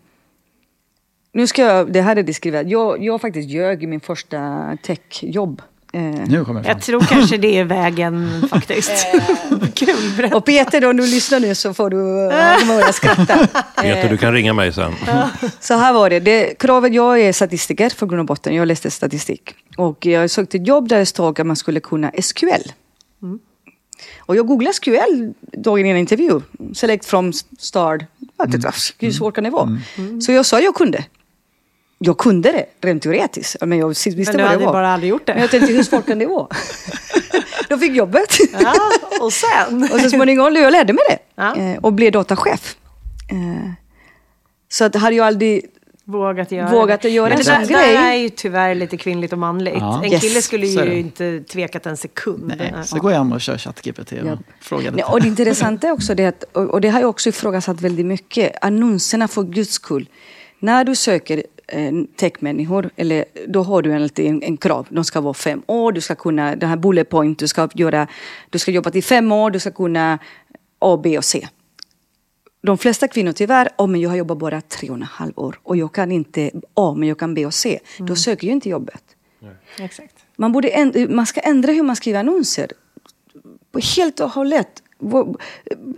Nu 1.32 1.48
ska 1.48 1.62
jag, 1.62 1.94
det 1.94 2.02
här 2.02 2.16
är 2.16 2.24
det 2.24 2.34
skrivet. 2.34 2.70
Jag, 2.70 3.04
jag 3.04 3.22
faktiskt 3.22 3.50
ljög 3.50 3.84
i 3.84 3.88
min 3.88 4.00
första 4.00 4.78
techjobb. 4.84 5.62
Eh. 5.94 6.24
Jag 6.66 6.82
tror 6.82 7.00
kanske 7.00 7.38
det 7.38 7.58
är 7.58 7.64
vägen 7.78 8.48
faktiskt. 8.50 9.08
Kul, 9.74 9.96
berätta. 10.18 10.38
och 10.38 10.46
Peter, 10.46 10.82
då, 10.82 10.90
om 10.90 10.98
du 10.98 11.08
lyssnar 11.08 11.40
nu 11.40 11.56
så 11.56 11.74
får 11.74 11.90
du 11.90 11.98
börja 12.68 12.92
skratta. 12.94 13.48
Peter, 13.82 14.10
du 14.10 14.18
kan 14.18 14.34
ringa 14.34 14.54
mig 14.54 14.74
sen. 14.74 14.94
Så 15.60 15.74
här 15.74 15.94
var 15.94 16.10
det. 16.10 16.20
det 16.20 16.60
kravet, 16.60 16.94
jag 16.94 17.22
är 17.22 17.34
statistiker 17.34 17.90
för 17.90 18.06
grund 18.06 18.20
och 18.20 18.26
botten. 18.26 18.56
Jag 18.56 18.68
läste 18.68 18.92
statistik. 18.92 19.56
Och 19.78 20.06
jag 20.06 20.30
sökte 20.30 20.58
ett 20.58 20.68
jobb 20.68 20.88
där 20.90 21.00
det 21.00 21.06
stod 21.06 21.40
att 21.40 21.48
man 21.48 21.56
skulle 21.56 21.80
kunna 21.80 22.12
SQL. 22.22 22.72
Och 24.20 24.36
jag 24.36 24.48
googlade 24.48 24.74
SQL 24.74 25.32
dagen 25.42 25.86
innan 25.86 25.98
intervju. 25.98 26.42
Select 26.74 27.06
from 27.06 27.34
start. 27.60 28.02
Jag 28.38 28.52
tänkte, 28.52 28.72
hur 29.00 29.12
svårt 29.12 29.36
kan 29.36 29.44
det 29.44 29.50
vara? 29.50 29.80
Så 30.26 30.32
jag 30.32 30.46
sa 30.46 30.60
jag 30.60 30.76
kunde. 30.76 31.04
Jag 32.00 32.18
kunde 32.18 32.52
det 32.52 32.66
rent 32.88 33.04
teoretiskt. 33.04 33.56
Men 33.62 33.78
jag 33.78 33.88
visste 33.88 34.10
Men 34.12 34.26
vad 34.26 34.34
du 34.34 34.38
det 34.38 34.44
hade 34.44 34.66
var. 34.66 34.74
bara 34.74 34.90
aldrig 34.94 35.10
gjort 35.10 35.28
Men 35.28 35.36
det. 35.36 35.42
jag 35.42 35.52
tänkte, 35.52 35.74
hur 35.74 35.84
svårt 35.84 36.06
kan 36.08 36.20
det 36.20 36.26
vara? 36.26 36.48
Då 37.70 37.78
fick 37.78 37.92
jobbet. 37.92 38.38
Ja, 38.62 38.74
och 39.22 39.34
sen? 39.34 39.84
Och 39.94 40.00
så 40.02 40.10
småningom 40.10 40.56
jag 40.56 40.72
lärde 40.72 40.94
mig 40.94 41.04
det. 41.10 41.18
Ja. 41.36 41.56
Eh, 41.56 41.78
och 41.78 41.94
blev 41.94 42.12
datachef. 42.12 42.76
Eh, 43.32 43.72
så 44.70 44.86
att 44.86 44.96
hade 44.96 45.16
jag 45.16 45.28
aldrig 45.28 45.66
Vågat 46.10 46.52
göra 46.52 46.70
Vågat 46.72 47.02
det. 47.02 47.10
göra 47.10 47.30
Men 47.30 47.38
en 47.40 47.44
det 47.46 47.52
där, 47.52 47.64
sån 47.64 47.74
där 47.74 47.84
grej. 47.88 47.96
är 47.96 48.14
ju 48.14 48.30
tyvärr 48.30 48.76
lite 48.76 48.98
kvinnligt 48.98 49.34
och 49.34 49.40
manligt. 49.40 49.74
Ja. 49.78 50.02
En 50.04 50.12
Yes, 50.12 50.22
kille 50.22 50.42
skulle 50.42 50.68
ju 50.68 50.86
det. 50.86 51.00
inte 51.00 51.40
tvekat 51.40 51.86
en 51.86 51.98
sekund. 51.98 52.54
Nej, 52.58 52.74
så 52.84 53.00
går 53.00 53.12
jag 53.12 53.18
hem 53.20 53.32
och 53.32 53.42
kör 53.42 53.58
ChatGPT 53.58 54.12
och 54.12 54.18
Ja. 54.28 54.38
frågar 54.62 54.84
Nej, 54.84 54.92
lite. 54.92 55.08
och 55.08 55.22
det 55.22 55.28
intressanta 55.28 55.88
är 55.88 55.92
också 55.92 56.16
det 56.16 56.26
att, 56.26 56.44
och 56.54 56.82
det 56.82 56.90
har 56.90 57.00
jag 57.00 57.10
också 57.10 57.30
ifrågasatt 57.30 57.82
väldigt 57.82 58.06
mycket, 58.06 58.52
annonserna 58.62 59.28
för 59.28 59.44
guds 59.44 59.72
skull. 59.74 60.10
När 60.60 60.84
du 60.84 60.96
söker 60.96 61.44
techmänniskor, 62.16 62.90
eller 62.96 63.26
då 63.48 63.64
har 63.64 63.82
du 63.82 63.94
alltid 63.94 64.26
en, 64.26 64.44
en 64.44 64.58
krav. 64.58 64.88
De 64.90 65.04
ska 65.04 65.22
vara 65.22 65.34
fem 65.34 65.62
år, 65.68 65.92
du 65.92 66.02
ska 66.02 66.16
kunna, 66.16 66.56
den 66.56 66.70
här 66.70 66.78
bullet 66.78 67.10
point, 67.10 67.40
du 67.40 67.48
ska 67.48 67.70
göra, 67.74 68.08
du 68.50 68.60
ska 68.60 68.72
jobba 68.72 68.92
i 68.94 69.02
fem 69.02 69.32
år, 69.32 69.52
du 69.52 69.60
ska 69.60 69.72
kunna 69.72 70.20
A, 70.80 71.00
B 71.04 71.18
och 71.18 71.26
C. 71.26 71.48
De 72.62 72.78
flesta 72.78 73.08
kvinnor 73.08 73.32
tyvärr, 73.32 73.70
oh, 73.78 73.88
men 73.88 74.02
jag 74.02 74.10
har 74.10 74.18
jobbat 74.18 74.38
bara 74.38 74.62
tre 74.62 74.90
och 74.90 74.96
en 74.96 75.02
halv 75.04 75.34
år 75.36 75.60
och 75.64 75.78
jag 75.78 75.94
kan 75.94 76.12
inte 76.12 76.52
A, 76.74 76.94
men 76.98 77.08
jag 77.10 77.18
kan 77.20 77.34
B 77.34 77.46
och 77.46 77.54
C. 77.54 77.80
Då 78.00 78.16
söker 78.16 78.48
jag 78.48 78.56
inte 78.56 78.70
jobbet. 78.70 79.04
Exakt. 79.80 80.16
Man, 80.36 80.52
borde 80.52 80.70
änd- 80.70 81.10
man 81.10 81.26
ska 81.26 81.40
ändra 81.40 81.72
hur 81.72 81.84
man 81.84 81.96
skriver 81.96 82.20
annonser. 82.20 82.72
Helt 83.98 84.20
och 84.20 84.30
hållet. 84.30 84.84
Vår- 85.00 85.38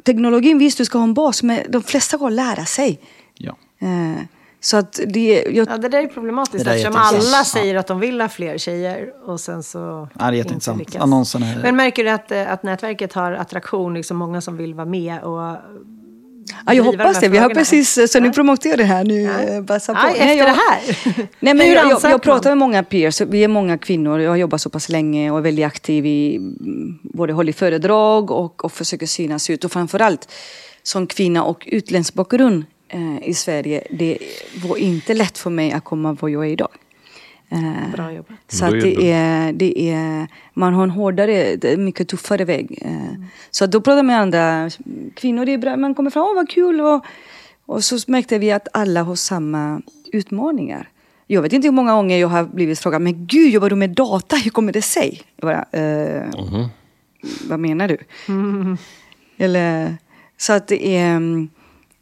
Teknologin 0.04 0.58
visst 0.58 0.78
du 0.78 0.86
ska 0.86 0.98
ha 0.98 1.04
en 1.04 1.14
bas, 1.14 1.44
men 1.44 1.60
de 1.70 1.84
flesta 1.84 2.18
går 2.18 2.28
att 2.28 2.34
lära 2.34 2.66
sig. 2.66 3.00
Ja. 3.36 3.58
Eh, 3.80 4.24
Så 4.62 4.78
att 4.78 5.00
det... 5.08 5.44
Jag, 5.50 5.68
Ja, 5.70 5.78
det 5.78 5.90
där 5.90 6.04
är 6.04 6.08
problematiskt 6.08 6.58
Det 6.58 6.64
där 6.64 6.72
är 6.72 6.76
eftersom 6.76 6.96
alla 7.02 7.44
säger 7.44 7.76
att 7.76 7.88
de 7.88 8.00
vill 8.00 8.22
ha 8.22 8.30
fler 8.30 8.58
tjejer 8.58 9.10
och 9.26 9.40
sen 9.40 9.64
så 9.64 9.78
Ja, 9.80 10.08
det 10.20 10.24
är 10.24 10.28
inte 10.28 10.38
jätteintressant. 10.38 10.80
lyckas. 10.80 10.96
Annonserna 11.02 11.48
är... 11.48 11.62
Men 11.62 11.76
märker 11.76 12.04
du 12.04 12.10
att, 12.10 12.32
eh, 12.32 12.52
att 12.52 12.64
nätverket 12.64 13.14
har 13.14 13.32
attraktion, 13.32 13.94
liksom 13.94 14.18
många 14.18 14.42
som 14.42 14.58
vill 14.58 14.74
vara 14.74 14.86
med 14.86 15.24
och 15.24 15.40
ja, 16.66 16.74
jag 16.74 16.84
hoppas 16.84 17.20
det. 17.20 17.28
Vi 17.28 17.38
har 17.38 17.50
precis... 17.50 18.12
Så 18.12 18.20
nu 18.20 18.28
Ja. 18.28 18.34
promoterar 18.34 18.78
det 18.78 18.84
här. 18.84 19.04
Nu 19.04 19.22
Ja. 19.22 19.32
ja. 19.54 19.64
passa 19.64 19.94
på. 19.94 20.00
Ja, 20.04 20.10
efter 20.10 20.26
Nej, 20.26 20.38
jag- 20.38 20.48
det 20.48 20.52
här. 20.52 21.28
Nej, 21.40 21.54
men 21.54 21.60
Hur 21.68 21.76
jag, 21.76 21.90
jag, 21.90 22.12
jag 22.12 22.22
pratar 22.22 22.50
med 22.50 22.58
många 22.58 22.84
peers. 22.84 23.22
Vi 23.22 23.44
är 23.44 23.48
många 23.48 23.78
kvinnor. 23.78 24.20
Jag 24.20 24.30
har 24.32 24.38
jobbat 24.38 24.62
så 24.62 24.70
pass 24.70 24.90
länge 24.90 25.32
och 25.32 25.38
är 25.38 25.42
väldigt 25.42 25.66
aktiv 25.66 26.06
i 26.06 26.36
mm, 26.36 27.00
både 27.04 27.34
håller 27.34 27.54
föredrag 27.54 28.32
och, 28.32 28.66
och 28.66 28.72
försöker 28.72 29.06
synas 29.06 29.50
ut. 29.50 29.64
Och 29.64 29.72
framförallt 29.72 30.32
som 30.84 31.08
kvinna 31.08 31.44
och 31.44 31.68
utländsk 31.72 32.14
bakgrund 32.14 32.58
eh, 32.60 32.64
i 33.22 33.34
Sverige. 33.34 33.84
Det 33.92 34.18
var 34.64 34.78
inte 34.78 35.14
lätt 35.14 35.38
för 35.38 35.50
mig 35.50 35.72
att 35.72 35.84
komma 35.84 36.18
vad 36.22 36.32
jag 36.32 36.46
är 36.46 36.50
idag. 36.50 36.70
Eh, 37.52 37.92
Bra 37.94 38.12
jobbat. 38.12 38.38
Så 38.48 38.66
då 38.70 38.76
att 38.78 38.82
det 38.84 39.12
är, 39.12 39.54
det 39.54 39.80
är, 39.92 40.28
man 40.54 40.74
har 40.74 40.84
en 40.84 40.90
hårdare, 40.90 41.78
mycket 41.78 42.08
tuffare 42.08 42.46
väg. 42.46 42.80
Eh, 42.82 43.24
Så 43.52 43.64
att 43.66 43.72
då 43.72 43.82
pratar 43.82 43.98
jag 43.98 44.06
med 44.06 44.20
andra 44.22 44.70
kvinnor, 45.16 45.46
det 45.46 45.54
är 45.54 45.58
bra, 45.58 45.78
man 45.78 45.96
kommer 45.96 46.10
fram, 46.10 46.24
åh 46.24 46.36
vad 46.36 46.50
kul. 46.50 46.82
Och, 46.82 47.06
och 47.66 47.84
så 47.84 47.98
märkte 48.08 48.38
vi 48.40 48.52
att 48.52 48.68
alla 48.74 49.04
har 49.04 49.16
samma 49.16 49.82
utmaningar. 50.14 50.90
Jag 51.28 51.42
vet 51.42 51.54
inte 51.54 51.68
hur 51.68 51.74
många 51.74 51.94
gånger 51.94 52.18
jag 52.18 52.28
har 52.28 52.44
blivit 52.44 52.80
frågad, 52.80 53.02
men 53.02 53.28
gud, 53.28 53.54
jobbar 53.54 53.70
du 53.70 53.76
med 53.76 53.90
data? 53.90 54.36
Hur 54.36 54.52
kommer 54.52 54.72
det 54.74 54.82
sig? 54.82 55.22
Jag 55.36 55.48
bara, 55.50 55.66
eh, 55.82 56.24
vad 57.50 57.60
menar 57.60 57.88
du? 57.88 57.98
Eller, 59.38 59.98
så 60.38 60.54
att 60.54 60.68
det 60.68 60.88
är, 60.98 61.10
mm, 61.16 61.50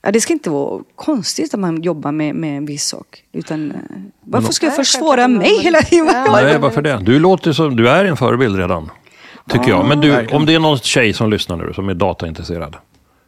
ja, 0.08 0.12
det 0.12 0.22
ska 0.22 0.34
inte 0.34 0.50
vara 0.50 0.84
konstigt 0.96 1.54
att 1.54 1.60
man 1.60 1.82
jobbar 1.82 2.12
med, 2.12 2.36
med 2.36 2.58
en 2.58 2.66
viss 2.66 2.86
sak. 2.86 3.24
Utan, 3.34 3.72
eh, 3.72 3.78
varför 4.24 4.54
ska 4.54 4.66
jag 4.66 4.76
försvåra 4.76 5.28
mig 5.28 5.60
hela 5.62 5.82
tiden? 5.82 6.08
Ja. 6.08 6.32
Nej, 6.32 6.58
varför 6.60 6.82
det? 6.82 7.00
Du 7.02 7.20
låter 7.20 7.54
som, 7.54 7.76
du 7.76 7.90
är 7.90 8.06
en 8.06 8.18
förebild 8.18 8.58
redan. 8.58 8.92
Tycker 9.50 9.70
jag. 9.70 9.88
Men 9.88 10.02
du, 10.02 10.28
om 10.28 10.46
det 10.46 10.54
är 10.54 10.60
någon 10.60 10.78
tjej 10.78 11.14
som 11.14 11.30
lyssnar 11.30 11.56
nu 11.56 11.74
som 11.74 11.90
är 11.90 11.94
dataintresserad. 11.94 12.76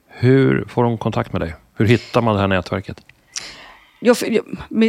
Hur 0.08 0.66
får 0.70 0.84
de 0.84 0.98
kontakt 0.98 1.34
med 1.34 1.42
dig? 1.42 1.56
Hur 1.78 1.86
hittar 1.86 2.22
man 2.22 2.36
det 2.36 2.42
här 2.42 2.48
nätverket? 2.48 2.98
Jag, 4.00 4.18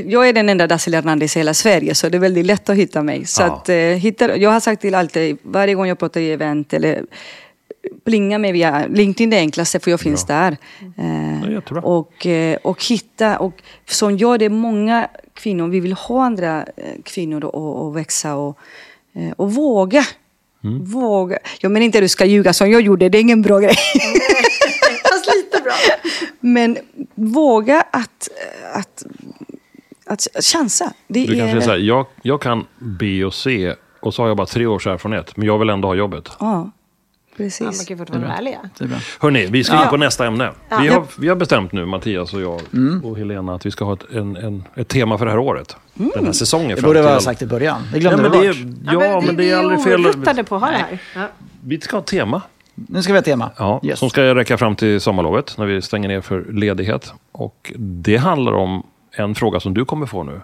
jag, 0.07 0.29
är 0.29 0.33
den 0.33 0.49
enda 0.49 0.67
Dassel 0.67 0.95
Hernandez 0.95 1.37
i 1.37 1.41
hela 1.41 1.55
Sverige 1.55 1.95
så 1.95 2.09
det 2.09 2.17
är 2.19 2.21
väldigt 2.21 2.47
lätt 2.47 2.71
att 2.71 2.77
hitta 2.77 3.03
mig. 3.03 3.27
Så 3.27 3.43
Ja. 3.43 3.47
att, 3.47 3.69
eh, 3.69 3.77
hittar, 3.77 4.29
jag 4.29 4.51
har 4.51 4.61
sagt 4.61 4.83
till 4.83 4.95
alltid, 4.95 5.39
varje 5.43 5.75
gång 5.75 5.87
jag 5.87 5.99
pratar 5.99 6.21
i 6.21 6.33
event 6.33 6.73
eller 6.73 7.03
plinga 8.05 8.39
mig 8.39 8.53
via 8.53 8.87
LinkedIn 8.87 9.31
det 9.31 9.37
enklaste 9.37 9.81
för 9.81 9.91
jag 9.91 10.01
finns 10.01 10.27
där. 10.27 10.57
Eh, 10.81 10.87
Det 10.97 11.47
är 11.47 11.51
jättebra. 11.51 11.83
och, 11.83 12.27
eh, 12.27 12.57
och 12.63 12.85
hitta, 12.85 13.39
och 13.39 13.63
som 13.87 14.19
jag, 14.19 14.39
det 14.39 14.45
är 14.45 14.51
många 14.51 15.09
kvinnor, 15.35 15.69
vi 15.69 15.81
vill 15.81 15.93
ha 15.93 16.25
andra 16.25 16.59
eh, 16.77 17.03
kvinnor 17.05 17.45
att 17.45 17.55
att 17.55 17.97
växa 17.97 18.35
och, 18.37 18.59
eh, 19.15 19.31
och 19.37 19.55
våga. 19.55 20.05
Mm. 20.65 20.85
Våga. 20.85 21.39
Jag 21.61 21.73
menar 21.73 21.85
inte 21.87 21.99
att 21.99 22.05
du 22.05 22.09
ska 22.09 22.25
ljuga 22.25 22.53
som 22.53 22.71
jag 22.71 22.81
gjorde, 22.81 23.09
det 23.09 23.19
är 23.19 23.23
ingen 23.23 23.43
bra 23.43 23.59
grej. 23.59 23.75
Fast 25.11 25.35
lite 25.35 25.63
bra. 25.63 25.73
Men 26.41 26.77
våga 27.15 27.85
att, 27.91 28.29
att, 28.75 29.05
att 30.07 30.45
chansa. 30.45 30.93
Det 31.09 31.27
Du 31.27 31.35
är, 31.35 31.39
kanske 31.39 31.57
är 31.57 31.61
så 31.61 31.71
här, 31.71 31.79
jag, 31.79 32.07
jag 32.23 32.41
kan 32.43 32.67
B 32.79 33.25
och 33.25 33.35
C 33.35 33.75
och 34.01 34.15
så 34.15 34.23
har 34.23 34.29
jag 34.29 34.37
bara 34.37 34.47
tre 34.47 34.67
års 34.67 34.87
erfarenhet. 34.87 35.37
Men 35.37 35.47
jag 35.47 35.59
vill 35.59 35.71
ändå 35.71 35.89
ha 35.89 35.95
jobbet. 35.95 36.29
Ja, 36.41 36.71
Ja, 37.41 37.65
man 37.65 37.71
precis. 37.73 37.87
kan 37.89 37.99
fortfarande 37.99 38.27
vara 38.27 38.37
ärliga. 38.37 38.59
Hörni, 39.21 39.47
vi 39.47 39.65
ska 39.65 39.75
Ja. 39.75 39.83
in 39.83 39.89
på 39.89 39.97
nästa 39.97 40.27
ämne. 40.27 40.51
Vi, 40.81 40.87
Ja. 40.87 40.93
har, 40.95 41.05
vi 41.19 41.29
har 41.29 41.37
bestämt 41.37 41.73
nu, 41.73 41.87
Mattias 41.87 42.35
och 42.35 42.41
jag 42.41 42.61
och 43.05 43.19
Helena, 43.19 43.55
att 43.55 43.67
vi 43.67 43.71
ska 43.71 43.85
ha 43.85 43.93
ett, 43.93 44.05
en, 44.13 44.37
en, 44.37 44.65
ett 44.77 44.89
tema 44.89 45.19
för 45.19 45.25
det 45.25 45.31
här 45.31 45.39
året. 45.39 45.77
Den 45.95 46.25
här 46.27 46.33
säsongen. 46.33 46.77
Det 46.77 46.83
borde 46.83 47.03
vi 47.03 47.09
ha 47.09 47.21
sagt 47.21 47.43
i 47.43 47.47
början. 47.47 47.83
Det 47.93 47.99
Ja, 47.99 48.11
glömde 48.11 48.31
men 48.31 48.41
vi 48.41 48.47
det, 48.47 48.55
bort. 48.55 48.93
är- 48.95 48.95
ja, 49.11 49.23
men 49.27 49.37
det 49.37 49.51
är 49.51 49.57
aldrig 49.59 49.85
fel. 49.85 50.07
oruttade 50.07 50.45
på 50.45 50.55
att 50.57 50.63
ha 50.63 50.71
det 50.71 50.77
här. 50.77 50.99
Ja. 51.15 51.27
Vi 51.65 51.81
ska 51.81 51.97
ha 51.97 52.01
ett 52.01 52.07
tema. 52.07 52.43
Nu 52.75 53.03
ska 53.03 53.13
vi 53.13 53.19
ha 53.19 53.23
tema. 53.25 53.51
Ja, 53.59 53.81
Yes. 53.83 53.99
Som 53.99 54.11
ska 54.11 54.35
räcka 54.35 54.59
fram 54.59 54.77
till 54.77 55.01
sommarlovet 55.01 55.55
när 55.59 55.67
vi 55.67 55.83
stänger 55.83 56.09
ner 56.09 56.21
för 56.21 56.45
ledighet. 56.53 57.13
Och 57.33 57.73
det 57.77 58.17
handlar 58.17 58.53
om 58.53 58.87
en 59.13 59.35
fråga 59.35 59.61
som 59.61 59.75
du 59.75 59.85
kommer 59.85 60.07
få 60.07 60.23
nu. 60.23 60.41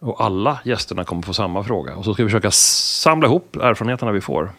Och 0.00 0.24
alla 0.24 0.58
gästerna 0.64 1.04
kommer 1.04 1.22
få 1.22 1.32
samma 1.34 1.64
fråga. 1.64 1.94
Och 1.96 2.04
så 2.04 2.14
ska 2.14 2.22
vi 2.22 2.28
försöka 2.28 2.50
samla 2.50 3.26
ihop 3.26 3.56
erfarenheterna 3.56 4.12
vi 4.12 4.20
får. 4.20 4.50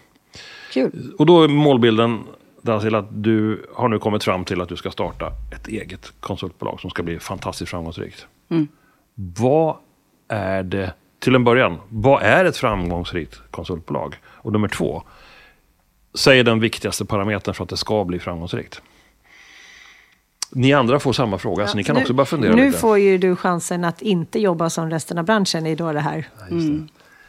Kul. 0.72 1.14
Och 1.18 1.26
då 1.26 1.44
är 1.44 1.48
målbilden 1.48 2.24
Dasil, 2.62 2.96
att 2.96 3.08
du 3.24 3.66
har 3.74 3.90
nu 3.90 4.00
kommit 4.00 4.24
fram 4.24 4.46
till 4.46 4.62
att 4.62 4.70
du 4.70 4.76
ska 4.76 4.92
starta 4.92 5.32
ett 5.56 5.68
eget 5.68 6.14
konsultbolag 6.20 6.80
som 6.80 6.90
ska 6.90 7.04
bli 7.04 7.20
fantastiskt 7.20 7.72
framgångsrikt. 7.72 8.26
Vad 9.16 9.76
är 10.28 10.64
det, 10.64 10.94
till 11.20 11.36
en 11.36 11.44
början, 11.44 11.78
vad 11.90 12.24
är 12.24 12.46
ett 12.46 12.58
framgångsrikt 12.58 13.42
konsultbolag? 13.52 14.16
Och 14.26 14.52
nummer 14.52 14.68
två, 14.68 15.04
säg 16.14 16.44
den 16.44 16.60
viktigaste 16.60 17.06
parametern 17.06 17.54
för 17.54 17.64
att 17.64 17.70
det 17.70 17.78
ska 17.78 18.06
bli 18.06 18.20
framgångsrikt. 18.20 18.82
Ni 20.52 20.74
andra 20.74 21.00
får 21.00 21.14
samma 21.14 21.38
fråga, 21.38 21.68
så 21.68 21.78
ni 21.78 21.84
kan 21.84 21.96
nu, 21.96 22.02
också 22.02 22.14
börja 22.14 22.26
fundera 22.26 22.56
Nu 22.56 22.66
lite. 22.66 22.78
får 22.78 22.98
ju 23.00 23.18
du 23.18 23.36
chansen 23.36 23.84
att 23.84 24.02
inte 24.02 24.40
jobba 24.40 24.70
som 24.70 24.90
resten 24.90 25.18
av 25.18 25.26
branschen 25.26 25.66
i 25.66 25.76
då 25.76 25.94
det 25.94 26.00
här. 26.00 26.28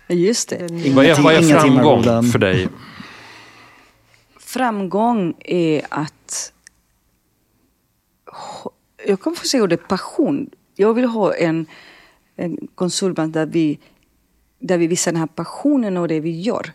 Just 0.08 0.48
det. 0.48 0.92
Vad 0.94 1.04
är, 1.04 1.22
vad 1.22 1.34
är 1.34 1.42
Inga 1.42 1.62
timmar 1.62 1.82
framgång 1.82 2.22
för 2.22 2.38
dig? 2.38 2.68
Framgång 4.52 5.34
är 5.44 5.82
att... 5.88 6.52
Jag 9.06 9.20
kan 9.20 9.34
få 9.34 9.46
se 9.46 9.60
ordet 9.60 9.88
passion. 9.88 10.50
Jag 10.74 10.94
vill 10.94 11.04
ha 11.04 11.34
en, 11.34 11.66
en 12.36 12.68
konsultbransch 12.74 13.32
där 13.32 13.46
vi, 13.46 13.78
där 14.58 14.78
vi 14.78 14.86
visar 14.86 15.12
den 15.12 15.20
här 15.20 15.26
passionen 15.26 15.96
och 15.96 16.08
det 16.08 16.20
vi 16.20 16.40
gör. 16.40 16.72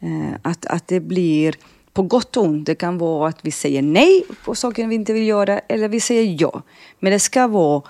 Eh, 0.00 0.34
att, 0.42 0.66
att 0.66 0.88
det 0.88 1.00
blir 1.00 1.54
på 1.92 2.02
gott 2.02 2.36
och 2.36 2.44
ont. 2.44 2.66
Det 2.66 2.74
kan 2.74 2.98
vara 2.98 3.28
att 3.28 3.38
vi 3.42 3.50
säger 3.50 3.82
nej 3.82 4.24
på 4.44 4.54
saker 4.54 4.86
vi 4.86 4.94
inte 4.94 5.12
vill 5.12 5.26
göra 5.26 5.58
eller 5.58 5.88
vi 5.88 6.00
säger 6.00 6.36
ja. 6.40 6.62
Men 7.00 7.12
det 7.12 7.20
ska 7.20 7.46
vara 7.46 7.82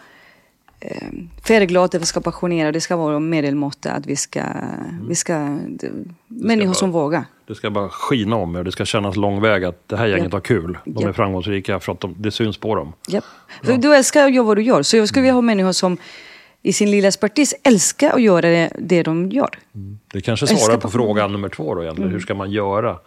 eh, 0.85 1.09
färgglad, 1.47 1.95
vi 2.01 2.07
ska 2.07 2.21
passionera, 2.21 2.73
det 2.73 2.81
ska 2.81 2.97
vara 2.97 3.19
medelmåtta, 3.19 3.93
att 3.93 4.07
vi 4.07 4.17
ska, 4.17 4.43
vi 5.09 5.15
ska, 5.15 5.59
det, 5.69 5.91
människor 6.29 6.67
vara- 6.67 6.75
som 6.75 6.91
vågar. 6.91 7.25
Det 7.47 7.55
ska 7.55 7.71
bara 7.71 7.89
skina 7.89 8.37
om 8.37 8.57
er, 8.57 8.65
det 8.65 8.73
ska 8.73 8.85
kännas 8.85 9.17
lång 9.17 9.41
väg 9.41 9.65
att 9.65 9.89
det 9.89 9.97
här 9.97 10.07
gänget 10.07 10.29
Ja. 10.33 10.37
har 10.37 10.41
kul. 10.41 10.79
De 10.85 11.03
är 11.05 11.09
Ja. 11.09 11.13
framgångsrika 11.13 11.81
för 11.81 11.93
att 11.93 12.01
de, 12.01 12.15
det 12.19 12.31
syns 12.31 12.57
på 12.59 12.75
dem. 12.75 12.93
Japp. 13.09 13.25
För 13.63 13.77
Du 13.77 13.95
älskar 13.97 14.25
att 14.25 14.35
göra 14.35 14.47
vad 14.47 14.57
du 14.57 14.63
gör. 14.63 14.83
Så 14.83 14.97
jag 14.97 15.09
skulle 15.09 15.23
vilja 15.23 15.35
ha 15.35 15.41
människor 15.41 15.73
som 15.73 15.97
i 16.63 16.73
sin 16.73 16.91
lilla 16.91 17.09
expertis 17.09 17.55
älskar 17.63 18.11
att 18.15 18.23
göra 18.23 18.41
det, 18.41 18.73
det 18.79 19.03
de 19.03 19.31
gör. 19.31 19.51
Det 20.13 20.21
kanske 20.21 20.45
Älskar 20.45 20.57
svarar 20.59 20.77
på- 20.77 20.81
på 20.81 20.91
frågan 20.91 21.33
nummer 21.33 21.49
två 21.49 21.75
då 21.75 21.83
egentligen. 21.83 22.11
Hur 22.13 22.21
ska 22.21 22.35
man 22.35 22.51
göra 22.51 22.99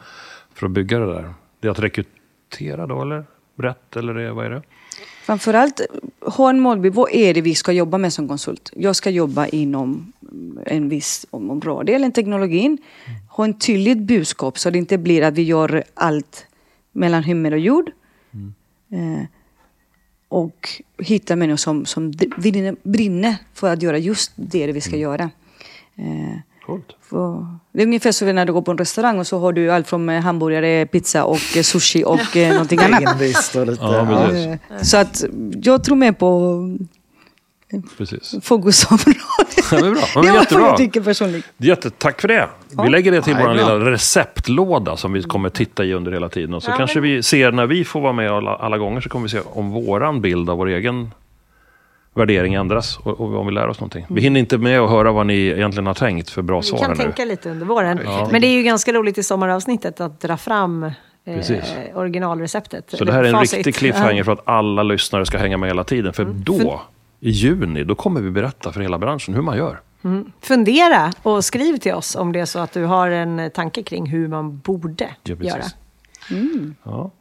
för 0.53 0.65
att 0.65 0.71
bygga 0.71 0.99
det 0.99 1.13
där? 1.13 1.34
Det 1.59 1.67
är 1.67 1.71
att 1.71 1.80
rekrytera 1.80 2.88
då 2.88 3.01
eller? 3.01 3.25
Brett 3.57 3.95
eller 3.95 4.13
det, 4.13 4.32
vad 4.32 4.45
är 4.45 4.49
det? 4.49 4.61
Framförallt 5.23 5.81
en 6.49 6.59
målbild. 6.59 6.95
Vad 6.95 7.11
är 7.11 7.33
det 7.33 7.41
vi 7.41 7.55
ska 7.55 7.71
jobba 7.71 7.97
med 7.97 8.13
som 8.13 8.27
konsult? 8.27 8.71
Jag 8.75 8.95
ska 8.95 9.09
jobba 9.09 9.47
inom 9.47 10.13
en 10.65 10.89
viss 10.89 11.25
område 11.29 11.93
eller 11.93 12.09
teknologin. 12.11 12.77
Ha 13.29 13.43
en 13.43 13.59
tydligt 13.59 13.97
budskap 13.97 14.59
så 14.59 14.69
det 14.69 14.77
inte 14.77 14.97
blir 14.97 15.21
att 15.21 15.33
vi 15.33 15.43
gör 15.43 15.83
allt 15.93 16.45
mellan 16.91 17.23
himmel 17.23 17.53
och 17.53 17.59
jord. 17.59 17.91
Eh, 18.91 19.25
och 20.27 20.69
hitta 20.97 21.35
människor 21.35 21.57
som, 21.57 21.85
som 21.85 22.11
brinner, 22.83 23.35
för 23.53 23.73
att 23.73 23.81
göra 23.81 23.97
just 23.97 24.31
det 24.35 24.71
vi 24.71 24.81
ska 24.81 24.95
göra. 24.95 25.29
Eh, 25.95 26.37
Coolt. 26.68 26.86
det 27.72 27.82
är 27.82 27.86
ungefär 27.86 28.11
som 28.11 28.36
när 28.36 28.45
du 28.45 28.53
går 28.53 28.61
på 28.61 28.72
en 28.72 28.78
restaurang 28.78 29.20
och 29.20 29.28
så 29.28 29.39
har 29.39 29.53
du 29.53 29.72
allt 29.72 29.88
från 29.88 30.09
eh, 30.09 30.22
hamburgare, 30.22 30.86
pizza 30.86 31.24
och 31.24 31.57
eh, 31.57 31.61
sushi 31.61 32.03
och 32.05 32.38
eh, 32.38 32.51
någonting 32.51 32.80
annat. 32.80 33.22
Lite... 33.22 33.78
Ja, 33.82 34.57
Så 34.82 34.97
att 34.97 35.24
jag 35.61 35.84
tror 35.84 35.95
mer 35.95 36.11
på 36.11 36.57
precis. 37.97 38.36
fokusområdet. 38.41 39.18
Ja, 39.72 39.78
det 39.82 39.88
är 39.88 39.91
bra. 39.91 40.01
Men 40.15 40.24
det 40.24 40.32
vad 40.32 40.39
jättebra. 40.41 40.65
jag 40.68 40.78
tycker 40.78 41.01
personligen. 41.01 41.43
Jättetack 41.57 42.22
för 42.22 42.28
det. 42.28 42.49
Vi 42.84 42.89
lägger 42.89 43.11
det 43.11 43.22
till 43.22 43.34
Ja, 43.34 43.39
vår 43.43 43.49
är 43.49 43.55
lilla 43.55 43.91
receptlåda 43.91 44.97
som 44.97 45.13
vi 45.13 45.24
kommer 45.24 45.49
titta 45.49 45.86
i 45.86 45.93
under 45.93 46.11
hela 46.11 46.30
tiden. 46.30 46.53
Och 46.53 46.63
så 46.63 46.72
Ja, 46.72 46.78
kanske 46.78 47.01
men- 47.01 47.09
vi 47.09 47.24
ser 47.24 47.51
när 47.51 47.65
vi 47.65 47.84
får 47.86 48.01
vara 48.01 48.13
med 48.13 48.32
alla, 48.32 48.55
alla 48.55 48.78
gånger 48.78 49.01
så 49.01 49.09
kommer 49.09 49.24
vi 49.24 49.30
se 49.30 49.39
om 49.45 49.70
våran 49.72 50.22
bild 50.22 50.49
av 50.49 50.57
vår 50.57 50.68
egen 50.68 51.11
värdering 52.18 52.53
ändras 52.53 52.97
och, 52.97 53.20
och 53.20 53.36
om 53.39 53.45
vi 53.47 53.53
lär 53.53 53.68
oss 53.68 53.80
någonting. 53.80 54.05
Vi 54.09 54.22
hinner 54.22 54.39
inte 54.39 54.57
med 54.57 54.80
att 54.80 54.89
höra 54.89 55.11
vad 55.11 55.26
ni 55.26 55.34
egentligen 55.47 55.88
har 55.88 55.93
tänkt 55.93 56.30
för 56.30 56.41
bra 56.41 56.59
Vi 56.59 56.63
svar 56.65 56.80
kan 56.80 56.88
här 56.89 56.95
nu. 56.97 57.03
tänka 57.03 57.26
lite 57.26 57.49
under 57.51 57.65
våren. 57.65 57.99
Ja. 58.05 58.28
Men 58.32 58.41
det 58.41 58.47
är 58.47 58.51
ju 58.53 58.63
ganska 58.63 58.93
roligt 58.93 59.18
i 59.18 59.24
sommaravsnittet 59.24 60.01
att 60.01 60.20
dra 60.22 60.38
fram 60.38 60.91
Precis. 61.26 61.74
eh, 61.91 61.97
originalreceptet. 61.97 62.86
Så 62.97 63.05
det 63.05 63.13
här 63.13 63.24
är 63.24 63.28
en 63.28 63.34
Facit. 63.34 63.53
riktig 63.57 63.76
cliffhanger 63.76 64.24
för 64.24 64.32
att 64.32 64.41
alla 64.47 64.84
lyssnare 64.84 65.26
ska 65.26 65.38
hänga 65.38 65.57
med 65.57 65.70
hela 65.70 65.84
tiden. 65.84 66.13
För 66.13 66.24
Mm. 66.24 66.43
då, 66.43 66.82
i 67.20 67.30
juni, 67.30 67.84
då 67.84 67.95
kommer 67.95 68.22
vi 68.22 68.30
berätta 68.32 68.72
för 68.72 68.82
hela 68.82 68.97
branschen 68.97 69.34
hur 69.34 69.41
man 69.41 69.57
gör. 69.57 69.80
Fundera 70.41 71.11
och 71.24 71.45
skriv 71.45 71.78
till 71.78 71.93
oss 71.93 72.15
om 72.15 72.32
det 72.32 72.39
är 72.39 72.45
så 72.45 72.59
att 72.59 72.72
du 72.72 72.84
har 72.86 73.09
en 73.09 73.51
tanke 73.53 73.84
kring 73.84 74.05
hur 74.05 74.28
man 74.28 74.57
borde 74.59 75.09
Ja, 75.24 75.36
precis. 75.36 75.53
göra. 75.53 75.63
Ja. 76.84 77.11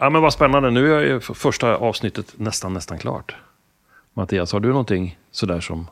ja, 0.00 0.10
men 0.10 0.22
vad 0.22 0.32
spännande. 0.32 0.70
Nu 0.70 0.94
är 0.94 1.00
ju 1.00 1.20
första 1.20 1.76
avsnittet 1.76 2.32
nästan, 2.36 2.72
nästan 2.74 2.98
klart. 2.98 3.36
Mattias, 4.14 4.52
har 4.52 4.60
du 4.60 4.68
någonting 4.68 5.18
sådär 5.30 5.60
som... 5.60 5.86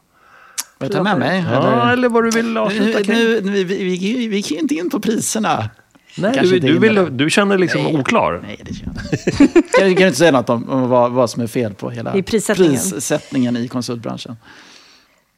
Vill 0.79 0.89
du 0.89 0.97
ta 0.97 1.03
med 1.03 1.19
mig? 1.19 1.45
Ja, 1.51 1.93
eller 1.93 2.09
vad 2.09 2.25
du 2.25 2.31
vill 2.31 2.57
avsluta 2.57 3.03
kring? 3.03 3.17
nu, 3.17 3.41
nu, 3.41 3.51
vi, 3.51 3.65
vi, 3.65 3.85
vi, 3.85 4.29
vi 4.29 4.37
gick 4.37 4.51
ju 4.51 4.59
inte 4.59 4.75
in 4.75 4.91
på 4.91 5.01
priserna. 5.01 5.71
Nej, 6.19 6.39
du, 6.43 6.59
du, 6.59 6.79
vill, 6.79 7.17
du 7.17 7.31
känner 7.31 7.59
liksom 7.59 7.83
Nej. 7.83 7.97
oklar. 7.97 8.41
Nej, 8.43 8.61
det 8.65 8.75
känner 8.75 8.95
jag 8.95 9.41
inte. 9.43 9.63
Kan 9.79 9.89
du 9.89 9.95
kan 9.95 10.03
du 10.03 10.07
inte 10.07 10.19
säga 10.19 10.31
något 10.31 10.51
om, 10.51 10.69
om 10.69 10.89
vad, 10.89 11.13
vad 11.13 11.31
som 11.31 11.43
är 11.43 11.47
fel 11.47 11.75
på 11.75 11.91
hela 11.91 12.17
I 12.17 12.23
prissättningen. 12.23 12.73
prissättningen 12.73 13.57
i 13.57 13.69
konsultbranschen? 13.69 14.37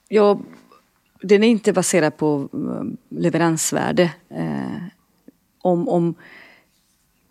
Jag, 0.09 0.43
den 1.23 1.45
är 1.45 1.49
inte 1.49 1.73
baserad 1.73 2.17
på 2.17 2.49
eh, 2.53 3.19
leveransvärde. 3.21 4.11
Eh, 4.31 4.83
om, 5.63 5.89
om, 5.89 6.15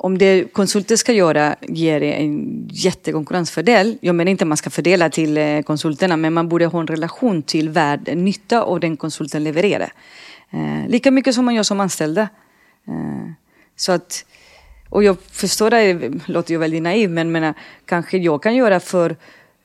om 0.02 0.18
det 0.18 0.54
konsulter 0.54 0.96
ska 0.96 1.14
göra 1.14 1.56
ger 1.62 2.04
en 2.04 2.68
jättekonkurrensfördel. 2.72 3.98
Jag 4.02 4.16
menar 4.16 4.32
inte 4.32 4.44
att 4.44 4.48
man 4.48 4.58
ska 4.58 4.70
fördela 4.70 5.10
till 5.10 5.38
eh, 5.38 5.62
konsulterna 5.62 6.18
men 6.18 6.34
man 6.34 6.50
borde 6.50 6.66
ha 6.66 6.80
en 6.80 6.88
relation 6.88 7.44
till 7.44 7.70
värd, 7.70 8.18
nytta 8.18 8.62
av 8.62 8.80
den 8.80 8.98
konsulten 8.98 9.44
levererar. 9.44 9.94
Eh, 10.52 10.88
lika 10.88 11.12
mycket 11.12 11.36
som 11.36 11.46
man 11.46 11.56
gör 11.56 11.64
som 11.64 11.80
anställda. 11.80 12.22
Eh, 12.88 13.32
så 13.76 13.92
att, 13.92 14.26
och 14.90 15.04
jag 15.04 15.18
förstår 15.22 15.70
det, 15.70 16.12
låter 16.26 16.52
ju 16.52 16.58
väldigt 16.58 16.84
naiv, 16.84 17.10
men 17.10 17.32
menar, 17.32 17.54
kanske 17.86 18.18
jag 18.18 18.44
kan 18.44 18.56
göra 18.56 18.80
för 18.80 19.16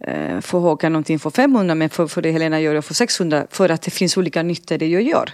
eh, 0.01 0.41
för 0.41 0.59
Håkan 0.59 0.93
någonting 0.93 1.19
för 1.19 1.31
500 1.31 1.75
men 1.75 1.91
för, 1.91 2.07
för 2.07 2.23
det 2.23 2.33
Helena 2.33 2.61
gör 2.61 2.75
jag 2.75 2.85
för 2.85 2.95
600 2.95 3.47
för 3.51 3.69
att 3.69 3.83
det 3.83 3.91
finns 3.91 4.17
olika 4.17 4.43
nyttor 4.43 4.79
det 4.79 4.87
jag 4.87 5.03
gör. 5.03 5.31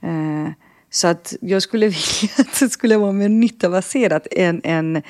Eh, 0.00 0.52
så 0.92 1.08
att 1.08 1.34
jag 1.40 1.62
skulle 1.62 1.86
vilja 2.22 2.30
att 2.38 2.60
det 2.60 2.68
skulle 2.68 2.96
vara 2.96 3.12
mer 3.12 3.28
nyttabaserat 3.28 4.26
än, 4.30 4.60
än 4.64 4.96
eh, 4.96 5.02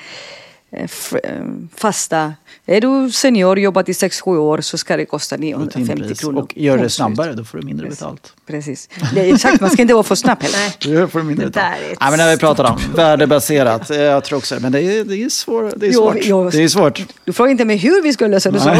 eh, 1.23 1.41
fasta. 1.75 2.33
Är 2.65 2.81
du 2.81 3.11
senior, 3.11 3.59
jobbat 3.59 3.89
i 3.89 3.91
6-7 3.91 4.37
år 4.37 4.61
så 4.61 4.77
ska 4.77 4.97
det 4.97 5.05
kosta 5.05 5.35
Och 5.35 5.39
950 5.41 5.95
timpris. 5.95 6.19
kronor. 6.19 6.41
Och 6.41 6.53
gör 6.57 6.77
det 6.77 6.89
snabbare, 6.89 7.33
då 7.33 7.43
får 7.43 7.57
du 7.57 7.65
mindre 7.65 7.87
betalt. 7.89 8.33
Precis. 8.47 8.89
Det 9.13 9.29
är 9.29 9.33
exakt, 9.33 9.61
man 9.61 9.69
ska 9.69 9.81
inte 9.81 9.93
vara 9.93 10.03
för 10.03 10.15
snabb 10.15 10.41
heller. 10.43 10.99
Då 11.01 11.07
får 11.07 11.19
du 11.19 11.25
mindre 11.25 11.45
Det 11.45 11.51
betalt. 11.51 11.75
ett 11.91 11.97
Nej, 12.01 12.09
men 12.09 12.17
det 12.19 12.23
har 12.23 12.31
vi 12.31 12.37
pratat 12.37 12.69
om. 12.71 12.79
Värdebaserat. 12.95 13.89
Eh, 13.89 13.97
Jag 14.01 14.23
tror 14.23 14.37
också 14.37 14.55
det. 14.55 14.61
Men 14.61 14.71
det 14.71 14.81
är, 14.81 15.03
det 15.03 15.23
är, 15.23 15.29
svår, 15.29 15.73
det 15.75 15.87
är 15.87 15.91
svårt. 15.91 16.17
jo. 16.21 16.49
Det 16.49 16.63
är 16.63 16.67
svårt. 16.67 17.01
Du 17.25 17.33
frågar 17.33 17.51
inte 17.51 17.65
mig 17.65 17.77
hur 17.77 18.03
vi 18.03 18.13
ska 18.13 18.27
lösa 18.27 18.51
det 18.51 18.59
så. 18.59 18.69
Det 18.69 18.75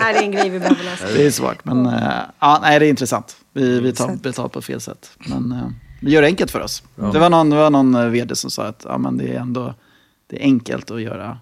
här 0.00 0.14
är 0.14 0.22
en 0.22 0.32
grej 0.32 0.48
vi 0.50 0.58
behöver 0.58 0.84
lösa. 0.84 1.04
Det 1.16 1.26
är 1.26 1.30
svårt. 1.30 1.64
Men 1.64 1.84
ja, 2.40 2.58
nej, 2.62 2.78
det 2.78 2.86
är 2.86 2.90
intressant. 2.90 3.36
Vi, 3.58 3.80
vi 3.80 3.92
tar 3.92 4.16
betalt 4.16 4.52
på 4.52 4.62
fel 4.62 4.80
sätt. 4.80 5.10
Men 5.28 5.52
eh, 5.52 5.68
vi 6.00 6.10
gör 6.10 6.22
det 6.22 6.28
enkelt 6.28 6.50
för 6.50 6.60
oss. 6.60 6.82
Det 7.12 7.18
var 7.18 7.30
någon, 7.30 7.50
det 7.50 7.56
var 7.56 7.70
någon 7.70 7.94
eh, 7.94 8.06
vd 8.06 8.36
som 8.36 8.50
sa 8.50 8.66
att 8.66 8.86
ja, 8.88 8.98
men 8.98 9.16
det 9.16 9.34
är 9.34 9.40
ändå 9.40 9.74
det 10.26 10.36
är 10.36 10.42
enkelt 10.42 10.90
att 10.90 11.02
göra 11.02 11.38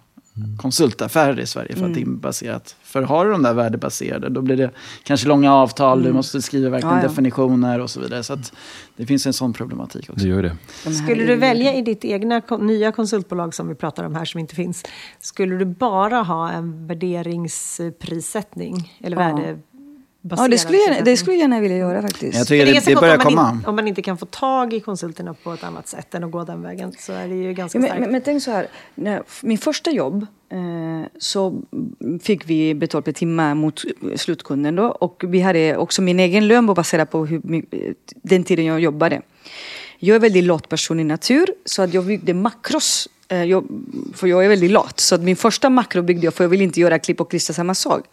konsultaffärer 0.58 1.40
i 1.40 1.46
Sverige 1.46 1.76
för 1.76 1.86
att 1.86 1.94
det 1.94 2.00
är 2.00 2.06
baserat. 2.06 2.76
För 2.82 3.02
har 3.02 3.24
du 3.24 3.30
de 3.32 3.42
där 3.42 3.54
värdebaserade 3.54 4.28
då 4.28 4.42
blir 4.42 4.56
det 4.56 4.70
kanske 5.04 5.28
långa 5.28 5.54
avtal, 5.54 6.02
du 6.02 6.12
måste 6.12 6.42
skriva 6.42 6.70
verkligen 6.70 6.96
Ja, 6.96 7.02
ja. 7.02 7.08
definitioner 7.08 7.80
och 7.80 7.90
så 7.90 8.00
vidare. 8.00 8.22
Så 8.22 8.32
att 8.32 8.52
det 8.96 9.06
finns 9.06 9.26
en 9.26 9.32
sån 9.32 9.52
problematik 9.52 10.10
också. 10.10 10.22
Det 10.24 10.28
gör 10.28 10.42
det. 10.42 10.56
Skulle 10.94 11.24
du 11.24 11.36
välja 11.36 11.74
i 11.74 11.82
ditt 11.82 12.04
egna 12.04 12.42
nya 12.60 12.92
konsultbolag 12.92 13.54
som 13.54 13.68
vi 13.68 13.74
pratar 13.74 14.04
om 14.04 14.14
här 14.14 14.24
som 14.24 14.40
inte 14.40 14.54
finns, 14.54 14.84
skulle 15.20 15.56
du 15.56 15.64
bara 15.64 16.22
ha 16.22 16.50
en 16.50 16.86
värderingsprissättning? 16.86 18.98
Eller 19.00 19.16
Ja. 19.16 19.54
Ja, 20.30 20.48
det 20.48 20.58
skulle, 20.58 20.78
jag, 20.78 21.04
det 21.04 21.16
skulle 21.16 21.36
jag 21.36 21.40
gärna 21.40 21.60
vilja 21.60 21.76
göra 21.76 22.02
faktiskt. 22.02 22.38
Jag 22.38 22.46
tycker 22.46 22.66
det 22.66 22.72
det, 22.72 22.84
det 22.86 22.94
börjar 22.94 23.26
om 23.26 23.34
man, 23.34 23.44
komma. 23.44 23.50
in, 23.50 23.64
om 23.66 23.76
man 23.76 23.88
inte 23.88 24.02
kan 24.02 24.18
få 24.18 24.26
tag 24.26 24.72
i 24.72 24.80
konsulterna 24.80 25.34
på 25.34 25.52
ett 25.52 25.64
annat 25.64 25.88
sätt 25.88 26.14
än 26.14 26.24
att 26.24 26.30
gå 26.30 26.44
den 26.44 26.62
vägen 26.62 26.92
så 26.98 27.12
är 27.12 27.28
det 27.28 27.34
ju 27.34 27.52
ganska 27.52 27.78
Ja, 27.78 27.80
men, 27.80 27.88
starkt. 27.88 28.00
men, 28.00 28.12
men 28.12 28.20
tänk 28.20 28.42
så 28.42 28.50
här, 28.50 28.66
när, 28.94 29.22
min 29.42 29.58
första 29.58 29.90
jobb 29.90 30.26
eh, 30.48 30.58
så 31.18 31.62
fick 32.22 32.46
vi 32.50 32.74
betalt 32.74 33.04
per 33.04 33.12
timme 33.12 33.54
mot 33.54 33.82
slutkunden 34.16 34.76
då 34.76 34.84
och 34.86 35.24
vi 35.26 35.40
hade 35.40 35.76
också 35.76 36.02
min 36.02 36.20
egen 36.20 36.48
lön 36.48 36.66
var 36.66 36.74
baserad 36.74 37.10
på 37.10 37.26
hur, 37.26 37.42
den 38.22 38.44
tiden 38.44 38.64
jag 38.64 38.80
jobbade. 38.80 39.22
Jag 39.98 40.14
är 40.14 40.20
väldigt 40.20 40.44
lat 40.44 40.68
person 40.68 41.00
i 41.00 41.04
natur 41.04 41.46
så 41.64 41.82
att 41.82 41.94
jag 41.94 42.04
byggde 42.04 42.34
makros. 42.34 43.08
Eh, 43.28 43.44
jag, 43.44 43.64
för 44.14 44.26
jag 44.26 44.44
är 44.44 44.48
väldigt 44.48 44.70
lat. 44.70 45.00
Så 45.00 45.14
att 45.14 45.20
min 45.20 45.36
första 45.36 45.70
makro 45.70 46.02
byggde 46.02 46.24
jag 46.24 46.34
för 46.34 46.44
jag 46.44 46.48
vill 46.48 46.62
inte 46.62 46.80
göra 46.80 46.98
klipp 46.98 47.20
och 47.20 47.30
klistra 47.30 47.54
samma 47.54 47.74
sak. 47.74 48.04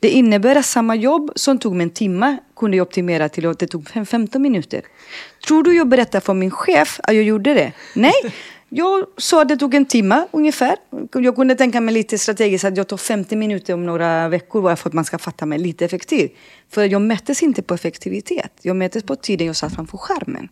Det 0.00 0.08
innebär 0.08 0.56
att 0.56 0.66
samma 0.66 0.96
jobb 0.96 1.32
som 1.34 1.58
tog 1.58 1.74
mig 1.74 1.84
en 1.84 1.90
timme 1.90 2.36
kunde 2.56 2.76
jag 2.76 2.86
optimera 2.86 3.28
till 3.28 3.46
att 3.46 3.58
det 3.58 3.66
tog 3.66 3.88
fem- 3.88 4.06
15 4.06 4.42
minuter. 4.42 4.82
Tror 5.46 5.62
du 5.62 5.76
jag 5.76 5.88
berättar 5.88 6.20
för 6.20 6.34
min 6.34 6.50
chef 6.50 7.00
att 7.02 7.14
jag 7.14 7.24
gjorde 7.24 7.54
det? 7.54 7.72
Nej. 7.94 8.12
Jag 8.74 9.06
sa 9.16 9.42
att 9.42 9.48
det 9.48 9.56
tog 9.56 9.74
en 9.74 9.84
timme 9.84 10.26
ungefär. 10.30 10.76
Jag 11.12 11.36
kunde 11.36 11.54
tänka 11.54 11.80
mig 11.80 11.94
lite 11.94 12.18
strategiskt 12.18 12.64
att 12.64 12.76
jag 12.76 12.88
tar 12.88 12.96
50 12.96 13.36
minuter 13.36 13.74
om 13.74 13.86
några 13.86 14.28
veckor 14.28 14.62
bara 14.62 14.76
för 14.76 14.88
att 14.88 14.92
man 14.92 15.04
ska 15.04 15.18
fatta 15.18 15.46
mig 15.46 15.58
lite 15.58 15.84
effektiv. 15.84 16.30
För 16.70 16.84
jag 16.84 17.02
mättes 17.02 17.42
inte 17.42 17.62
på 17.62 17.74
effektivitet. 17.74 18.52
Jag 18.62 18.76
mättes 18.76 19.02
på 19.02 19.16
tiden 19.16 19.46
jag 19.46 19.56
satt 19.56 19.74
framför 19.74 19.98
skärmen. 19.98 20.48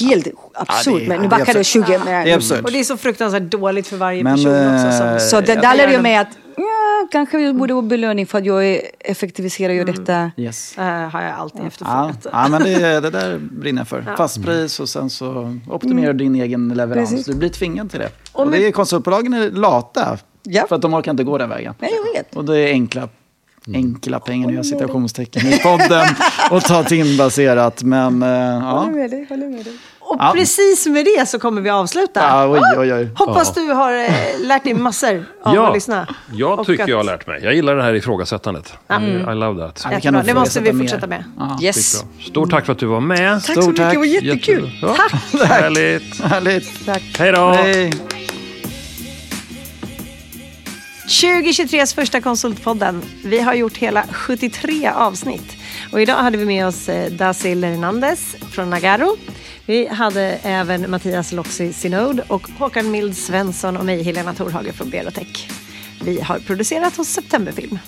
Helt 0.00 0.26
absurt. 0.54 0.94
det 0.98 1.04
är- 1.04 1.08
men 1.08 1.20
nu 1.22 1.28
det 1.28 1.36
det 1.36 1.42
absurt. 1.42 1.66
20. 1.66 1.98
Men, 1.98 2.06
Det 2.24 2.30
är. 2.32 2.64
Och 2.64 2.72
det 2.72 2.78
är 2.80 2.84
så 2.84 2.96
fruktansvärt 2.96 3.42
dåligt 3.42 3.86
för 3.86 3.96
varje 3.96 4.24
Men, 4.24 4.34
person 4.36 4.50
också. 4.74 4.86
eh, 4.86 5.18
Som, 5.18 5.20
Så 5.30 5.40
det, 5.40 5.52
jag- 5.54 5.62
där 5.62 5.76
lärde 5.76 6.02
mig 6.02 6.16
att 6.16 6.28
ja, 6.56 7.08
kanske 7.12 7.40
jag 7.40 7.56
borde 7.56 7.74
få 7.74 7.82
belöning 7.82 8.26
för 8.26 8.38
att 8.38 8.44
jag 8.46 8.80
effektiviserar 9.00 9.70
och 9.70 9.76
gör 9.76 9.84
detta. 9.84 10.30
Yes. 10.36 10.78
äh, 10.78 10.84
har 10.84 11.22
jag 11.22 11.32
alltid 11.38 11.60
Ja, 11.62 11.66
efterfrågat. 11.66 12.26
ja, 12.32 12.48
men 12.48 12.62
det, 12.62 13.00
det 13.00 13.10
där 13.10 13.38
brinner 13.38 13.80
jag 13.80 13.88
för. 13.88 14.04
Fast 14.16 14.44
pris 14.44 14.80
och 14.80 14.88
sen 14.88 15.10
så 15.10 15.56
optimerar 15.70 16.12
du 16.12 16.18
din 16.24 16.34
egen 16.34 16.68
leverans. 16.68 17.10
Precis. 17.10 17.26
Du 17.26 17.34
blir 17.34 17.48
tvingad 17.48 17.90
till 17.90 18.00
det. 18.00 18.10
Och 18.32 18.40
Och 18.40 18.46
men- 18.48 18.60
det 18.60 18.66
är 18.66 18.72
konsultbolagen 18.72 19.34
är 19.34 19.50
lata. 19.50 20.18
Ja. 20.42 20.66
För 20.68 20.76
att 20.76 20.82
de 20.82 20.94
orkar 20.94 21.10
inte 21.10 21.24
gå 21.24 21.38
den 21.38 21.48
vägen. 21.48 21.74
Nej, 21.78 21.90
jag 22.06 22.12
vet. 22.22 22.36
Och 22.36 22.44
det 22.44 22.58
är 22.58 22.68
enkla, 22.72 23.08
enkla 23.74 24.20
pengar, 24.20 24.48
nu 24.50 24.64
citationstecken 24.64 25.46
i 25.46 25.58
podden, 25.58 26.06
och 26.50 26.62
ta 26.64 26.82
timbaserat. 26.84 27.82
Men 27.82 28.22
eh, 28.22 28.28
ja. 28.28 28.60
Håller 28.60 28.92
med 28.92 29.10
dig. 29.10 29.26
Håller 29.28 29.46
med 29.48 29.64
dig. 29.64 29.72
Och 30.00 30.16
Ja. 30.18 30.32
precis 30.34 30.86
med 30.86 31.04
det 31.04 31.28
så 31.28 31.38
kommer 31.38 31.60
vi 31.60 31.70
avsluta. 31.70 32.20
ja, 32.20 32.48
oj, 32.48 32.60
oj, 32.78 32.92
oj. 32.94 33.08
Hoppas 33.14 33.54
du 33.54 33.60
har 33.72 33.92
eh, 33.92 34.10
lärt 34.40 34.64
dig 34.64 34.74
massor 34.74 35.24
av 35.42 35.54
Ja, 35.54 35.68
att 35.68 35.74
lyssna. 35.74 36.06
jag 36.32 36.66
tycker 36.66 36.82
att- 36.82 36.88
jag 36.88 36.96
har 36.96 37.04
lärt 37.04 37.26
mig. 37.26 37.40
Jag 37.44 37.54
gillar 37.54 37.76
det 37.76 37.82
här 37.82 37.94
ifrågasättandet. 37.94 38.72
I 39.00 39.34
love 39.34 39.66
that. 39.66 39.80
Ja, 39.84 39.88
vi 39.88 39.90
kan 39.90 39.90
Jättebra. 39.92 40.10
nog 40.10 40.24
Det 40.26 40.34
måste 40.34 40.60
vi 40.60 40.72
fortsätta 40.72 41.06
med. 41.06 41.24
Ja, 41.38 41.58
Yes. 41.62 42.04
Stort 42.30 42.50
tack 42.50 42.66
för 42.66 42.72
att 42.72 42.78
du 42.78 42.86
var 42.86 43.00
med. 43.00 43.32
Tack 43.32 43.44
så 43.44 43.52
Stort 43.52 43.66
mycket, 43.66 43.84
tack. 43.84 43.92
det 43.92 43.98
var 43.98 44.04
jättekul. 44.06 44.70
Ja. 44.82 44.96
Härligt. 45.44 46.20
Härligt. 46.24 46.86
Tack. 46.86 47.02
Hej 47.18 47.32
då. 47.32 47.48
Hej. 47.48 47.92
2023s 51.08 51.94
första 51.94 52.20
Konsultpodden. 52.20 53.02
Vi 53.24 53.40
har 53.40 53.54
gjort 53.54 53.76
hela 53.76 54.02
73 54.02 54.88
avsnitt. 54.88 55.56
Och 55.92 56.02
idag 56.02 56.16
hade 56.16 56.38
vi 56.38 56.44
med 56.44 56.66
oss 56.66 56.88
eh, 56.88 57.12
Dasil 57.12 57.64
Hernandez 57.64 58.36
från 58.52 58.70
Nagaro. 58.70 59.16
Vi 59.66 59.86
hade 59.86 60.22
även 60.42 60.90
Mattias 60.90 61.32
Loxi 61.32 61.72
Synod 61.72 62.20
och 62.28 62.48
Håkan 62.58 62.90
Mild 62.90 63.16
Svensson 63.16 63.76
och 63.76 63.84
mig, 63.84 64.02
Helena 64.02 64.34
Torhage 64.34 64.74
från 64.74 64.90
Berotech. 64.90 65.48
Vi 66.04 66.20
har 66.20 66.38
producerat 66.38 66.96
hos 66.96 67.08
Septemberfilm. 67.08 67.78